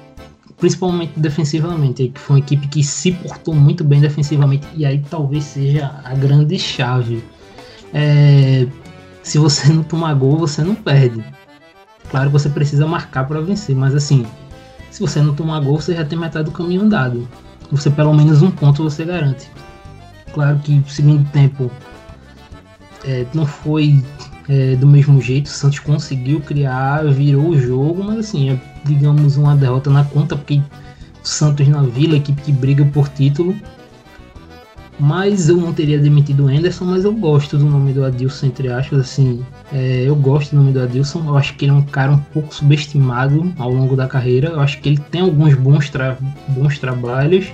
principalmente 0.58 1.18
defensivamente, 1.18 2.08
que 2.08 2.20
foi 2.20 2.36
uma 2.36 2.40
equipe 2.40 2.68
que 2.68 2.82
se 2.82 3.12
portou 3.12 3.54
muito 3.54 3.84
bem 3.84 4.00
defensivamente 4.00 4.66
e 4.76 4.84
aí 4.84 5.02
talvez 5.08 5.44
seja 5.44 6.00
a 6.04 6.14
grande 6.14 6.58
chave. 6.58 7.22
É, 7.94 8.66
se 9.22 9.38
você 9.38 9.72
não 9.72 9.82
tomar 9.82 10.14
gol, 10.14 10.36
você 10.36 10.62
não 10.62 10.74
perde. 10.74 11.24
Claro 12.10 12.26
que 12.26 12.32
você 12.32 12.48
precisa 12.48 12.86
marcar 12.86 13.26
para 13.26 13.40
vencer, 13.40 13.76
mas 13.76 13.94
assim, 13.94 14.26
se 14.90 15.00
você 15.00 15.22
não 15.22 15.34
tomar 15.34 15.60
gol, 15.60 15.80
você 15.80 15.94
já 15.94 16.04
tem 16.04 16.18
metade 16.18 16.46
do 16.46 16.50
caminho 16.50 16.82
andado. 16.82 17.28
Você 17.70 17.88
pelo 17.88 18.12
menos 18.12 18.42
um 18.42 18.50
ponto 18.50 18.82
você 18.82 19.04
garante. 19.04 19.48
Claro 20.32 20.58
que 20.58 20.78
o 20.78 20.88
segundo 20.88 21.28
tempo 21.30 21.70
é, 23.04 23.24
não 23.32 23.46
foi 23.46 24.02
é, 24.50 24.74
do 24.74 24.86
mesmo 24.86 25.22
jeito. 25.22 25.46
O 25.46 25.50
Santos 25.50 25.78
conseguiu 25.78 26.40
criar, 26.40 27.04
virou 27.04 27.50
o 27.50 27.58
jogo, 27.58 28.02
mas 28.02 28.18
assim, 28.18 28.50
é, 28.50 28.60
digamos, 28.84 29.36
uma 29.36 29.54
derrota 29.54 29.88
na 29.88 30.02
conta, 30.04 30.36
porque 30.36 30.60
o 31.22 31.28
Santos 31.28 31.68
na 31.68 31.82
Vila, 31.82 32.16
equipe 32.16 32.42
que 32.42 32.50
briga 32.50 32.84
por 32.84 33.08
título. 33.08 33.54
Mas 34.98 35.48
eu 35.48 35.56
não 35.56 35.72
teria 35.72 35.98
demitido 35.98 36.44
o 36.44 36.48
Anderson, 36.48 36.84
mas 36.84 37.04
eu 37.06 37.12
gosto 37.14 37.56
do 37.56 37.64
nome 37.64 37.94
do 37.94 38.04
Adilson, 38.04 38.46
entre 38.46 38.68
aspas, 38.68 38.98
assim, 39.00 39.42
é, 39.72 40.02
eu 40.06 40.14
gosto 40.14 40.50
do 40.50 40.58
nome 40.58 40.72
do 40.72 40.82
Adilson, 40.82 41.24
eu 41.26 41.38
acho 41.38 41.56
que 41.56 41.64
ele 41.64 41.72
é 41.72 41.74
um 41.74 41.82
cara 41.82 42.12
um 42.12 42.18
pouco 42.18 42.54
subestimado 42.54 43.50
ao 43.56 43.72
longo 43.72 43.96
da 43.96 44.06
carreira, 44.06 44.48
eu 44.48 44.60
acho 44.60 44.78
que 44.78 44.90
ele 44.90 44.98
tem 44.98 45.22
alguns 45.22 45.54
bons, 45.54 45.88
tra 45.88 46.18
bons 46.48 46.78
trabalhos, 46.78 47.46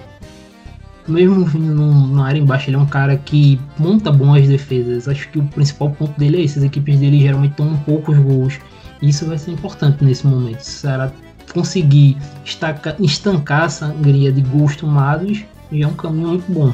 mesmo 1.08 1.44
vindo 1.44 2.08
na 2.14 2.26
área 2.26 2.38
embaixo, 2.38 2.68
ele 2.68 2.76
é 2.76 2.78
um 2.78 2.86
cara 2.86 3.16
que 3.16 3.60
monta 3.78 4.10
boas 4.10 4.46
defesas. 4.48 5.08
Acho 5.08 5.28
que 5.30 5.38
o 5.38 5.44
principal 5.44 5.90
ponto 5.90 6.18
dele 6.18 6.38
é 6.38 6.40
esse. 6.42 6.58
As 6.58 6.64
equipes 6.64 6.98
dele 6.98 7.20
geralmente 7.20 7.54
tomam 7.54 7.76
poucos 7.78 8.18
gols. 8.18 8.58
E 9.00 9.08
isso 9.08 9.26
vai 9.26 9.38
ser 9.38 9.52
importante 9.52 10.04
nesse 10.04 10.26
momento. 10.26 10.60
Se 10.60 10.70
o 10.70 10.80
Ceará 10.80 11.12
conseguir 11.52 12.16
estaca, 12.44 12.96
estancar 12.98 13.64
a 13.64 13.68
sangria 13.68 14.32
de 14.32 14.42
gols 14.42 14.76
tomados, 14.76 15.44
já 15.72 15.84
é 15.84 15.88
um 15.88 15.94
caminho 15.94 16.28
muito 16.28 16.52
bom. 16.52 16.72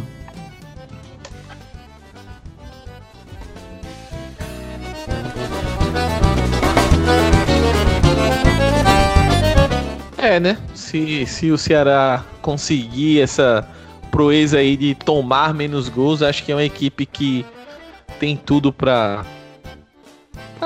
É, 10.16 10.38
né? 10.38 10.56
Se, 10.72 11.26
se 11.26 11.50
o 11.50 11.58
Ceará 11.58 12.24
conseguir 12.40 13.20
essa 13.20 13.68
proeza 14.12 14.58
aí 14.58 14.76
de 14.76 14.94
tomar 14.94 15.52
menos 15.54 15.88
gols. 15.88 16.22
Acho 16.22 16.44
que 16.44 16.52
é 16.52 16.54
uma 16.54 16.62
equipe 16.62 17.04
que 17.06 17.44
tem 18.20 18.36
tudo 18.36 18.72
para 18.72 19.24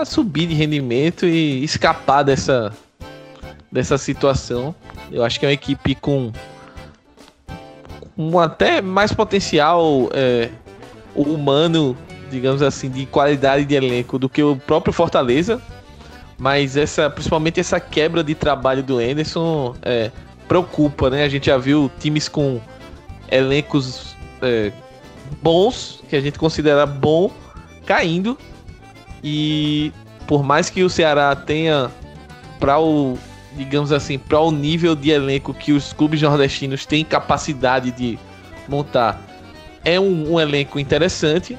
subir 0.05 0.49
de 0.49 0.55
rendimento 0.55 1.24
e 1.24 1.64
escapar 1.64 2.22
dessa, 2.22 2.72
dessa 3.72 3.97
situação. 3.97 4.74
Eu 5.11 5.24
acho 5.24 5.38
que 5.40 5.47
é 5.47 5.49
uma 5.49 5.55
equipe 5.55 5.94
com 5.94 6.32
um 8.18 8.38
até 8.38 8.82
mais 8.82 9.12
potencial 9.12 10.11
é, 10.12 10.51
humano, 11.14 11.97
digamos 12.30 12.62
assim, 12.62 12.90
de 12.90 13.07
qualidade 13.07 13.64
de 13.64 13.74
elenco 13.74 14.18
do 14.18 14.28
que 14.28 14.42
o 14.42 14.57
próprio 14.57 14.92
Fortaleza. 14.92 15.62
Mas 16.36 16.76
essa, 16.76 17.09
principalmente 17.09 17.61
essa 17.61 17.78
quebra 17.78 18.22
de 18.24 18.34
trabalho 18.34 18.82
do 18.82 18.99
Anderson 18.99 19.74
é, 19.82 20.11
preocupa, 20.49 21.09
né? 21.09 21.22
A 21.22 21.28
gente 21.28 21.47
já 21.47 21.57
viu 21.57 21.90
times 21.99 22.28
com 22.28 22.61
elencos 23.31 24.16
é, 24.43 24.72
bons, 25.43 26.03
que 26.09 26.16
a 26.16 26.20
gente 26.20 26.39
considera 26.39 26.87
bom, 26.87 27.31
caindo. 27.85 28.39
E 29.22 29.93
por 30.27 30.43
mais 30.43 30.70
que 30.70 30.83
o 30.83 30.91
Ceará 30.91 31.35
tenha 31.35 31.91
para 32.59 32.79
o, 32.79 33.18
digamos 33.57 33.93
assim, 33.93 34.18
para 34.18 34.41
o 34.41 34.51
nível 34.51 34.95
de 34.95 35.11
elenco 35.11 35.53
que 35.55 35.72
os 35.72 35.93
clubes 35.93 36.20
nordestinos 36.22 36.87
têm 36.87 37.05
capacidade 37.05 37.91
de 37.91 38.18
montar, 38.68 39.20
é 39.85 40.01
um, 40.01 40.33
um 40.33 40.41
elenco 40.41 40.81
interessante, 40.81 41.57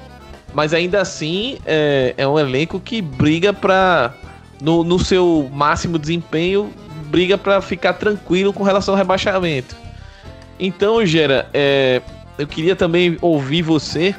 mas 0.53 0.73
ainda 0.73 1.01
assim 1.01 1.57
é, 1.65 2.13
é 2.17 2.27
um 2.27 2.37
elenco 2.37 2.79
que 2.79 3.01
briga 3.01 3.53
para 3.53 4.13
no, 4.61 4.83
no 4.83 4.99
seu 4.99 5.49
máximo 5.53 5.97
desempenho, 5.97 6.73
briga 7.05 7.37
para 7.37 7.61
ficar 7.61 7.93
tranquilo 7.93 8.51
com 8.51 8.63
relação 8.63 8.93
ao 8.93 8.97
rebaixamento. 8.97 9.75
Então, 10.59 11.05
Gera, 11.05 11.49
é, 11.53 12.01
eu 12.37 12.47
queria 12.47 12.75
também 12.75 13.17
ouvir 13.21 13.61
você 13.61 14.15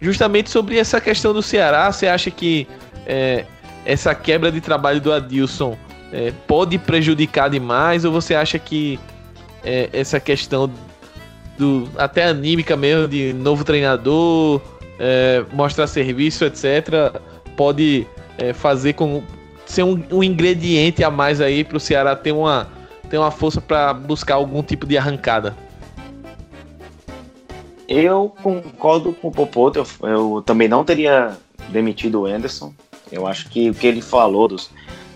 justamente 0.00 0.50
sobre 0.50 0.78
essa 0.78 1.00
questão 1.00 1.32
do 1.32 1.42
Ceará. 1.42 1.90
Você 1.90 2.06
acha 2.06 2.30
que 2.30 2.66
é, 3.06 3.44
essa 3.84 4.14
quebra 4.14 4.52
de 4.52 4.60
trabalho 4.60 5.00
do 5.00 5.12
Adilson 5.12 5.76
é, 6.12 6.32
pode 6.46 6.78
prejudicar 6.78 7.48
demais? 7.50 8.04
Ou 8.04 8.12
você 8.12 8.34
acha 8.34 8.58
que 8.58 8.98
é, 9.64 9.88
essa 9.92 10.20
questão 10.20 10.70
do 11.58 11.88
até 11.98 12.24
anímica 12.24 12.76
mesmo 12.76 13.08
de 13.08 13.32
novo 13.32 13.64
treinador 13.64 14.60
é, 14.98 15.44
mostrar 15.52 15.86
serviço, 15.86 16.44
etc., 16.44 17.20
pode 17.56 18.06
é, 18.36 18.52
fazer 18.52 18.92
com 18.92 19.22
ser 19.66 19.82
um, 19.82 20.02
um, 20.10 20.22
ingrediente 20.22 21.04
a 21.04 21.10
mais 21.10 21.40
aí 21.40 21.62
para 21.62 21.76
o 21.76 21.80
Ceará 21.80 22.16
ter 22.16 22.32
uma, 22.32 22.68
ter 23.10 23.18
uma 23.18 23.30
força 23.30 23.60
para 23.60 23.92
buscar 23.92 24.36
algum 24.36 24.62
tipo 24.62 24.86
de 24.86 24.96
arrancada? 24.96 25.54
Eu 27.88 28.34
concordo 28.42 29.14
com 29.14 29.28
o 29.28 29.32
Popoto, 29.32 29.78
eu, 30.02 30.08
eu 30.08 30.42
também 30.42 30.68
não 30.68 30.84
teria 30.84 31.36
demitido 31.70 32.20
o 32.20 32.26
Anderson. 32.26 32.74
Eu 33.10 33.26
acho 33.26 33.48
que 33.48 33.70
o 33.70 33.74
que 33.74 33.86
ele 33.86 34.02
falou 34.02 34.46
dos, 34.46 34.70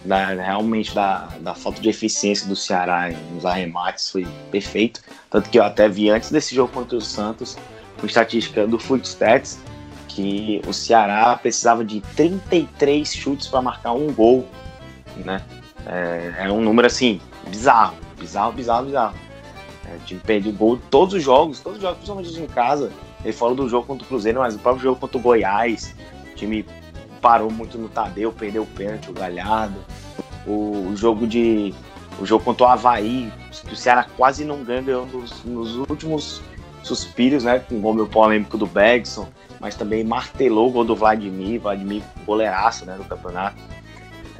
da, 0.04 0.26
realmente 0.28 0.94
da, 0.94 1.28
da 1.40 1.54
falta 1.54 1.80
de 1.80 1.88
eficiência 1.90 2.48
do 2.48 2.56
Ceará 2.56 3.10
nos 3.32 3.44
arremates 3.44 4.10
foi 4.10 4.26
perfeito. 4.50 5.02
Tanto 5.30 5.50
que 5.50 5.58
eu 5.58 5.64
até 5.64 5.88
vi 5.88 6.10
antes 6.10 6.30
desse 6.30 6.54
jogo 6.54 6.72
contra 6.72 6.96
o 6.96 7.00
Santos, 7.00 7.56
com 8.00 8.06
estatística 8.06 8.66
do 8.66 8.78
Footstats, 8.78 9.60
que 10.08 10.60
o 10.66 10.72
Ceará 10.72 11.36
precisava 11.36 11.84
de 11.84 12.00
33 12.16 13.12
chutes 13.14 13.48
para 13.48 13.62
marcar 13.62 13.92
um 13.92 14.12
gol. 14.12 14.46
Né? 15.16 15.42
É, 15.86 16.46
é, 16.46 16.52
um 16.52 16.60
número 16.60 16.86
assim, 16.86 17.20
bizarro, 17.48 17.96
bizarro, 18.18 18.52
bizarro, 18.52 18.86
bizarro. 18.86 19.14
É, 19.86 19.96
time 20.06 20.20
perdeu 20.20 20.52
gol 20.52 20.78
todos 20.90 21.14
os 21.14 21.22
jogos, 21.22 21.60
todos 21.60 21.78
os 21.78 21.82
jogos, 21.82 21.98
principalmente 21.98 22.40
em 22.40 22.46
casa. 22.46 22.92
Ele 23.24 23.32
falou 23.32 23.54
do 23.54 23.68
jogo 23.68 23.86
contra 23.86 24.04
o 24.04 24.08
Cruzeiro, 24.08 24.40
mas 24.40 24.54
o 24.54 24.58
próprio 24.58 24.82
jogo 24.82 25.00
contra 25.00 25.18
o 25.18 25.20
Goiás, 25.20 25.94
o 26.32 26.34
time 26.34 26.64
parou 27.20 27.50
muito 27.50 27.78
no 27.78 27.88
Tadeu, 27.88 28.32
perdeu 28.32 28.62
o 28.62 28.66
pênalti, 28.66 29.10
o 29.10 29.12
Galhardo. 29.12 29.78
O, 30.46 30.88
o 30.90 30.96
jogo 30.96 31.26
de. 31.26 31.72
O 32.20 32.26
jogo 32.26 32.44
contra 32.44 32.66
o 32.66 32.68
Havaí, 32.68 33.32
que 33.66 33.72
o 33.72 33.76
Ceará 33.76 34.06
quase 34.16 34.44
não 34.44 34.62
ganhou 34.62 35.06
nos, 35.06 35.42
nos 35.44 35.76
últimos 35.76 36.42
suspiros, 36.82 37.44
né? 37.44 37.60
Com 37.60 37.76
o 37.76 37.80
gol 37.80 37.94
meu 37.94 38.06
polêmico 38.06 38.58
do 38.58 38.66
Bergson, 38.66 39.28
mas 39.60 39.74
também 39.74 40.04
martelou 40.04 40.68
o 40.68 40.70
gol 40.70 40.84
do 40.84 40.94
Vladimir, 40.94 41.60
Vladimir 41.60 42.02
goleiraço 42.26 42.84
né, 42.84 42.96
no 42.96 43.04
campeonato. 43.04 43.56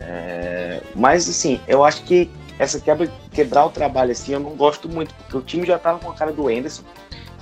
É, 0.01 0.83
mas 0.95 1.29
assim, 1.29 1.61
eu 1.67 1.85
acho 1.85 2.03
que 2.03 2.29
essa 2.59 2.81
quebra, 2.81 3.11
quebrar 3.33 3.67
o 3.67 3.71
trabalho 3.71 4.13
assim, 4.13 4.33
eu 4.33 4.41
não 4.41 4.51
gosto 4.51 4.89
muito, 4.89 5.15
porque 5.15 5.37
o 5.37 5.43
time 5.43 5.67
já 5.67 5.77
estava 5.77 5.99
com 5.99 6.11
a 6.11 6.15
cara 6.15 6.33
do 6.33 6.49
Anderson 6.49 6.83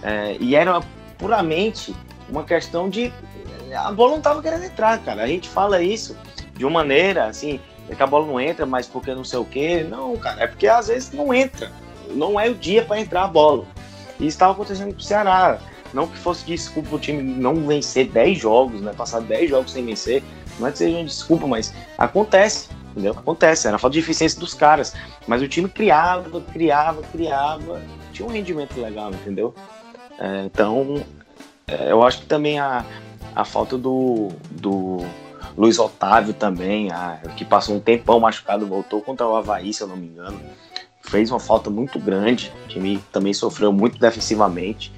é, 0.03 0.37
e 0.41 0.55
era 0.55 0.81
puramente 1.19 1.95
uma 2.29 2.45
questão 2.45 2.89
de 2.89 3.13
a 3.75 3.93
bola 3.93 4.13
não 4.13 4.19
estava 4.19 4.43
querendo 4.43 4.65
entrar, 4.65 4.99
cara. 4.99 5.23
A 5.23 5.27
gente 5.27 5.49
fala 5.49 5.83
isso 5.83 6.17
de 6.55 6.65
uma 6.65 6.81
maneira 6.81 7.27
assim, 7.27 7.61
que 7.95 8.03
a 8.03 8.07
bola 8.07 8.27
não 8.27 8.41
entra, 8.41 8.67
mas 8.67 8.87
porque 8.87 9.15
não 9.15 9.25
sei 9.25 9.39
o 9.39 9.45
quê. 9.45 9.87
Não, 9.89 10.17
cara, 10.17 10.43
é 10.43 10.47
porque 10.47 10.67
às 10.67 10.89
vezes 10.89 11.13
não 11.13 11.33
entra. 11.33 11.71
Não 12.11 12.39
é 12.39 12.49
o 12.49 12.55
dia 12.55 12.85
para 12.85 13.01
entrar 13.01 13.25
a 13.25 13.29
bola. 13.29 13.65
E 14.19 14.27
estava 14.27 14.53
acontecendo 14.53 14.93
com 14.93 14.99
o 14.99 15.03
Ceará. 15.03 15.59
Não 15.93 16.07
que 16.07 16.17
fosse 16.19 16.45
desculpa 16.45 16.95
o 16.95 16.99
time 16.99 17.23
não 17.23 17.67
vencer 17.67 18.09
10 18.09 18.39
jogos, 18.39 18.81
né? 18.81 18.93
Passar 18.97 19.21
10 19.21 19.51
jogos 19.51 19.73
sem 19.73 19.85
vencer. 19.85 20.23
Não 20.59 20.69
é 20.69 20.73
que 20.73 20.79
seja 20.79 20.97
uma 20.97 21.05
desculpa, 21.05 21.47
mas 21.47 21.75
acontece. 21.99 22.69
Entendeu? 22.91 23.13
Acontece, 23.13 23.69
era 23.69 23.79
falta 23.79 23.95
de 23.95 24.01
eficiência 24.01 24.39
dos 24.39 24.55
caras. 24.55 24.95
Mas 25.27 25.43
o 25.43 25.49
time 25.49 25.69
criava, 25.69 26.41
criava, 26.41 27.03
criava. 27.03 27.81
Tinha 28.13 28.27
um 28.27 28.33
rendimento 28.33 28.81
legal, 28.81 29.11
entendeu? 29.11 29.55
É, 30.19 30.45
então, 30.45 31.03
é, 31.67 31.91
eu 31.91 32.03
acho 32.03 32.21
que 32.21 32.27
também 32.27 32.59
a, 32.59 32.85
a 33.35 33.45
falta 33.45 33.79
do, 33.79 34.29
do 34.51 35.05
Luiz 35.57 35.79
Otávio 35.79 36.35
também, 36.35 36.91
a, 36.91 37.21
que 37.37 37.45
passou 37.45 37.77
um 37.77 37.81
tempão 37.81 38.21
machucado, 38.21 38.67
voltou 38.67 39.01
contra 39.01 39.27
o 39.27 39.37
Havaí, 39.37 39.73
se 39.73 39.83
eu 39.83 39.87
não 39.87 39.97
me 39.97 40.07
engano. 40.07 40.41
Fez 41.03 41.31
uma 41.31 41.41
falta 41.41 41.71
muito 41.71 41.99
grande. 41.99 42.53
O 42.65 42.69
time 42.69 43.03
também 43.13 43.33
sofreu 43.33 43.73
muito 43.73 43.99
defensivamente, 43.99 44.93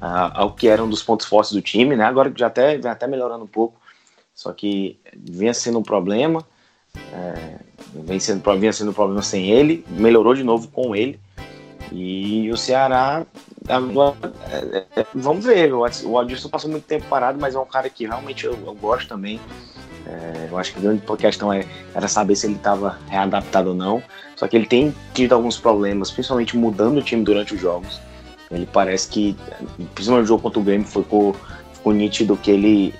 uh, 0.00 0.30
ao 0.34 0.52
que 0.52 0.68
era 0.68 0.82
um 0.82 0.88
dos 0.88 1.02
pontos 1.02 1.26
fortes 1.26 1.52
do 1.52 1.62
time, 1.62 1.96
né? 1.96 2.04
Agora 2.04 2.32
já 2.36 2.48
até, 2.48 2.76
vem 2.76 2.90
até 2.90 3.06
melhorando 3.06 3.44
um 3.44 3.48
pouco. 3.48 3.80
Só 4.34 4.52
que 4.52 5.00
vinha 5.14 5.54
sendo 5.54 5.78
um 5.78 5.82
problema. 5.82 6.44
É, 7.12 7.58
vem 8.04 8.18
sendo, 8.18 8.42
vinha 8.58 8.72
sendo 8.72 8.92
problema 8.92 9.22
sem 9.22 9.50
ele, 9.50 9.84
melhorou 9.88 10.34
de 10.34 10.42
novo 10.42 10.68
com 10.68 10.94
ele. 10.94 11.18
E 11.92 12.50
o 12.50 12.56
Ceará 12.56 13.24
Agora, 13.68 14.16
é, 14.50 14.84
é, 15.00 15.06
vamos 15.14 15.44
ver. 15.44 15.72
O 15.72 16.18
Adilson 16.18 16.48
passou 16.48 16.70
muito 16.70 16.84
tempo 16.84 17.06
parado, 17.08 17.38
mas 17.40 17.54
é 17.54 17.58
um 17.58 17.64
cara 17.64 17.90
que 17.90 18.06
realmente 18.06 18.46
eu, 18.46 18.56
eu 18.64 18.74
gosto 18.74 19.08
também. 19.08 19.40
É, 20.06 20.48
eu 20.50 20.56
acho 20.56 20.72
que 20.72 20.78
a 20.78 20.82
grande 20.82 21.02
questão 21.18 21.52
é, 21.52 21.66
era 21.92 22.06
saber 22.06 22.36
se 22.36 22.46
ele 22.46 22.54
estava 22.54 22.98
readaptado 23.08 23.70
ou 23.70 23.74
não. 23.74 24.02
Só 24.36 24.46
que 24.46 24.56
ele 24.56 24.66
tem 24.66 24.94
tido 25.14 25.34
alguns 25.34 25.58
problemas, 25.58 26.10
principalmente 26.10 26.56
mudando 26.56 26.98
o 26.98 27.02
time 27.02 27.24
durante 27.24 27.54
os 27.54 27.60
jogos. 27.60 28.00
Ele 28.50 28.66
parece 28.72 29.08
que, 29.08 29.36
principalmente 29.94 30.22
no 30.22 30.26
jogo 30.26 30.42
contra 30.42 30.60
o 30.60 30.62
Grêmio, 30.62 30.86
ficou, 30.86 31.34
ficou 31.86 31.92
nítido 31.92 32.36
que 32.36 32.50
ele, 32.50 32.94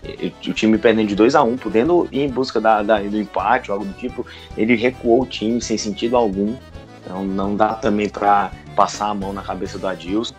o 0.47 0.53
time 0.53 0.79
perdendo 0.79 1.09
de 1.09 1.17
2 1.17 1.35
a 1.35 1.43
1 1.43 1.49
um, 1.49 1.57
podendo 1.57 2.09
ir 2.13 2.21
em 2.21 2.29
busca 2.29 2.61
da, 2.61 2.83
da, 2.83 3.01
do 3.01 3.19
empate 3.19 3.71
ou 3.71 3.79
algo 3.79 3.87
do 3.87 3.93
tipo. 3.95 4.25
Ele 4.57 4.77
recuou 4.77 5.23
o 5.23 5.27
time 5.27 5.61
sem 5.61 5.77
sentido 5.77 6.17
algum. 6.17 6.55
Então 7.03 7.25
não 7.25 7.57
dá 7.57 7.75
também 7.75 8.09
para 8.09 8.53
passar 8.77 9.09
a 9.09 9.15
mão 9.15 9.33
na 9.33 9.43
cabeça 9.43 9.77
do 9.77 9.89
Adilson. 9.89 10.35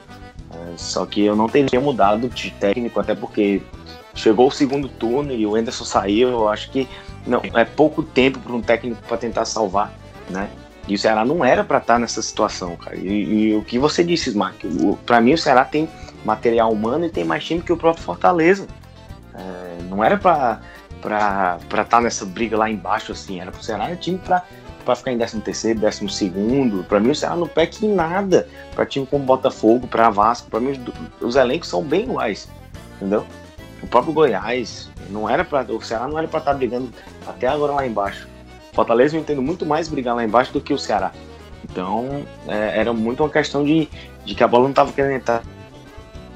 É, 0.49 0.77
só 0.77 1.05
que 1.05 1.23
eu 1.25 1.35
não 1.35 1.49
teria 1.49 1.81
mudado 1.81 2.29
de 2.29 2.51
técnico, 2.51 2.99
até 2.99 3.13
porque 3.13 3.61
chegou 4.15 4.47
o 4.47 4.51
segundo 4.51 4.87
turno 4.87 5.33
e 5.33 5.45
o 5.45 5.55
Anderson 5.55 5.83
saiu. 5.83 6.29
Eu 6.29 6.47
acho 6.47 6.71
que 6.71 6.87
não 7.25 7.41
é 7.53 7.65
pouco 7.65 8.01
tempo 8.01 8.39
para 8.39 8.53
um 8.53 8.61
técnico 8.61 9.01
para 9.07 9.17
tentar 9.17 9.43
salvar, 9.43 9.93
né? 10.29 10.49
E 10.87 10.95
o 10.95 10.97
Ceará 10.97 11.25
não 11.25 11.43
era 11.43 11.65
para 11.65 11.79
estar 11.79 11.99
nessa 11.99 12.21
situação, 12.21 12.77
cara. 12.77 12.95
E, 12.95 13.49
e, 13.49 13.55
o 13.55 13.61
que 13.61 13.77
você 13.77 14.05
disse, 14.05 14.29
Smack, 14.29 14.65
para 15.05 15.19
mim 15.19 15.33
o 15.33 15.37
Ceará 15.37 15.65
tem 15.65 15.89
material 16.27 16.71
humano 16.71 17.05
e 17.05 17.09
tem 17.09 17.23
mais 17.23 17.43
time 17.45 17.61
que 17.61 17.71
o 17.71 17.77
próprio 17.77 18.03
Fortaleza. 18.03 18.67
É, 19.33 19.83
não 19.83 20.03
era 20.03 20.17
para 20.17 20.59
para 21.01 21.59
estar 21.63 21.85
tá 21.85 22.01
nessa 22.01 22.25
briga 22.25 22.57
lá 22.57 22.69
embaixo 22.69 23.11
assim, 23.11 23.39
era 23.39 23.51
pro 23.51 23.63
Ceará 23.63 23.95
time 23.95 24.17
para 24.17 24.43
para 24.83 24.95
ficar 24.95 25.11
em 25.11 25.17
13 25.17 25.41
terceiro, 25.41 25.79
12 25.79 26.09
segundo. 26.09 26.83
Para 26.85 26.99
mim 26.99 27.11
o 27.11 27.15
Ceará 27.15 27.35
não 27.35 27.47
peca 27.47 27.85
em 27.85 27.93
nada. 27.93 28.47
Para 28.73 28.85
time 28.85 29.05
como 29.05 29.25
Botafogo, 29.25 29.85
para 29.85 30.09
Vasco, 30.09 30.49
para 30.49 30.61
mim 30.61 30.79
os 31.19 31.35
elencos 31.35 31.67
são 31.67 31.83
bem 31.83 32.03
iguais, 32.03 32.47
entendeu? 32.95 33.25
O 33.83 33.87
próprio 33.87 34.13
Goiás 34.13 34.89
não 35.09 35.29
era 35.29 35.43
para 35.43 35.71
o 35.73 35.81
Ceará 35.81 36.07
não 36.07 36.17
era 36.17 36.27
para 36.27 36.39
estar 36.39 36.51
tá 36.51 36.57
brigando 36.57 36.89
até 37.27 37.47
agora 37.47 37.73
lá 37.73 37.85
embaixo. 37.85 38.27
Fortaleza 38.73 39.15
eu 39.15 39.21
entendo 39.21 39.41
muito 39.41 39.65
mais 39.65 39.87
brigar 39.87 40.15
lá 40.15 40.23
embaixo 40.23 40.53
do 40.53 40.61
que 40.61 40.73
o 40.73 40.77
Ceará. 40.77 41.11
Então 41.69 42.25
é, 42.47 42.79
era 42.79 42.93
muito 42.93 43.23
uma 43.23 43.29
questão 43.29 43.63
de, 43.63 43.89
de 44.23 44.35
que 44.35 44.43
a 44.43 44.47
bola 44.47 44.63
não 44.63 44.71
estava 44.71 44.91
querendo 44.91 45.15
entrar. 45.15 45.43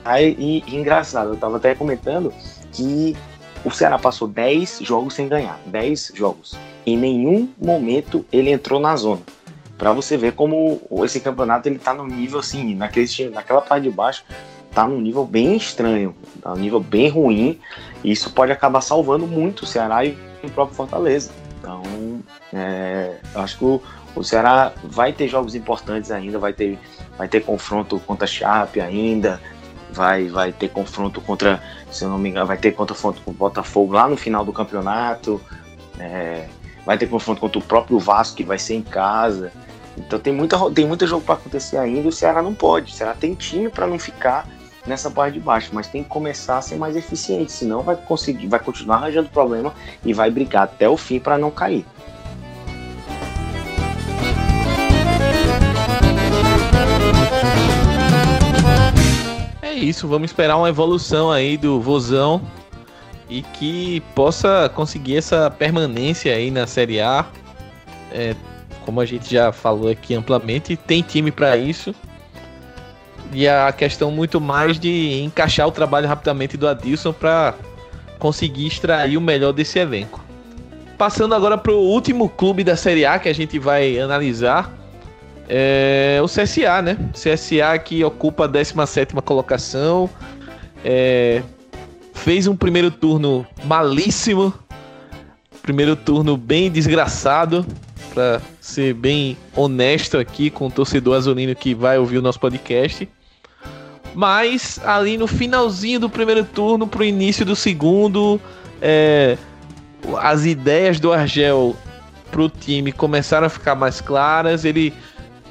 Aí, 0.04 0.36
e, 0.38 0.64
e 0.68 0.76
engraçado, 0.76 1.30
eu 1.30 1.34
estava 1.36 1.58
até 1.58 1.76
comentando 1.76 2.34
que 2.72 3.16
o 3.64 3.70
Ceará 3.70 4.00
passou 4.00 4.28
10 4.28 4.80
jogos 4.82 5.14
sem 5.14 5.28
ganhar. 5.28 5.60
10 5.68 6.14
jogos. 6.16 6.58
Em 6.86 6.98
nenhum 6.98 7.50
momento 7.60 8.26
ele 8.32 8.52
entrou 8.52 8.80
na 8.80 8.96
zona. 8.96 9.22
Para 9.78 9.94
você 9.94 10.18
ver 10.18 10.34
como 10.34 10.82
esse 11.04 11.20
campeonato 11.20 11.68
ele 11.68 11.80
tá 11.80 11.94
no 11.94 12.06
nível 12.06 12.40
assim, 12.40 12.76
naquele, 12.76 13.30
naquela 13.30 13.62
parte 13.62 13.84
de 13.84 13.90
baixo, 13.90 14.24
tá 14.74 14.88
num 14.88 15.02
nível 15.02 15.26
bem 15.26 15.56
estranho, 15.56 16.16
tá 16.42 16.52
num 16.52 16.62
nível 16.62 16.80
bem 16.80 17.08
ruim. 17.10 17.60
E 18.04 18.12
isso 18.12 18.32
pode 18.32 18.52
acabar 18.52 18.82
salvando 18.82 19.28
muito 19.28 19.64
o 19.64 19.68
Ceará 19.68 20.06
e 20.06 20.18
o 20.44 20.50
próprio 20.50 20.76
Fortaleza. 20.76 21.32
Então, 21.60 21.84
é, 22.52 23.18
acho 23.36 23.58
que 23.58 23.66
o, 23.66 23.82
o 24.16 24.24
Ceará 24.24 24.74
vai 24.84 25.14
ter 25.14 25.28
jogos 25.28 25.54
importantes 25.54 26.10
ainda, 26.10 26.40
vai 26.40 26.54
ter, 26.54 26.80
vai 27.18 27.28
ter 27.28 27.42
confronto 27.42 28.00
contra 28.00 28.26
a 28.26 28.28
Chape 28.28 28.82
ainda, 28.82 29.40
vai, 29.92 30.28
vai 30.28 30.52
ter 30.52 30.70
confronto 30.70 31.22
contra, 31.22 31.62
se 31.92 32.04
eu 32.04 32.10
não 32.10 32.18
me 32.18 32.30
engano, 32.30 32.48
vai 32.48 32.58
ter 32.58 32.72
confronto 32.72 33.22
com 33.22 33.32
o 33.32 33.34
Botafogo 33.34 33.94
lá 33.94 34.08
no 34.08 34.18
final 34.18 34.44
do 34.46 34.54
campeonato. 34.54 35.42
É, 36.00 36.48
vai 36.86 36.98
ter 36.98 37.08
confronto 37.08 37.40
contra 37.42 37.60
o 37.60 37.62
próprio 37.62 38.00
Vasco, 38.00 38.38
que 38.38 38.44
vai 38.44 38.58
ser 38.58 38.76
em 38.76 38.82
casa. 38.82 39.52
Então 39.98 40.20
tem 40.20 40.34
muita, 40.34 40.58
tem 40.72 40.88
muito 40.88 41.06
jogo 41.06 41.24
para 41.24 41.36
acontecer 41.36 41.78
ainda. 41.78 42.08
O 42.08 42.12
Ceará 42.12 42.42
não 42.42 42.54
pode. 42.54 42.92
O 42.92 42.96
Ceará 42.96 43.14
tem 43.14 43.34
time 43.34 43.70
para 43.70 43.86
não 43.88 44.00
ficar 44.00 44.48
nessa 44.86 45.12
parte 45.12 45.34
de 45.34 45.40
baixo, 45.40 45.70
mas 45.74 45.88
tem 45.88 46.04
que 46.04 46.10
começar 46.10 46.58
a 46.58 46.62
ser 46.62 46.76
mais 46.76 46.96
eficiente, 46.96 47.52
senão 47.52 47.84
vai 47.84 47.96
conseguir, 47.96 48.48
vai 48.48 48.60
continuar 48.60 48.96
arranjando 48.98 49.30
problema 49.30 49.74
e 50.04 50.12
vai 50.12 50.32
brigar 50.32 50.64
até 50.64 50.90
o 50.90 50.98
fim 50.98 51.20
para 51.20 51.38
não 51.38 51.52
cair. 51.52 51.86
Isso, 59.82 60.08
vamos 60.08 60.30
esperar 60.30 60.58
uma 60.58 60.70
evolução 60.70 61.32
aí 61.32 61.58
do 61.58 61.82
Vozão 61.82 62.42
e 63.30 63.42
que 63.42 64.02
possa 64.14 64.70
conseguir 64.74 65.18
essa 65.18 65.50
permanência 65.50 66.34
aí 66.34 66.52
na 66.52 66.68
Série 66.68 67.00
A. 67.00 67.26
É, 68.12 68.36
como 68.86 69.00
a 69.00 69.06
gente 69.06 69.32
já 69.32 69.52
falou 69.52 69.90
aqui 69.90 70.14
amplamente, 70.14 70.76
tem 70.76 71.02
time 71.02 71.32
para 71.32 71.56
isso. 71.56 71.96
E 73.34 73.48
a 73.48 73.72
questão 73.72 74.12
muito 74.12 74.42
mais 74.42 74.78
de 74.78 75.22
encaixar 75.24 75.68
o 75.68 75.72
trabalho 75.72 76.08
rapidamente 76.08 76.58
do 76.58 76.68
Adilson 76.68 77.14
para 77.14 77.56
conseguir 78.20 78.68
extrair 78.68 79.16
o 79.16 79.22
melhor 79.22 79.54
desse 79.54 79.80
elenco. 79.80 80.22
Passando 80.98 81.34
agora 81.34 81.58
para 81.58 81.72
o 81.72 81.80
último 81.80 82.28
clube 82.28 82.64
da 82.64 82.76
Série 82.76 83.06
A 83.06 83.18
que 83.18 83.30
a 83.30 83.34
gente 83.34 83.58
vai 83.58 83.98
analisar, 83.98 84.72
é 85.54 86.22
o 86.24 86.28
CSA, 86.28 86.82
né? 86.82 86.98
CSA 87.12 87.78
que 87.84 88.02
ocupa 88.06 88.46
a 88.46 88.48
17 88.48 89.14
colocação, 89.16 90.10
é, 90.82 91.44
fez 92.14 92.48
um 92.48 92.56
primeiro 92.56 92.90
turno 92.90 93.46
malíssimo, 93.66 94.54
primeiro 95.62 95.98
turno 95.98 96.38
bem 96.38 96.72
desgraçado, 96.72 97.66
para 98.14 98.42
ser 98.62 98.94
bem 98.94 99.38
honesto 99.54 100.18
aqui 100.18 100.50
com 100.50 100.68
o 100.68 100.72
torcedor 100.72 101.18
azulino 101.18 101.54
que 101.54 101.76
vai 101.76 101.98
ouvir 101.98 102.20
o 102.20 102.22
nosso 102.22 102.40
podcast. 102.40 103.10
Mas 104.16 104.80
ali 104.86 105.18
no 105.18 105.28
finalzinho 105.28 106.00
do 106.00 106.10
primeiro 106.10 106.46
turno, 106.46 106.88
pro 106.88 107.04
início 107.04 107.46
do 107.46 107.58
segundo, 107.58 108.40
é, 108.82 109.38
as 110.22 110.46
ideias 110.46 110.98
do 110.98 111.12
Argel 111.12 111.76
pro 112.32 112.50
time 112.50 112.94
começaram 112.94 113.48
a 113.48 113.50
ficar 113.50 113.76
mais 113.76 114.00
claras. 114.00 114.64
Ele 114.64 114.94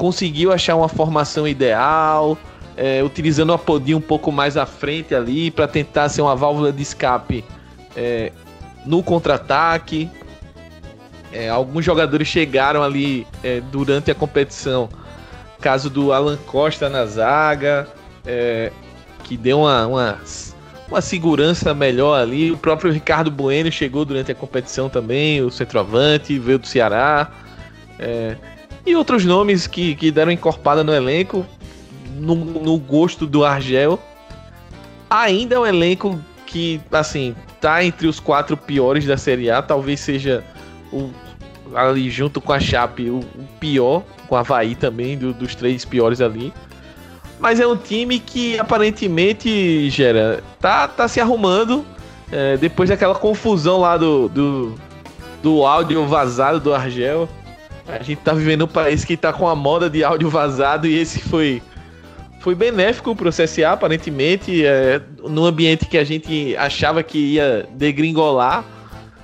conseguiu 0.01 0.51
achar 0.51 0.77
uma 0.77 0.89
formação 0.89 1.47
ideal, 1.47 2.39
é, 2.75 3.03
utilizando 3.05 3.51
o 3.51 3.53
Apodi 3.53 3.95
um 3.95 4.01
pouco 4.01 4.33
mais 4.33 4.57
à 4.57 4.65
frente 4.65 5.15
ali 5.15 5.51
para 5.51 5.69
tentar 5.69 6.09
ser 6.09 6.23
uma 6.23 6.35
válvula 6.35 6.73
de 6.73 6.83
escape 6.83 7.45
é, 7.95 8.33
no 8.87 9.03
contra-ataque. 9.03 10.09
É, 11.31 11.51
alguns 11.51 11.85
jogadores 11.85 12.27
chegaram 12.27 12.83
ali 12.83 13.27
é, 13.45 13.61
durante 13.61 14.11
a 14.11 14.15
competição, 14.15 14.89
caso 15.61 15.91
do 15.91 16.15
Alan 16.15 16.39
Costa 16.47 16.89
na 16.89 17.05
zaga, 17.05 17.87
é, 18.25 18.73
que 19.25 19.37
deu 19.37 19.61
uma, 19.61 19.87
uma, 19.87 20.19
uma, 20.89 21.01
segurança 21.03 21.75
melhor 21.75 22.19
ali. 22.19 22.51
O 22.51 22.57
próprio 22.57 22.91
Ricardo 22.91 23.31
Bueno 23.31 23.71
chegou 23.71 24.07
durante 24.07 24.33
a 24.33 24.35
competição 24.35 24.89
também, 24.89 25.43
o 25.43 25.51
centroavante, 25.51 26.39
veio 26.39 26.59
do 26.59 26.67
Ceará. 26.67 27.31
É, 27.99 28.39
e 28.87 28.97
outros 28.97 29.25
nomes 29.25 29.67
que, 29.67 29.95
que 29.95 30.11
deram 30.11 30.33
encorpada 30.33 30.83
no 30.83 30.93
elenco, 30.93 31.45
no, 32.17 32.35
no 32.35 32.79
gosto 32.79 33.27
do 33.27 33.45
Argel. 33.45 33.99
Ainda 35.09 35.57
é 35.57 35.59
um 35.59 35.67
elenco 35.67 36.19
que, 36.47 36.81
assim, 36.91 37.35
tá 37.61 37.85
entre 37.85 38.07
os 38.07 38.19
quatro 38.19 38.57
piores 38.57 39.05
da 39.05 39.17
Série 39.17 39.51
A, 39.51 39.61
talvez 39.63 40.01
seja 40.01 40.45
o, 40.93 41.11
ali 41.75 42.11
junto 42.11 42.41
com 42.41 42.53
a 42.53 42.61
Chape 42.61 43.11
o, 43.11 43.19
o 43.19 43.49
pior, 43.59 44.03
com 44.29 44.37
a 44.37 44.41
Havaí 44.41 44.75
também, 44.75 45.17
do, 45.17 45.33
dos 45.33 45.55
três 45.55 45.85
piores 45.85 46.21
ali. 46.21 46.53
Mas 47.39 47.59
é 47.59 47.67
um 47.67 47.77
time 47.77 48.19
que 48.19 48.59
aparentemente, 48.59 49.89
Gera, 49.91 50.43
tá, 50.61 50.87
tá 50.87 51.09
se 51.09 51.21
arrumando. 51.21 51.85
É, 52.31 52.57
depois 52.57 52.89
daquela 52.89 53.15
confusão 53.15 53.81
lá 53.81 53.97
do, 53.97 54.29
do, 54.29 54.75
do 55.43 55.65
áudio 55.65 56.07
vazado 56.07 56.61
do 56.61 56.75
Argel. 56.75 57.29
A 57.99 58.03
gente 58.03 58.21
tá 58.21 58.33
vivendo 58.33 58.65
um 58.65 58.69
país 58.69 59.05
que 59.05 59.17
tá 59.17 59.33
com 59.33 59.49
a 59.49 59.55
moda 59.55 59.91
de 59.91 60.05
áudio 60.05 60.29
vazado 60.29 60.87
e 60.87 60.99
esse 60.99 61.21
foi 61.21 61.63
foi 62.41 62.55
benéfico 62.55 63.15
pro 63.15 63.29
CSA, 63.31 63.73
aparentemente, 63.73 64.65
é, 64.65 65.01
no 65.23 65.45
ambiente 65.45 65.85
que 65.85 65.99
a 65.99 66.05
gente 66.05 66.57
achava 66.57 67.03
que 67.03 67.35
ia 67.35 67.69
degringolar. 67.73 68.65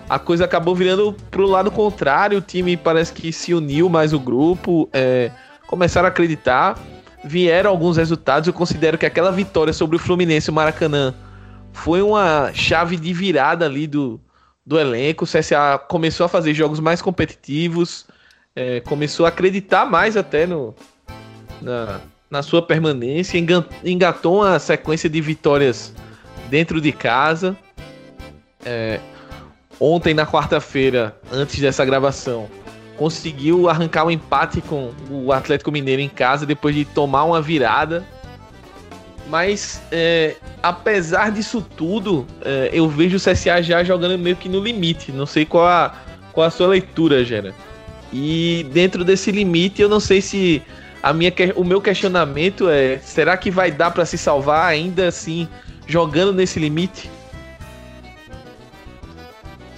A 0.09 0.19
coisa 0.19 0.45
acabou 0.45 0.75
virando 0.75 1.17
pro 1.31 1.47
lado 1.47 1.71
contrário, 1.71 2.39
o 2.39 2.43
time 2.43 2.77
parece 2.77 3.13
que 3.13 3.33
se 3.33 3.55
uniu 3.55 3.89
mais 3.89 4.13
o 4.13 4.21
grupo, 4.21 4.89
é, 4.93 5.31
começaram 5.67 6.07
a 6.07 6.11
acreditar, 6.11 6.79
vieram 7.25 7.71
alguns 7.71 7.97
resultados. 7.97 8.47
Eu 8.47 8.53
considero 8.53 8.99
que 8.99 9.07
aquela 9.07 9.33
vitória 9.33 9.73
sobre 9.73 9.97
o 9.97 9.99
Fluminense 9.99 10.51
e 10.51 10.53
o 10.53 10.55
Maracanã 10.55 11.15
foi 11.73 12.03
uma 12.03 12.53
chave 12.53 12.97
de 12.97 13.13
virada 13.15 13.65
ali 13.65 13.87
do, 13.87 14.21
do 14.65 14.79
elenco. 14.79 15.25
O 15.25 15.27
CSA 15.27 15.79
começou 15.89 16.27
a 16.27 16.29
fazer 16.29 16.53
jogos 16.53 16.81
mais 16.81 17.01
competitivos, 17.01 18.07
é, 18.57 18.81
começou 18.81 19.27
a 19.27 19.29
acreditar 19.29 19.85
mais 19.85 20.17
até 20.17 20.47
no, 20.47 20.75
na, 21.61 22.01
na 22.31 22.43
sua 22.43 22.63
permanência, 22.63 23.39
engatou 23.85 24.39
uma 24.39 24.59
sequência 24.59 25.11
de 25.11 25.21
vitórias 25.21 25.93
dentro 26.49 26.81
de 26.81 26.91
casa. 26.91 27.55
É, 28.65 28.99
ontem, 29.79 30.15
na 30.15 30.27
quarta-feira, 30.27 31.15
antes 31.31 31.61
dessa 31.61 31.85
gravação, 31.85 32.49
conseguiu 32.97 33.69
arrancar 33.69 34.05
o 34.05 34.07
um 34.09 34.11
empate 34.11 34.63
com 34.63 34.91
o 35.11 35.31
Atlético 35.31 35.71
Mineiro 35.71 36.01
em 36.01 36.09
casa 36.09 36.47
depois 36.47 36.75
de 36.75 36.87
tomar 36.87 37.25
uma 37.25 37.43
virada. 37.43 38.03
Mas, 39.29 39.83
é, 39.91 40.37
apesar 40.63 41.33
disso 41.33 41.61
tudo, 41.77 42.27
é, 42.43 42.71
eu 42.73 42.89
vejo 42.89 43.17
o 43.17 43.21
CSA 43.21 43.61
já 43.61 43.85
jogando 43.85 44.17
meio 44.17 44.37
que 44.37 44.49
no 44.49 44.61
limite. 44.61 45.13
Não 45.13 45.27
sei 45.27 45.45
qual 45.45 45.67
a, 45.67 45.95
qual 46.33 46.47
a 46.47 46.51
sua 46.51 46.69
leitura, 46.69 47.25
Gera. 47.25 47.53
E 48.13 48.67
dentro 48.73 49.05
desse 49.05 49.31
limite, 49.31 49.83
eu 49.83 49.89
não 49.89 50.01
sei 50.01 50.21
se 50.21 50.63
a 51.03 51.13
minha, 51.13 51.33
o 51.55 51.65
meu 51.65 51.81
questionamento 51.81 52.69
é: 52.69 52.99
será 52.99 53.37
que 53.37 53.51
vai 53.51 53.71
dar 53.71 53.91
para 53.91 54.05
se 54.05 54.17
salvar 54.17 54.67
ainda 54.67 55.09
assim, 55.09 55.49
jogando 55.87 56.33
nesse 56.33 56.59
limite? 56.59 57.11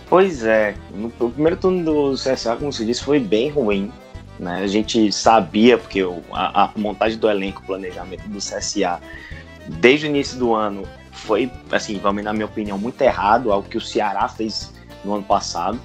Pois 0.08 0.42
é, 0.42 0.74
o 1.20 1.28
primeiro 1.28 1.56
turno 1.58 1.84
do 1.84 2.14
CSA, 2.14 2.56
como 2.56 2.72
você 2.72 2.84
disse, 2.84 3.04
foi 3.04 3.20
bem 3.20 3.50
ruim. 3.50 3.92
Né? 4.38 4.60
A 4.62 4.66
gente 4.66 5.12
sabia, 5.12 5.76
porque 5.76 6.00
a, 6.32 6.64
a, 6.64 6.70
montagem 6.76 7.18
do 7.18 7.28
elenco, 7.28 7.60
o 7.62 7.66
planejamento 7.66 8.26
do 8.28 8.38
CSA, 8.38 9.00
desde 9.68 10.06
o 10.06 10.08
início 10.08 10.38
do 10.38 10.54
ano, 10.54 10.84
foi, 11.12 11.50
assim, 11.70 11.98
vamos 11.98 12.24
na 12.24 12.32
minha 12.32 12.46
opinião, 12.46 12.78
muito 12.78 13.00
errado, 13.02 13.52
algo 13.52 13.68
que 13.68 13.76
o 13.76 13.80
Ceará 13.80 14.28
fez 14.28 14.72
no 15.04 15.14
ano 15.14 15.24
passado. 15.24 15.78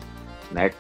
Né? 0.52 0.72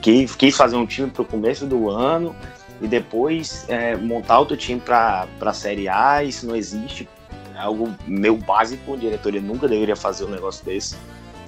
Quis, 0.00 0.34
quis 0.34 0.56
fazer 0.56 0.76
um 0.76 0.86
time 0.86 1.10
para 1.10 1.22
o 1.22 1.24
começo 1.24 1.66
do 1.66 1.88
ano, 1.90 2.34
e 2.80 2.88
depois 2.88 3.64
é, 3.68 3.96
montar 3.96 4.38
outro 4.38 4.56
time 4.56 4.80
para 4.80 5.26
a 5.40 5.52
Série 5.52 5.88
A, 5.88 6.22
isso 6.22 6.46
não 6.46 6.56
existe. 6.56 7.08
É 7.54 7.60
algo 7.60 7.94
meio 8.06 8.36
básico, 8.36 8.94
a 8.94 8.96
diretoria 8.96 9.40
nunca 9.40 9.68
deveria 9.68 9.94
fazer 9.94 10.24
um 10.24 10.30
negócio 10.30 10.64
desse, 10.64 10.96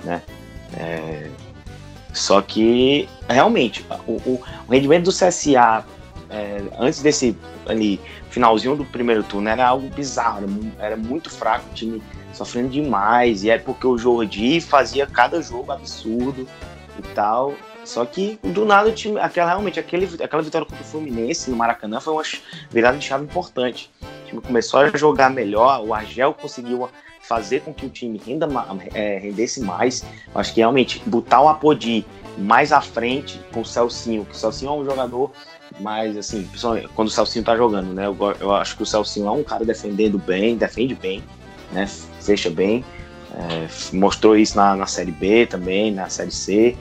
né? 0.05 0.23
É, 0.77 1.29
só 2.13 2.41
que, 2.41 3.09
realmente, 3.29 3.85
o, 4.07 4.13
o, 4.13 4.43
o 4.67 4.73
rendimento 4.73 5.05
do 5.05 5.11
CSA 5.11 5.85
é, 6.29 6.63
antes 6.79 7.03
desse 7.03 7.37
ali, 7.67 8.01
finalzinho 8.31 8.77
do 8.77 8.85
primeiro 8.85 9.23
turno 9.23 9.49
era 9.49 9.67
algo 9.67 9.89
bizarro, 9.89 10.45
era, 10.79 10.87
era 10.87 10.97
muito 10.97 11.31
fraco, 11.31 11.69
o 11.71 11.75
time 11.75 12.03
sofrendo 12.33 12.69
demais, 12.69 13.45
e 13.45 13.51
é 13.51 13.59
porque 13.59 13.87
o 13.87 13.97
Jordi 13.97 14.61
fazia 14.61 15.07
cada 15.07 15.41
jogo 15.41 15.73
absurdo 15.73 16.47
e 16.99 17.03
tal. 17.15 17.55
Só 17.87 18.05
que 18.05 18.39
do 18.43 18.65
nada 18.65 18.89
o 18.89 18.93
time, 18.93 19.19
aquela, 19.21 19.49
realmente 19.49 19.79
aquele, 19.79 20.09
aquela 20.23 20.43
vitória 20.43 20.67
contra 20.67 20.83
o 20.83 20.87
Fluminense 20.87 21.49
no 21.49 21.57
Maracanã 21.57 22.01
foi 22.01 22.13
uma 22.13 22.23
virada 22.69 22.99
de 22.99 23.05
chave 23.05 23.25
importante. 23.25 23.91
O 24.03 24.27
time 24.27 24.41
começou 24.41 24.81
a 24.81 24.97
jogar 24.97 25.31
melhor, 25.31 25.81
o 25.87 25.95
Argel 25.95 26.35
conseguiu 26.35 26.89
fazer 27.23 27.61
com 27.61 27.73
que 27.73 27.87
o 27.87 27.89
time 27.89 28.21
renda, 28.25 28.49
é, 28.93 29.19
rendesse 29.19 29.61
mais. 29.61 30.05
Acho 30.35 30.53
que 30.53 30.61
realmente 30.61 31.01
botar 31.07 31.41
o 31.41 31.49
Apodi 31.49 32.05
mais 32.37 32.73
à 32.73 32.81
frente 32.81 33.41
com 33.53 33.61
o 33.61 33.65
Celcinho, 33.65 34.25
que 34.25 34.33
o 34.33 34.37
Celcinho 34.37 34.71
é 34.71 34.75
um 34.75 34.85
jogador 34.85 35.31
mais 35.81 36.17
assim, 36.17 36.49
quando 36.95 37.09
o 37.09 37.11
Celcinho 37.11 37.45
tá 37.45 37.57
jogando, 37.57 37.93
né? 37.93 38.07
Eu, 38.07 38.17
eu 38.41 38.55
acho 38.55 38.77
que 38.77 38.83
o 38.83 38.87
Celcinho 38.87 39.29
é 39.29 39.31
um 39.31 39.45
cara 39.45 39.65
defendendo 39.65 40.19
bem, 40.19 40.57
defende 40.57 40.95
bem, 40.95 41.23
né? 41.73 41.87
Fecha 42.21 42.51
bem. 42.51 42.85
É, 43.33 43.97
mostrou 43.97 44.37
isso 44.37 44.57
na, 44.57 44.75
na 44.75 44.87
Série 44.87 45.13
B 45.13 45.47
também, 45.47 45.93
na 45.93 46.09
Série 46.09 46.33
C. 46.33 46.77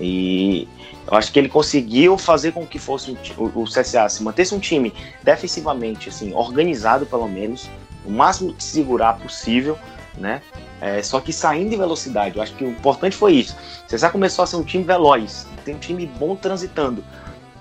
E 0.00 0.66
eu 1.06 1.16
acho 1.16 1.30
que 1.30 1.38
ele 1.38 1.48
conseguiu 1.48 2.16
fazer 2.16 2.52
com 2.52 2.66
que 2.66 2.78
fosse 2.78 3.16
o, 3.36 3.44
o 3.44 3.64
CSA 3.64 4.08
se 4.08 4.22
mantesse 4.22 4.54
um 4.54 4.58
time 4.58 4.92
defensivamente 5.22 6.08
assim 6.08 6.32
organizado 6.32 7.04
pelo 7.04 7.28
menos, 7.28 7.68
o 8.04 8.10
máximo 8.10 8.54
de 8.54 8.64
segurar 8.64 9.18
possível, 9.18 9.78
né? 10.16 10.40
É, 10.80 11.02
só 11.02 11.20
que 11.20 11.32
saindo 11.32 11.74
em 11.74 11.78
velocidade, 11.78 12.36
eu 12.36 12.42
acho 12.42 12.54
que 12.54 12.64
o 12.64 12.70
importante 12.70 13.14
foi 13.14 13.34
isso. 13.34 13.54
O 13.84 13.94
CSA 13.94 14.08
começou 14.08 14.42
a 14.42 14.46
ser 14.46 14.56
um 14.56 14.64
time 14.64 14.82
veloz, 14.82 15.46
tem 15.64 15.74
um 15.74 15.78
time 15.78 16.06
bom 16.06 16.34
transitando. 16.34 17.04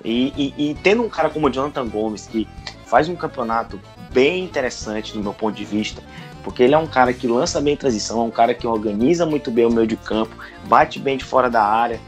E, 0.04 0.34
e, 0.38 0.70
e, 0.70 0.76
tendo 0.76 1.04
um 1.04 1.10
cara 1.10 1.30
como 1.30 1.48
o 1.48 1.50
Jonathan 1.50 1.86
Gomes, 1.88 2.26
que 2.26 2.48
faz 2.86 3.10
um 3.10 3.16
campeonato 3.16 3.80
bem 4.12 4.46
interessante 4.46 5.12
do 5.14 5.22
meu 5.22 5.34
ponto 5.34 5.56
de 5.56 5.66
vista, 5.66 6.02
porque 6.44 6.64
ele 6.64 6.74
é 6.74 6.78
um 6.78 6.88
cara 6.88 7.14
que 7.14 7.28
lança 7.28 7.60
bem 7.60 7.76
transição, 7.76 8.22
é 8.22 8.24
um 8.24 8.32
cara 8.32 8.54
que 8.54 8.66
organiza 8.66 9.26
muito 9.26 9.52
bem 9.52 9.66
o 9.66 9.70
meio 9.70 9.86
de 9.86 9.98
campo, 9.98 10.36
bate 10.68 11.00
bem 11.00 11.18
de 11.18 11.26
fora 11.26 11.50
da 11.50 11.64
área, 11.64 12.00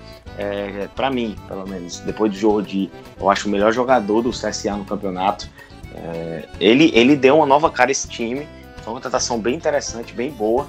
é, 0.42 0.90
para 0.96 1.12
mim, 1.12 1.36
pelo 1.48 1.68
menos, 1.68 2.00
depois 2.00 2.32
do 2.32 2.38
jogo 2.38 2.64
de, 2.64 2.90
eu 3.20 3.30
acho 3.30 3.48
o 3.48 3.52
melhor 3.52 3.72
jogador 3.72 4.24
do 4.24 4.32
CSA 4.32 4.76
no 4.76 4.86
campeonato. 4.86 5.48
É, 5.94 6.46
ele, 6.60 6.92
ele 6.96 7.16
deu 7.16 7.38
uma 7.38 7.46
nova 7.46 7.70
cara 7.70 7.92
a 7.92 7.94
esse 7.94 8.08
time, 8.08 8.48
foi 8.78 8.88
uma 8.88 8.96
contratação 8.96 9.40
bem 9.40 9.56
interessante, 9.56 10.14
bem 10.14 10.32
boa. 10.32 10.66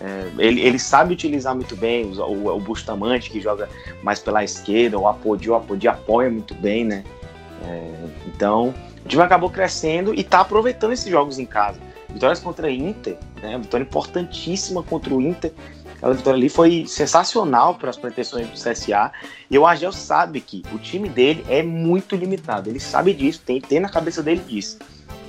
É, 0.00 0.28
ele, 0.38 0.60
ele 0.60 0.78
sabe 0.78 1.12
utilizar 1.12 1.54
muito 1.54 1.76
bem 1.76 2.04
o, 2.04 2.20
o, 2.20 2.56
o, 2.56 2.60
Bustamante, 2.60 3.30
que 3.30 3.40
joga 3.40 3.68
mais 4.02 4.18
pela 4.18 4.42
esquerda, 4.42 4.98
o 4.98 5.06
Apodi, 5.06 5.48
o 5.48 5.54
Apodi 5.54 5.86
apoia 5.86 6.28
muito 6.28 6.54
bem, 6.54 6.84
né? 6.84 7.04
É, 7.64 7.92
então, 8.26 8.74
o 9.04 9.08
time 9.08 9.22
acabou 9.22 9.50
crescendo 9.50 10.12
e 10.12 10.22
está 10.22 10.40
aproveitando 10.40 10.92
esses 10.92 11.08
jogos 11.08 11.38
em 11.38 11.46
casa. 11.46 11.78
Vitórias 12.08 12.40
contra 12.40 12.66
a 12.66 12.72
Inter, 12.72 13.16
né? 13.40 13.56
Vitória 13.58 13.84
importantíssima 13.84 14.82
contra 14.82 15.14
o 15.14 15.22
Inter 15.22 15.52
Aquela 16.02 16.14
vitória 16.14 16.36
ali 16.36 16.48
foi 16.48 16.84
sensacional 16.84 17.76
para 17.76 17.88
as 17.88 17.96
pretensões 17.96 18.48
do 18.48 18.54
CSA. 18.54 19.12
E 19.48 19.56
o 19.56 19.64
Argel 19.64 19.92
sabe 19.92 20.40
que 20.40 20.64
o 20.72 20.78
time 20.78 21.08
dele 21.08 21.46
é 21.48 21.62
muito 21.62 22.16
limitado. 22.16 22.68
Ele 22.68 22.80
sabe 22.80 23.14
disso, 23.14 23.40
tem, 23.46 23.60
tem 23.60 23.78
na 23.78 23.88
cabeça 23.88 24.20
dele 24.20 24.42
disso. 24.44 24.80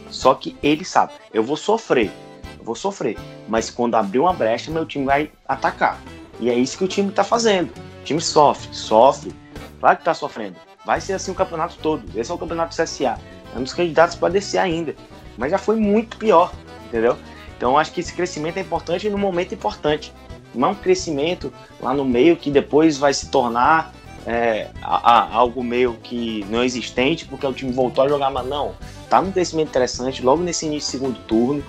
Só 0.10 0.34
que 0.34 0.58
ele 0.64 0.84
sabe, 0.84 1.14
eu 1.32 1.44
vou 1.44 1.56
sofrer. 1.56 2.12
eu 2.58 2.66
vou 2.66 2.74
sofrer. 2.74 3.20
Mas 3.48 3.70
quando 3.70 3.94
abrir 3.94 4.18
uma 4.18 4.34
brecha, 4.34 4.72
meu 4.72 4.84
time 4.84 5.06
vai 5.06 5.32
atacar. 5.48 6.00
E 6.40 6.50
é 6.50 6.56
isso 6.56 6.76
que 6.76 6.84
o 6.84 6.88
time 6.88 7.10
está 7.10 7.24
fazendo. 7.24 7.70
O 8.02 8.04
time 8.04 8.20
sofre, 8.20 8.74
sofre. 8.74 9.32
Claro 9.80 9.98
que 9.98 10.02
está 10.02 10.16
sofrendo. 10.16 10.56
Vai 10.84 11.00
ser 11.00 11.14
assim 11.14 11.30
o 11.32 11.36
campeonato 11.36 11.78
todo. 11.84 12.04
Esse 12.20 12.32
é 12.32 12.34
o 12.34 12.38
campeonato 12.40 12.76
do 12.76 12.84
CSA. 12.84 13.20
É 13.56 13.60
um 13.60 13.62
dos 13.62 13.76
candidatos 13.76 14.16
para 14.16 14.34
descer 14.34 14.58
ainda. 14.58 14.96
Mas 15.38 15.52
já 15.52 15.60
foi 15.60 15.76
muito 15.76 16.18
pior, 16.18 16.52
entendeu? 16.88 17.16
Então 17.56 17.78
acho 17.78 17.92
que 17.92 18.00
esse 18.00 18.14
crescimento 18.14 18.58
é 18.58 18.62
importante 18.62 19.08
no 19.08 19.20
momento 19.20 19.54
importante. 19.54 20.12
Não 20.54 20.72
um 20.72 20.76
crescimento 20.76 21.52
lá 21.82 21.94
no 21.94 22.06
meio 22.06 22.36
que 22.36 22.52
depois 22.52 22.98
vai 22.98 23.14
se 23.14 23.30
tornar 23.30 23.94
é, 24.26 24.70
a, 24.82 25.12
a, 25.12 25.36
algo 25.36 25.64
meio 25.64 25.96
que 26.02 26.46
não 26.50 26.64
existente 26.64 27.26
porque 27.26 27.46
o 27.46 27.54
time 27.54 27.72
voltou 27.72 28.06
a 28.06 28.08
jogar, 28.08 28.30
mas 28.30 28.46
não. 28.46 28.74
Tá 29.10 29.22
num 29.22 29.32
crescimento 29.32 29.70
interessante 29.70 30.24
logo 30.24 30.42
nesse 30.42 30.66
início 30.66 30.88
do 30.88 30.92
segundo 30.92 31.20
turno, 31.28 31.64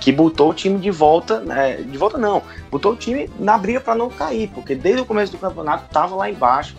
que 0.00 0.10
botou 0.10 0.50
o 0.50 0.54
time 0.54 0.78
de 0.78 0.90
volta, 0.90 1.40
né, 1.40 1.76
de 1.76 1.96
volta 1.98 2.18
não, 2.18 2.42
botou 2.70 2.92
o 2.92 2.96
time 2.96 3.30
na 3.38 3.56
briga 3.56 3.80
para 3.80 3.94
não 3.94 4.08
cair, 4.08 4.48
porque 4.48 4.74
desde 4.74 5.02
o 5.02 5.04
começo 5.04 5.30
do 5.32 5.38
campeonato 5.38 5.88
tava 5.92 6.16
lá 6.16 6.28
embaixo, 6.28 6.74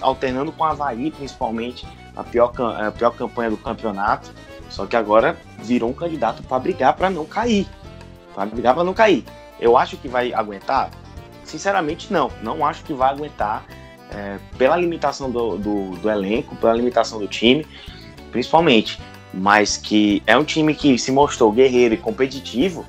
alternando 0.00 0.50
com 0.50 0.64
a 0.64 0.70
Havaí 0.70 1.10
principalmente, 1.10 1.86
a 2.16 2.24
pior, 2.24 2.52
a 2.58 2.90
pior 2.90 3.10
campanha 3.10 3.50
do 3.50 3.56
campeonato. 3.56 4.32
Só 4.68 4.84
que 4.84 4.96
agora 4.96 5.36
virou 5.58 5.90
um 5.90 5.92
candidato 5.92 6.42
para 6.42 6.58
brigar 6.58 6.94
para 6.96 7.08
não 7.08 7.24
cair. 7.24 7.68
Para 8.34 8.46
brigar 8.46 8.74
para 8.74 8.84
não 8.84 8.92
cair. 8.92 9.24
Eu 9.60 9.76
acho 9.76 9.96
que 9.96 10.08
vai 10.08 10.32
aguentar? 10.32 10.90
Sinceramente, 11.44 12.12
não. 12.12 12.30
Não 12.42 12.64
acho 12.64 12.82
que 12.84 12.92
vai 12.92 13.10
aguentar 13.10 13.64
é, 14.10 14.38
pela 14.58 14.76
limitação 14.76 15.30
do, 15.30 15.56
do, 15.56 15.90
do, 15.96 16.10
elenco, 16.10 16.54
pela 16.56 16.74
limitação 16.74 17.18
do 17.18 17.28
time, 17.28 17.66
principalmente. 18.30 19.00
Mas 19.32 19.76
que 19.76 20.22
é 20.26 20.36
um 20.36 20.44
time 20.44 20.74
que 20.74 20.98
se 20.98 21.12
mostrou 21.12 21.52
guerreiro 21.52 21.94
e 21.94 21.98
competitivo, 21.98 22.86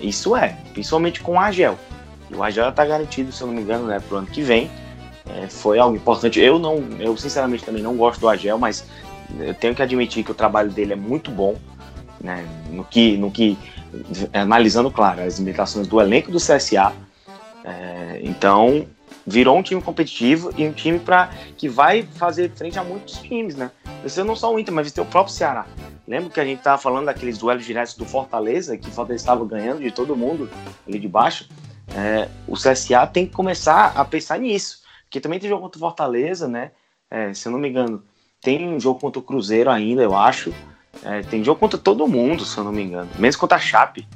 isso 0.00 0.36
é, 0.36 0.56
principalmente 0.72 1.20
com 1.20 1.32
o 1.32 1.38
Argel. 1.38 1.78
E 2.30 2.34
o 2.34 2.42
Argel 2.42 2.68
está 2.68 2.84
garantido, 2.84 3.32
se 3.32 3.42
eu 3.42 3.48
não 3.48 3.54
me 3.54 3.62
engano, 3.62 3.86
né, 3.86 4.00
para 4.00 4.14
o 4.14 4.18
ano 4.18 4.26
que 4.26 4.42
vem. 4.42 4.70
É, 5.28 5.48
foi 5.48 5.78
algo 5.78 5.96
importante. 5.96 6.40
Eu 6.40 6.58
não, 6.58 6.82
eu 6.98 7.16
sinceramente 7.16 7.64
também 7.64 7.82
não 7.82 7.96
gosto 7.96 8.20
do 8.20 8.28
Argel, 8.28 8.58
mas 8.58 8.84
eu 9.38 9.54
tenho 9.54 9.74
que 9.74 9.82
admitir 9.82 10.24
que 10.24 10.30
o 10.30 10.34
trabalho 10.34 10.70
dele 10.70 10.92
é 10.92 10.96
muito 10.96 11.30
bom, 11.30 11.56
né, 12.20 12.46
no 12.70 12.84
que, 12.84 13.16
no 13.16 13.30
que 13.30 13.58
analisando, 14.32 14.90
claro, 14.90 15.22
as 15.22 15.38
limitações 15.38 15.86
do 15.86 16.00
elenco 16.00 16.30
do 16.30 16.38
CSA. 16.38 16.92
É, 17.64 18.20
então, 18.22 18.86
virou 19.26 19.56
um 19.56 19.62
time 19.62 19.80
competitivo 19.80 20.52
e 20.56 20.66
um 20.66 20.72
time 20.72 20.98
para 20.98 21.30
que 21.56 21.68
vai 21.68 22.02
fazer 22.02 22.50
frente 22.50 22.78
a 22.78 22.84
muitos 22.84 23.18
times, 23.18 23.54
né? 23.54 23.70
Você 24.02 24.24
não 24.24 24.34
só 24.34 24.52
o 24.52 24.58
Inter, 24.58 24.74
mas 24.74 24.90
tem 24.92 25.02
o 25.04 25.06
próprio 25.06 25.34
Ceará. 25.34 25.66
Lembra 26.06 26.30
que 26.30 26.40
a 26.40 26.44
gente 26.44 26.58
estava 26.58 26.80
falando 26.80 27.06
daqueles 27.06 27.38
duelos 27.38 27.64
diretos 27.64 27.94
do 27.94 28.04
Fortaleza, 28.04 28.76
que 28.76 28.88
o 28.88 28.92
Fortaleza 28.92 29.22
estava 29.22 29.44
ganhando 29.44 29.80
de 29.80 29.90
todo 29.90 30.16
mundo 30.16 30.50
ali 30.88 30.98
de 30.98 31.08
baixo? 31.08 31.48
É, 31.94 32.28
o 32.46 32.54
CSA 32.54 33.06
tem 33.06 33.26
que 33.26 33.32
começar 33.32 33.92
a 33.94 34.04
pensar 34.04 34.38
nisso, 34.38 34.80
porque 35.04 35.20
também 35.20 35.38
tem 35.38 35.48
jogo 35.48 35.62
contra 35.62 35.78
o 35.78 35.80
Fortaleza, 35.80 36.48
né? 36.48 36.70
É, 37.10 37.34
se 37.34 37.46
eu 37.46 37.52
não 37.52 37.58
me 37.58 37.68
engano, 37.68 38.02
tem 38.40 38.68
um 38.68 38.80
jogo 38.80 38.98
contra 38.98 39.18
o 39.18 39.22
Cruzeiro 39.22 39.70
ainda, 39.70 40.02
eu 40.02 40.16
acho. 40.16 40.52
É, 41.04 41.22
tem 41.22 41.42
jogo 41.42 41.58
contra 41.58 41.78
todo 41.78 42.06
mundo, 42.06 42.44
se 42.44 42.56
eu 42.58 42.64
não 42.64 42.72
me 42.72 42.82
engano. 42.82 43.08
Menos 43.18 43.36
contra 43.36 43.56
a 43.56 43.60
Chape. 43.60 44.06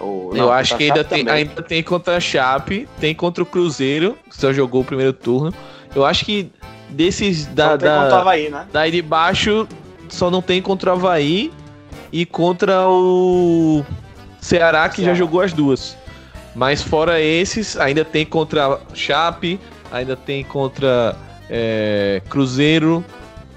Ou, 0.00 0.34
não, 0.34 0.44
eu 0.44 0.52
acho 0.52 0.76
que 0.76 0.84
ainda 0.84 1.02
tem, 1.02 1.28
ainda 1.28 1.62
tem 1.62 1.82
contra 1.82 2.16
a 2.16 2.20
Chape, 2.20 2.88
tem 3.00 3.14
contra 3.14 3.42
o 3.42 3.46
Cruzeiro, 3.46 4.16
que 4.28 4.36
só 4.36 4.52
jogou 4.52 4.82
o 4.82 4.84
primeiro 4.84 5.12
turno. 5.12 5.54
Eu 5.94 6.04
acho 6.04 6.24
que 6.24 6.50
desses 6.90 7.46
da, 7.46 7.76
da, 7.76 8.18
Havaí, 8.18 8.48
né? 8.50 8.66
daí 8.72 8.90
de 8.90 9.02
baixo 9.02 9.66
só 10.08 10.30
não 10.30 10.42
tem 10.42 10.60
contra 10.60 10.90
o 10.90 10.92
Havaí 10.94 11.52
e 12.12 12.26
contra 12.26 12.86
o 12.88 13.84
Ceará, 14.40 14.88
que 14.88 14.96
Ceará. 14.96 15.14
já 15.14 15.18
jogou 15.18 15.40
as 15.40 15.52
duas. 15.52 15.96
Mas 16.54 16.82
fora 16.82 17.20
esses, 17.20 17.76
ainda 17.76 18.04
tem 18.04 18.24
contra 18.24 18.80
Chape, 18.94 19.60
ainda 19.90 20.16
tem 20.16 20.44
contra 20.44 21.16
é, 21.50 22.22
Cruzeiro, 22.28 23.04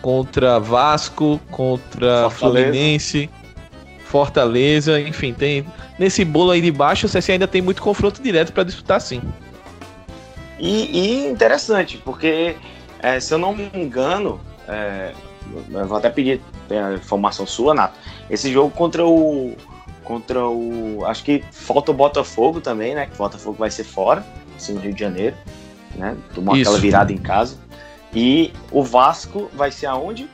contra 0.01 0.59
Vasco, 0.59 1.39
contra 1.51 2.29
Fortaleza. 2.29 2.67
Fluminense, 2.67 3.29
Fortaleza, 4.05 4.99
enfim, 4.99 5.33
tem 5.33 5.65
nesse 5.97 6.25
bolo 6.25 6.51
aí 6.51 6.61
de 6.61 6.71
baixo 6.71 7.05
o 7.05 7.09
CSA 7.09 7.33
ainda 7.33 7.47
tem 7.47 7.61
muito 7.61 7.81
confronto 7.81 8.21
direto 8.21 8.51
para 8.51 8.63
disputar 8.63 8.99
sim. 8.99 9.21
E, 10.57 10.99
e 10.99 11.27
interessante, 11.27 11.97
porque 11.97 12.55
é, 13.01 13.19
se 13.19 13.33
eu 13.33 13.37
não 13.37 13.55
me 13.55 13.69
engano, 13.73 14.39
é, 14.67 15.13
eu 15.71 15.87
vou 15.87 15.97
até 15.97 16.09
pedir 16.09 16.41
a 16.69 16.93
informação 16.93 17.45
sua, 17.45 17.73
Nato. 17.73 17.97
Esse 18.29 18.51
jogo 18.51 18.69
contra 18.71 19.05
o 19.05 19.55
contra 20.03 20.43
o 20.43 21.05
acho 21.05 21.23
que 21.23 21.43
falta 21.51 21.91
o 21.91 21.93
Botafogo 21.93 22.59
também, 22.59 22.95
né? 22.95 23.05
Que 23.05 23.13
o 23.13 23.17
Botafogo 23.17 23.57
vai 23.59 23.69
ser 23.69 23.83
fora, 23.83 24.25
assim, 24.57 24.73
no 24.73 24.79
Rio 24.79 24.93
de 24.93 24.99
Janeiro, 24.99 25.35
né? 25.95 26.17
Tomou 26.33 26.55
Isso. 26.55 26.69
aquela 26.69 26.81
virada 26.81 27.13
em 27.13 27.17
casa. 27.17 27.57
E 28.13 28.51
o 28.71 28.83
Vasco 28.83 29.49
vai 29.53 29.71
ser 29.71 29.85
aonde? 29.85 30.27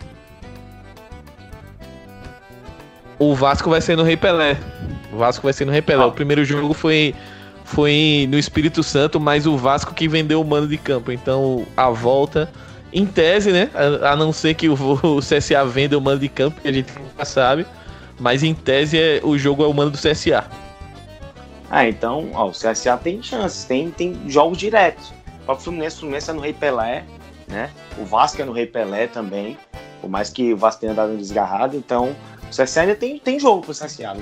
O 3.20 3.34
Vasco 3.34 3.70
vai 3.70 3.82
ser 3.82 3.96
no 3.96 4.04
Rei 4.04 4.18
Pelé. 4.18 4.58
O 5.12 5.18
Vasco 5.18 5.44
vai 5.44 5.54
ser 5.54 5.66
no 5.66 5.72
Rei 5.72 5.82
Pelé. 5.82 6.04
Ah. 6.04 6.08
O 6.08 6.12
primeiro 6.12 6.44
jogo 6.44 6.74
foi, 6.74 7.16
foi 7.64 8.28
no 8.30 8.38
Espírito 8.38 8.84
Santo, 8.84 9.20
mas 9.20 9.46
o 9.46 9.58
Vasco 9.58 9.94
que 9.94 10.08
vendeu 10.08 10.42
o 10.42 10.46
mano 10.46 10.68
de 10.68 10.78
campo. 10.78 11.12
Então 11.12 11.66
a 11.76 11.90
volta, 11.90 12.50
em 12.92 13.06
tese, 13.06 13.52
né? 13.52 13.70
A, 13.74 14.12
a 14.12 14.16
não 14.16 14.32
ser 14.32 14.54
que 14.54 14.70
o, 14.70 14.74
o, 15.04 15.20
CSA 15.20 15.66
venda 15.66 15.98
o 15.98 16.02
mano 16.02 16.20
de 16.20 16.30
campo, 16.30 16.62
que 16.62 16.68
a 16.68 16.72
gente 16.72 16.92
nunca 16.98 17.26
sabe. 17.26 17.66
Mas 18.20 18.44
em 18.44 18.54
tese 18.54 18.98
é, 18.98 19.20
o 19.24 19.38
jogo 19.38 19.64
é 19.64 19.68
o 19.68 19.74
mano 19.74 19.92
do 19.92 19.98
CSA. 19.98 20.46
Ah, 21.70 21.88
então 21.88 22.30
ó, 22.34 22.48
o 22.48 22.52
CSA 22.52 22.98
tem 22.98 23.22
chances, 23.22 23.66
tem, 23.66 23.92
tem 23.92 24.18
jogos 24.28 24.58
diretos. 24.58 25.14
O 25.48 25.56
Fluminense, 25.56 25.98
o 25.98 26.00
Fluminense 26.00 26.30
é 26.30 26.34
no 26.34 26.42
Rei 26.42 26.54
Pelé 26.54 27.04
né? 27.48 27.72
O 27.98 28.06
Vasco 28.06 28.42
é 28.42 28.46
no 28.46 28.52
Rei 28.52 28.66
Pelé 28.66 29.08
também, 29.08 29.58
por 30.02 30.10
mais 30.10 30.30
que 30.30 30.54
o 30.54 30.58
Vasco 30.58 30.82
tenha 30.82 30.94
dado 30.94 31.14
um 31.14 31.18
desgarrado, 31.18 31.76
então 31.76 32.16
o 32.44 32.50
CSA 32.50 32.82
ainda 32.82 32.96
tem, 32.96 33.18
tem 33.20 33.40
jogo 33.40 33.62
pro 33.62 33.72
CSA. 33.72 34.16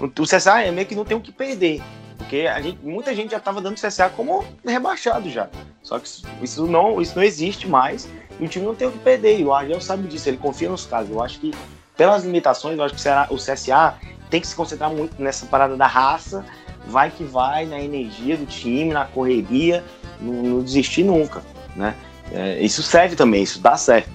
O, 0.00 0.06
o 0.06 0.26
CSA 0.26 0.62
é 0.62 0.70
meio 0.70 0.86
que 0.86 0.94
não 0.94 1.04
tem 1.04 1.16
o 1.16 1.20
que 1.20 1.32
perder, 1.32 1.82
porque 2.16 2.48
a 2.52 2.60
gente, 2.60 2.78
muita 2.82 3.14
gente 3.14 3.30
já 3.30 3.38
estava 3.38 3.60
dando 3.60 3.76
o 3.76 3.80
CSA 3.80 4.10
como 4.10 4.44
rebaixado 4.64 5.30
já. 5.30 5.48
Só 5.82 5.98
que 5.98 6.08
isso 6.42 6.66
não, 6.66 7.00
isso 7.00 7.16
não 7.16 7.22
existe 7.22 7.66
mais 7.66 8.08
e 8.38 8.44
o 8.44 8.48
time 8.48 8.66
não 8.66 8.74
tem 8.74 8.88
o 8.88 8.92
que 8.92 8.98
perder. 8.98 9.40
E 9.40 9.44
o 9.44 9.52
Argel 9.52 9.80
sabe 9.80 10.06
disso, 10.08 10.28
ele 10.28 10.36
confia 10.36 10.68
nos 10.68 10.84
casos. 10.84 11.10
Eu 11.10 11.22
acho 11.22 11.40
que, 11.40 11.54
pelas 11.96 12.24
limitações, 12.24 12.76
eu 12.76 12.84
acho 12.84 12.94
que 12.94 13.00
o 13.30 13.36
CSA 13.36 13.94
tem 14.28 14.40
que 14.40 14.46
se 14.46 14.54
concentrar 14.54 14.90
muito 14.90 15.20
nessa 15.22 15.46
parada 15.46 15.76
da 15.76 15.86
raça, 15.86 16.44
vai 16.86 17.10
que 17.10 17.24
vai, 17.24 17.64
na 17.64 17.80
energia 17.80 18.36
do 18.36 18.46
time, 18.46 18.92
na 18.92 19.04
correria, 19.04 19.84
não, 20.20 20.34
não 20.34 20.62
desistir 20.62 21.04
nunca, 21.04 21.42
né? 21.74 21.94
É, 22.32 22.60
isso 22.60 22.82
serve 22.82 23.16
também, 23.16 23.42
isso 23.42 23.60
dá 23.60 23.76
certo. 23.76 24.10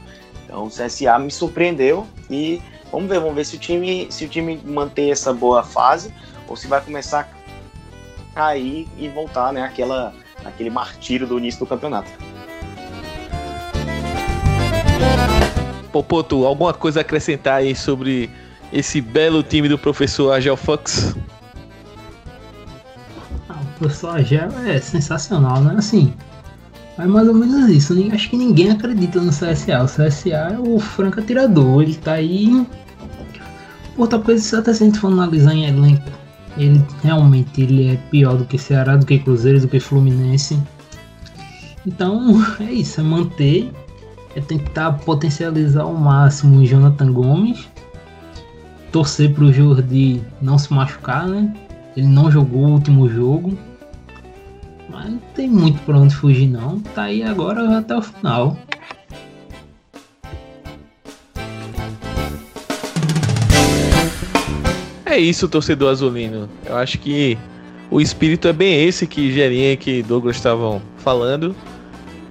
Então 0.45 0.65
o 0.65 0.69
CSA 0.69 1.17
me 1.19 1.31
surpreendeu 1.31 2.07
e 2.29 2.61
vamos 2.91 3.09
ver, 3.09 3.19
vamos 3.19 3.35
ver 3.35 3.45
se 3.45 3.55
o 3.55 3.59
time, 3.59 4.07
se 4.09 4.25
o 4.25 4.29
time 4.29 4.59
mantém 4.63 5.11
essa 5.11 5.33
boa 5.33 5.63
fase 5.63 6.13
ou 6.47 6.55
se 6.55 6.67
vai 6.67 6.79
começar 6.81 7.21
a 7.21 8.35
cair 8.35 8.87
e 8.97 9.07
voltar, 9.07 9.51
né, 9.51 9.63
aquela, 9.63 10.13
aquele 10.45 10.69
martírio 10.69 11.25
do 11.25 11.37
início 11.37 11.59
do 11.59 11.65
campeonato. 11.65 12.11
Popoto, 15.91 16.45
alguma 16.45 16.73
coisa 16.73 16.99
a 16.99 17.01
acrescentar 17.01 17.57
aí 17.57 17.75
sobre 17.75 18.29
esse 18.71 18.99
belo 18.99 19.43
time 19.43 19.69
do 19.69 19.77
professor 19.77 20.31
Agel 20.31 20.57
Fox? 20.57 21.15
Ah, 23.47 23.59
o 23.61 23.79
professor 23.79 24.15
Agel 24.15 24.49
é 24.65 24.79
sensacional, 24.79 25.61
né? 25.61 25.75
Assim, 25.77 26.11
é 26.97 27.05
mais 27.07 27.27
ou 27.27 27.33
menos 27.33 27.69
isso. 27.69 27.93
Acho 28.13 28.29
que 28.29 28.37
ninguém 28.37 28.71
acredita 28.71 29.19
no 29.19 29.31
CSA. 29.31 29.83
O 29.83 29.85
CSA 29.85 30.29
é 30.29 30.59
o 30.59 30.79
franco 30.79 31.19
atirador. 31.19 31.81
Ele 31.81 31.95
tá 31.95 32.13
aí. 32.13 32.65
Outra 33.97 34.19
coisa, 34.19 34.59
até 34.59 34.73
se 34.73 34.83
a 34.83 34.85
gente 34.85 34.99
for 34.99 35.11
analisar 35.11 35.53
em 35.53 35.65
elenco, 35.65 36.09
ele 36.57 36.83
realmente 37.03 37.61
ele 37.61 37.91
é 37.91 37.95
pior 38.09 38.37
do 38.37 38.45
que 38.45 38.57
Ceará, 38.57 38.95
do 38.95 39.05
que 39.05 39.19
Cruzeiro, 39.19 39.59
do 39.59 39.67
que 39.67 39.79
Fluminense. 39.79 40.59
Então 41.85 42.43
é 42.59 42.71
isso, 42.71 43.01
é 43.01 43.03
manter, 43.03 43.71
é 44.35 44.41
tentar 44.41 44.93
potencializar 44.93 45.83
ao 45.83 45.93
máximo 45.93 46.59
o 46.59 46.65
Jonathan 46.65 47.11
Gomes, 47.11 47.67
torcer 48.91 49.33
para 49.33 49.43
o 49.43 49.53
Jordi 49.53 50.21
não 50.41 50.57
se 50.57 50.73
machucar, 50.73 51.27
né? 51.27 51.53
Ele 51.95 52.07
não 52.07 52.31
jogou 52.31 52.65
o 52.65 52.71
último 52.71 53.07
jogo, 53.07 53.55
mas 55.03 55.11
não 55.11 55.19
tem 55.35 55.49
muito 55.49 55.81
pra 55.81 55.97
onde 55.97 56.15
fugir 56.15 56.47
não. 56.47 56.79
Tá 56.79 57.03
aí 57.03 57.23
agora 57.23 57.77
até 57.77 57.95
o 57.95 58.01
final. 58.01 58.57
É 65.05 65.17
isso, 65.17 65.47
torcedor 65.47 65.91
azulino. 65.91 66.49
Eu 66.65 66.77
acho 66.77 66.97
que 66.97 67.37
o 67.91 67.99
espírito 67.99 68.47
é 68.47 68.53
bem 68.53 68.85
esse 68.85 69.05
que 69.05 69.31
Gerinha 69.31 69.77
e 69.85 70.01
Douglas 70.01 70.37
estavam 70.37 70.81
falando. 70.97 71.55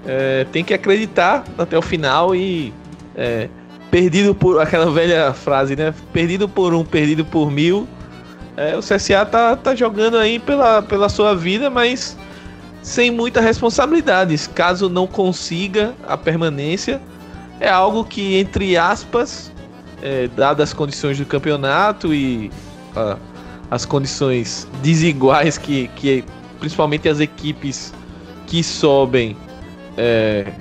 É, 0.04 0.44
tem 0.50 0.64
que 0.64 0.74
acreditar 0.74 1.44
até 1.56 1.78
o 1.78 1.82
final 1.82 2.34
e 2.34 2.72
é, 3.14 3.48
perdido 3.90 4.34
por 4.34 4.60
aquela 4.60 4.90
velha 4.90 5.32
frase, 5.32 5.76
né? 5.76 5.94
Perdido 6.12 6.48
por 6.48 6.74
um, 6.74 6.84
perdido 6.84 7.24
por 7.24 7.50
mil. 7.50 7.86
É, 8.56 8.76
o 8.76 8.80
CSA 8.80 9.24
tá, 9.26 9.56
tá 9.56 9.74
jogando 9.74 10.16
aí 10.16 10.38
pela, 10.38 10.82
pela 10.82 11.08
sua 11.08 11.36
vida, 11.36 11.70
mas 11.70 12.16
sem 12.82 13.10
muitas 13.10 13.44
responsabilidades. 13.44 14.46
Caso 14.46 14.88
não 14.88 15.06
consiga 15.06 15.94
a 16.06 16.16
permanência, 16.16 17.00
é 17.60 17.68
algo 17.68 18.04
que, 18.04 18.36
entre 18.36 18.76
aspas, 18.76 19.52
é, 20.02 20.28
dadas 20.28 20.70
as 20.70 20.74
condições 20.74 21.16
do 21.16 21.24
campeonato 21.24 22.12
e 22.12 22.50
uh, 22.96 23.16
as 23.70 23.86
condições 23.86 24.68
desiguais 24.82 25.56
que, 25.56 25.88
que 25.94 26.24
principalmente 26.58 27.08
as 27.08 27.20
equipes 27.20 27.94
que 28.46 28.62
sobem 28.62 29.36
é, 29.96 30.52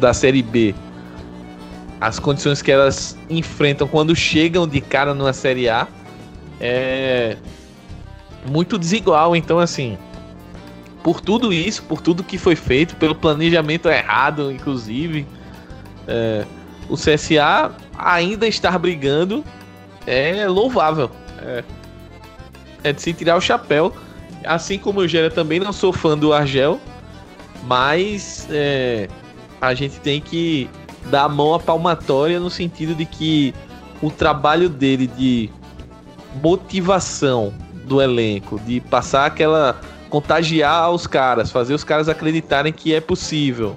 da 0.00 0.14
Série 0.14 0.42
B, 0.42 0.74
as 2.00 2.18
condições 2.18 2.62
que 2.62 2.72
elas 2.72 3.16
enfrentam 3.28 3.86
quando 3.86 4.16
chegam 4.16 4.66
de 4.66 4.80
cara 4.80 5.14
numa 5.14 5.32
Série 5.32 5.68
A, 5.68 5.86
é 6.58 7.36
muito 8.46 8.78
desigual. 8.78 9.34
Então, 9.36 9.58
assim, 9.58 9.98
por 11.02 11.20
tudo 11.20 11.52
isso, 11.52 11.82
por 11.84 12.00
tudo 12.00 12.22
que 12.22 12.38
foi 12.38 12.56
feito, 12.56 12.96
pelo 12.96 13.14
planejamento 13.14 13.88
errado, 13.88 14.50
inclusive, 14.50 15.26
é, 16.06 16.44
o 16.88 16.94
CSA 16.94 17.72
ainda 17.96 18.46
estar 18.46 18.78
brigando 18.78 19.44
é 20.06 20.46
louvável. 20.48 21.10
É, 21.40 21.64
é 22.84 22.92
de 22.92 23.00
se 23.00 23.12
tirar 23.12 23.36
o 23.36 23.40
chapéu. 23.40 23.94
Assim 24.44 24.78
como 24.78 25.00
o 25.00 25.08
Gera 25.08 25.30
também 25.30 25.60
não 25.60 25.72
sou 25.72 25.92
fã 25.92 26.18
do 26.18 26.32
Argel, 26.32 26.80
mas 27.64 28.48
é, 28.50 29.08
a 29.60 29.72
gente 29.72 30.00
tem 30.00 30.20
que 30.20 30.68
dar 31.10 31.24
a 31.24 31.28
mão 31.28 31.54
à 31.54 31.60
palmatória 31.60 32.40
no 32.40 32.50
sentido 32.50 32.94
de 32.94 33.06
que 33.06 33.54
o 34.00 34.10
trabalho 34.10 34.68
dele 34.68 35.06
de 35.06 35.48
motivação 36.42 37.54
do 37.84 38.00
elenco, 38.00 38.60
de 38.60 38.80
passar 38.80 39.26
aquela. 39.26 39.80
contagiar 40.08 40.90
os 40.90 41.06
caras, 41.06 41.50
fazer 41.50 41.74
os 41.74 41.84
caras 41.84 42.08
acreditarem 42.08 42.72
que 42.72 42.94
é 42.94 43.00
possível, 43.00 43.76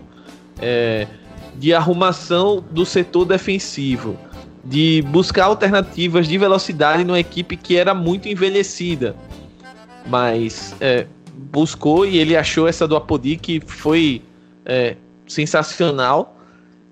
é, 0.62 1.08
de 1.56 1.74
arrumação 1.74 2.64
do 2.72 2.86
setor 2.86 3.26
defensivo, 3.26 4.18
de 4.64 5.02
buscar 5.08 5.46
alternativas 5.46 6.28
de 6.28 6.38
velocidade 6.38 7.04
numa 7.04 7.20
equipe 7.20 7.56
que 7.56 7.78
era 7.78 7.94
muito 7.94 8.28
envelhecida, 8.28 9.16
mas 10.08 10.76
é, 10.82 11.06
buscou 11.52 12.06
e 12.06 12.18
ele 12.18 12.36
achou 12.36 12.68
essa 12.68 12.88
do 12.88 12.96
Apodi 12.96 13.38
que 13.38 13.62
foi 13.66 14.22
é, 14.66 14.96
sensacional 15.28 16.36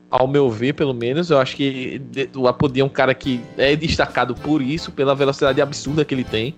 ao 0.10 0.28
meu 0.28 0.48
ver, 0.48 0.74
pelo 0.74 0.94
menos, 0.94 1.32
eu 1.32 1.40
acho 1.40 1.56
que 1.56 2.00
o 2.36 2.48
Apodi 2.48 2.82
é 2.82 2.86
um 2.86 2.90
cara 2.90 3.16
que 3.16 3.42
é 3.58 3.76
destacado 3.76 4.36
por 4.36 4.62
isso, 4.62 4.92
pela 4.92 5.16
velocidade 5.16 5.60
absurda 5.60 6.06
que 6.06 6.14
ele 6.14 6.24
tem, 6.24 6.54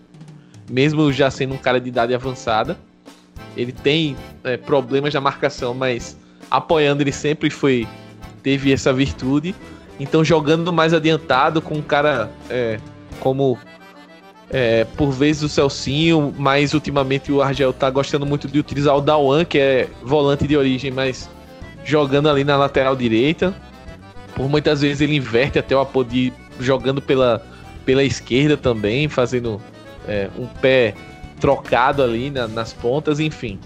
mesmo 0.69 1.11
já 1.11 1.29
sendo 1.29 1.53
um 1.53 1.57
cara 1.57 1.79
de 1.79 1.89
idade 1.89 2.13
avançada. 2.13 2.77
Ele 3.55 3.71
tem 3.71 4.15
é, 4.43 4.57
problemas 4.57 5.13
na 5.13 5.21
marcação, 5.21 5.73
mas 5.73 6.17
apoiando 6.49 7.01
ele 7.01 7.11
sempre 7.11 7.49
foi 7.49 7.87
teve 8.43 8.71
essa 8.71 8.93
virtude. 8.93 9.55
Então 9.99 10.23
jogando 10.23 10.71
mais 10.73 10.93
adiantado 10.93 11.61
com 11.61 11.75
um 11.75 11.81
cara 11.81 12.29
é, 12.49 12.79
como 13.19 13.57
é, 14.49 14.85
por 14.95 15.11
vezes 15.11 15.43
o 15.43 15.49
Celcinho, 15.49 16.33
mas 16.37 16.73
ultimamente 16.73 17.31
o 17.31 17.41
Argel 17.41 17.73
tá 17.73 17.89
gostando 17.89 18.25
muito 18.25 18.47
de 18.47 18.59
utilizar 18.59 18.95
o 18.95 19.01
Dawan, 19.01 19.45
que 19.45 19.57
é 19.57 19.89
volante 20.03 20.47
de 20.47 20.55
origem, 20.55 20.91
mas 20.91 21.29
jogando 21.83 22.29
ali 22.29 22.43
na 22.43 22.57
lateral 22.57 22.95
direita. 22.95 23.53
Por 24.35 24.49
muitas 24.49 24.81
vezes 24.81 25.01
ele 25.01 25.15
inverte 25.15 25.57
até 25.57 25.75
o 25.75 25.79
Apodi 25.79 26.33
jogando 26.59 27.01
pela, 27.01 27.41
pela 27.85 28.03
esquerda 28.03 28.57
também, 28.57 29.07
fazendo 29.07 29.61
é, 30.07 30.29
um 30.37 30.47
pé 30.47 30.93
trocado 31.39 32.01
ali 32.01 32.29
na, 32.29 32.47
nas 32.47 32.73
pontas, 32.73 33.19
enfim. 33.19 33.59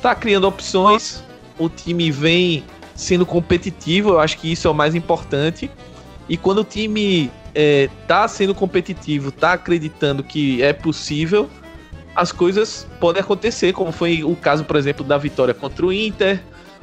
Tá 0.00 0.14
criando 0.14 0.46
opções, 0.46 1.22
o 1.58 1.68
time 1.68 2.10
vem 2.10 2.64
sendo 2.94 3.26
competitivo, 3.26 4.10
eu 4.10 4.20
acho 4.20 4.38
que 4.38 4.50
isso 4.50 4.66
é 4.68 4.70
o 4.70 4.74
mais 4.74 4.94
importante. 4.94 5.70
E 6.28 6.36
quando 6.36 6.58
o 6.58 6.64
time 6.64 7.30
é, 7.54 7.88
tá 8.06 8.26
sendo 8.28 8.54
competitivo, 8.54 9.32
tá 9.32 9.54
acreditando 9.54 10.22
que 10.22 10.62
é 10.62 10.72
possível, 10.72 11.48
as 12.14 12.32
coisas 12.32 12.86
podem 13.00 13.20
acontecer, 13.20 13.72
como 13.72 13.92
foi 13.92 14.24
o 14.24 14.34
caso, 14.34 14.64
por 14.64 14.76
exemplo, 14.76 15.04
da 15.04 15.16
vitória 15.16 15.54
contra 15.54 15.86
o 15.86 15.92
Inter, 15.92 16.40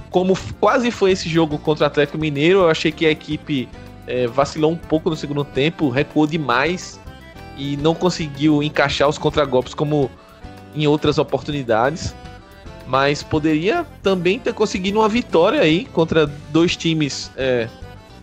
como 0.09 0.37
quase 0.59 0.91
foi 0.91 1.11
esse 1.11 1.27
jogo 1.27 1.57
contra 1.57 1.83
o 1.83 1.87
Atlético 1.87 2.17
Mineiro, 2.17 2.59
eu 2.59 2.69
achei 2.69 2.91
que 2.91 3.05
a 3.05 3.11
equipe 3.11 3.67
é, 4.07 4.27
vacilou 4.27 4.71
um 4.71 4.77
pouco 4.77 5.09
no 5.09 5.15
segundo 5.15 5.43
tempo, 5.43 5.89
recuou 5.89 6.25
demais 6.25 6.99
e 7.57 7.77
não 7.77 7.95
conseguiu 7.95 8.61
encaixar 8.61 9.07
os 9.07 9.17
contragolpes 9.17 9.73
como 9.73 10.09
em 10.75 10.87
outras 10.87 11.17
oportunidades. 11.17 12.15
Mas 12.87 13.23
poderia 13.23 13.85
também 14.03 14.37
ter 14.37 14.53
conseguido 14.53 14.99
uma 14.99 15.09
vitória 15.09 15.61
aí 15.61 15.85
contra 15.85 16.27
dois 16.51 16.75
times 16.75 17.31
é, 17.35 17.67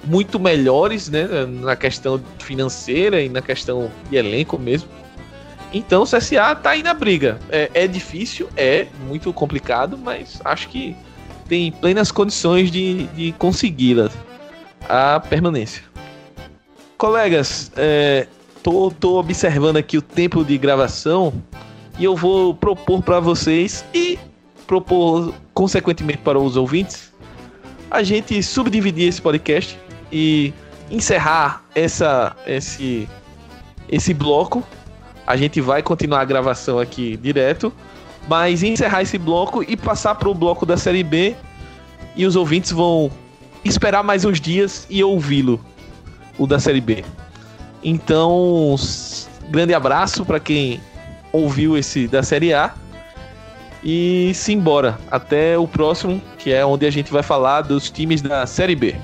muito 0.04 0.38
melhores, 0.38 1.08
né? 1.08 1.26
Na 1.60 1.74
questão 1.74 2.22
financeira 2.38 3.20
e 3.20 3.28
na 3.28 3.42
questão 3.42 3.90
de 4.08 4.16
elenco 4.16 4.58
mesmo. 4.58 4.88
Então 5.72 6.02
o 6.02 6.06
CSA 6.06 6.54
tá 6.54 6.70
aí 6.70 6.82
na 6.82 6.94
briga. 6.94 7.38
É, 7.48 7.70
é 7.74 7.86
difícil, 7.88 8.48
é 8.56 8.86
muito 9.08 9.32
complicado, 9.32 9.96
mas 9.96 10.40
acho 10.44 10.68
que 10.68 10.94
tem 11.48 11.72
plenas 11.72 12.12
condições 12.12 12.70
de, 12.70 13.04
de 13.08 13.32
consegui-la, 13.32 14.10
a 14.88 15.18
permanência. 15.18 15.82
Colegas, 16.96 17.72
é, 17.76 18.26
tô, 18.62 18.90
tô 18.90 19.18
observando 19.18 19.76
aqui 19.76 19.98
o 19.98 20.02
tempo 20.02 20.44
de 20.44 20.56
gravação 20.56 21.32
e 21.98 22.04
eu 22.04 22.16
vou 22.16 22.54
propor 22.54 23.02
para 23.02 23.20
vocês 23.20 23.84
e 23.94 24.18
propor 24.66 25.34
consequentemente 25.52 26.18
para 26.18 26.38
os 26.38 26.56
ouvintes 26.56 27.12
a 27.90 28.02
gente 28.02 28.42
subdividir 28.42 29.08
esse 29.08 29.20
podcast 29.20 29.78
e 30.10 30.52
encerrar 30.90 31.62
essa 31.74 32.34
esse 32.46 33.08
esse 33.88 34.14
bloco. 34.14 34.62
A 35.26 35.36
gente 35.36 35.60
vai 35.60 35.82
continuar 35.82 36.20
a 36.20 36.24
gravação 36.24 36.78
aqui 36.78 37.16
direto 37.16 37.72
mas 38.28 38.62
encerrar 38.62 39.02
esse 39.02 39.18
bloco 39.18 39.62
e 39.62 39.76
passar 39.76 40.14
para 40.14 40.28
o 40.28 40.34
bloco 40.34 40.64
da 40.64 40.76
Série 40.76 41.02
B 41.02 41.34
e 42.14 42.24
os 42.24 42.36
ouvintes 42.36 42.70
vão 42.70 43.10
esperar 43.64 44.02
mais 44.02 44.24
uns 44.24 44.40
dias 44.40 44.86
e 44.88 45.02
ouvi-lo, 45.02 45.60
o 46.38 46.46
da 46.46 46.58
Série 46.58 46.80
B. 46.80 47.04
Então, 47.84 48.74
grande 49.48 49.74
abraço 49.74 50.24
para 50.24 50.38
quem 50.38 50.80
ouviu 51.32 51.76
esse 51.76 52.06
da 52.06 52.22
Série 52.22 52.52
A 52.52 52.72
e 53.82 54.32
simbora 54.34 54.98
até 55.10 55.58
o 55.58 55.66
próximo, 55.66 56.22
que 56.38 56.52
é 56.52 56.64
onde 56.64 56.86
a 56.86 56.90
gente 56.90 57.12
vai 57.12 57.22
falar 57.22 57.62
dos 57.62 57.90
times 57.90 58.22
da 58.22 58.46
Série 58.46 58.76
B. 58.76 58.94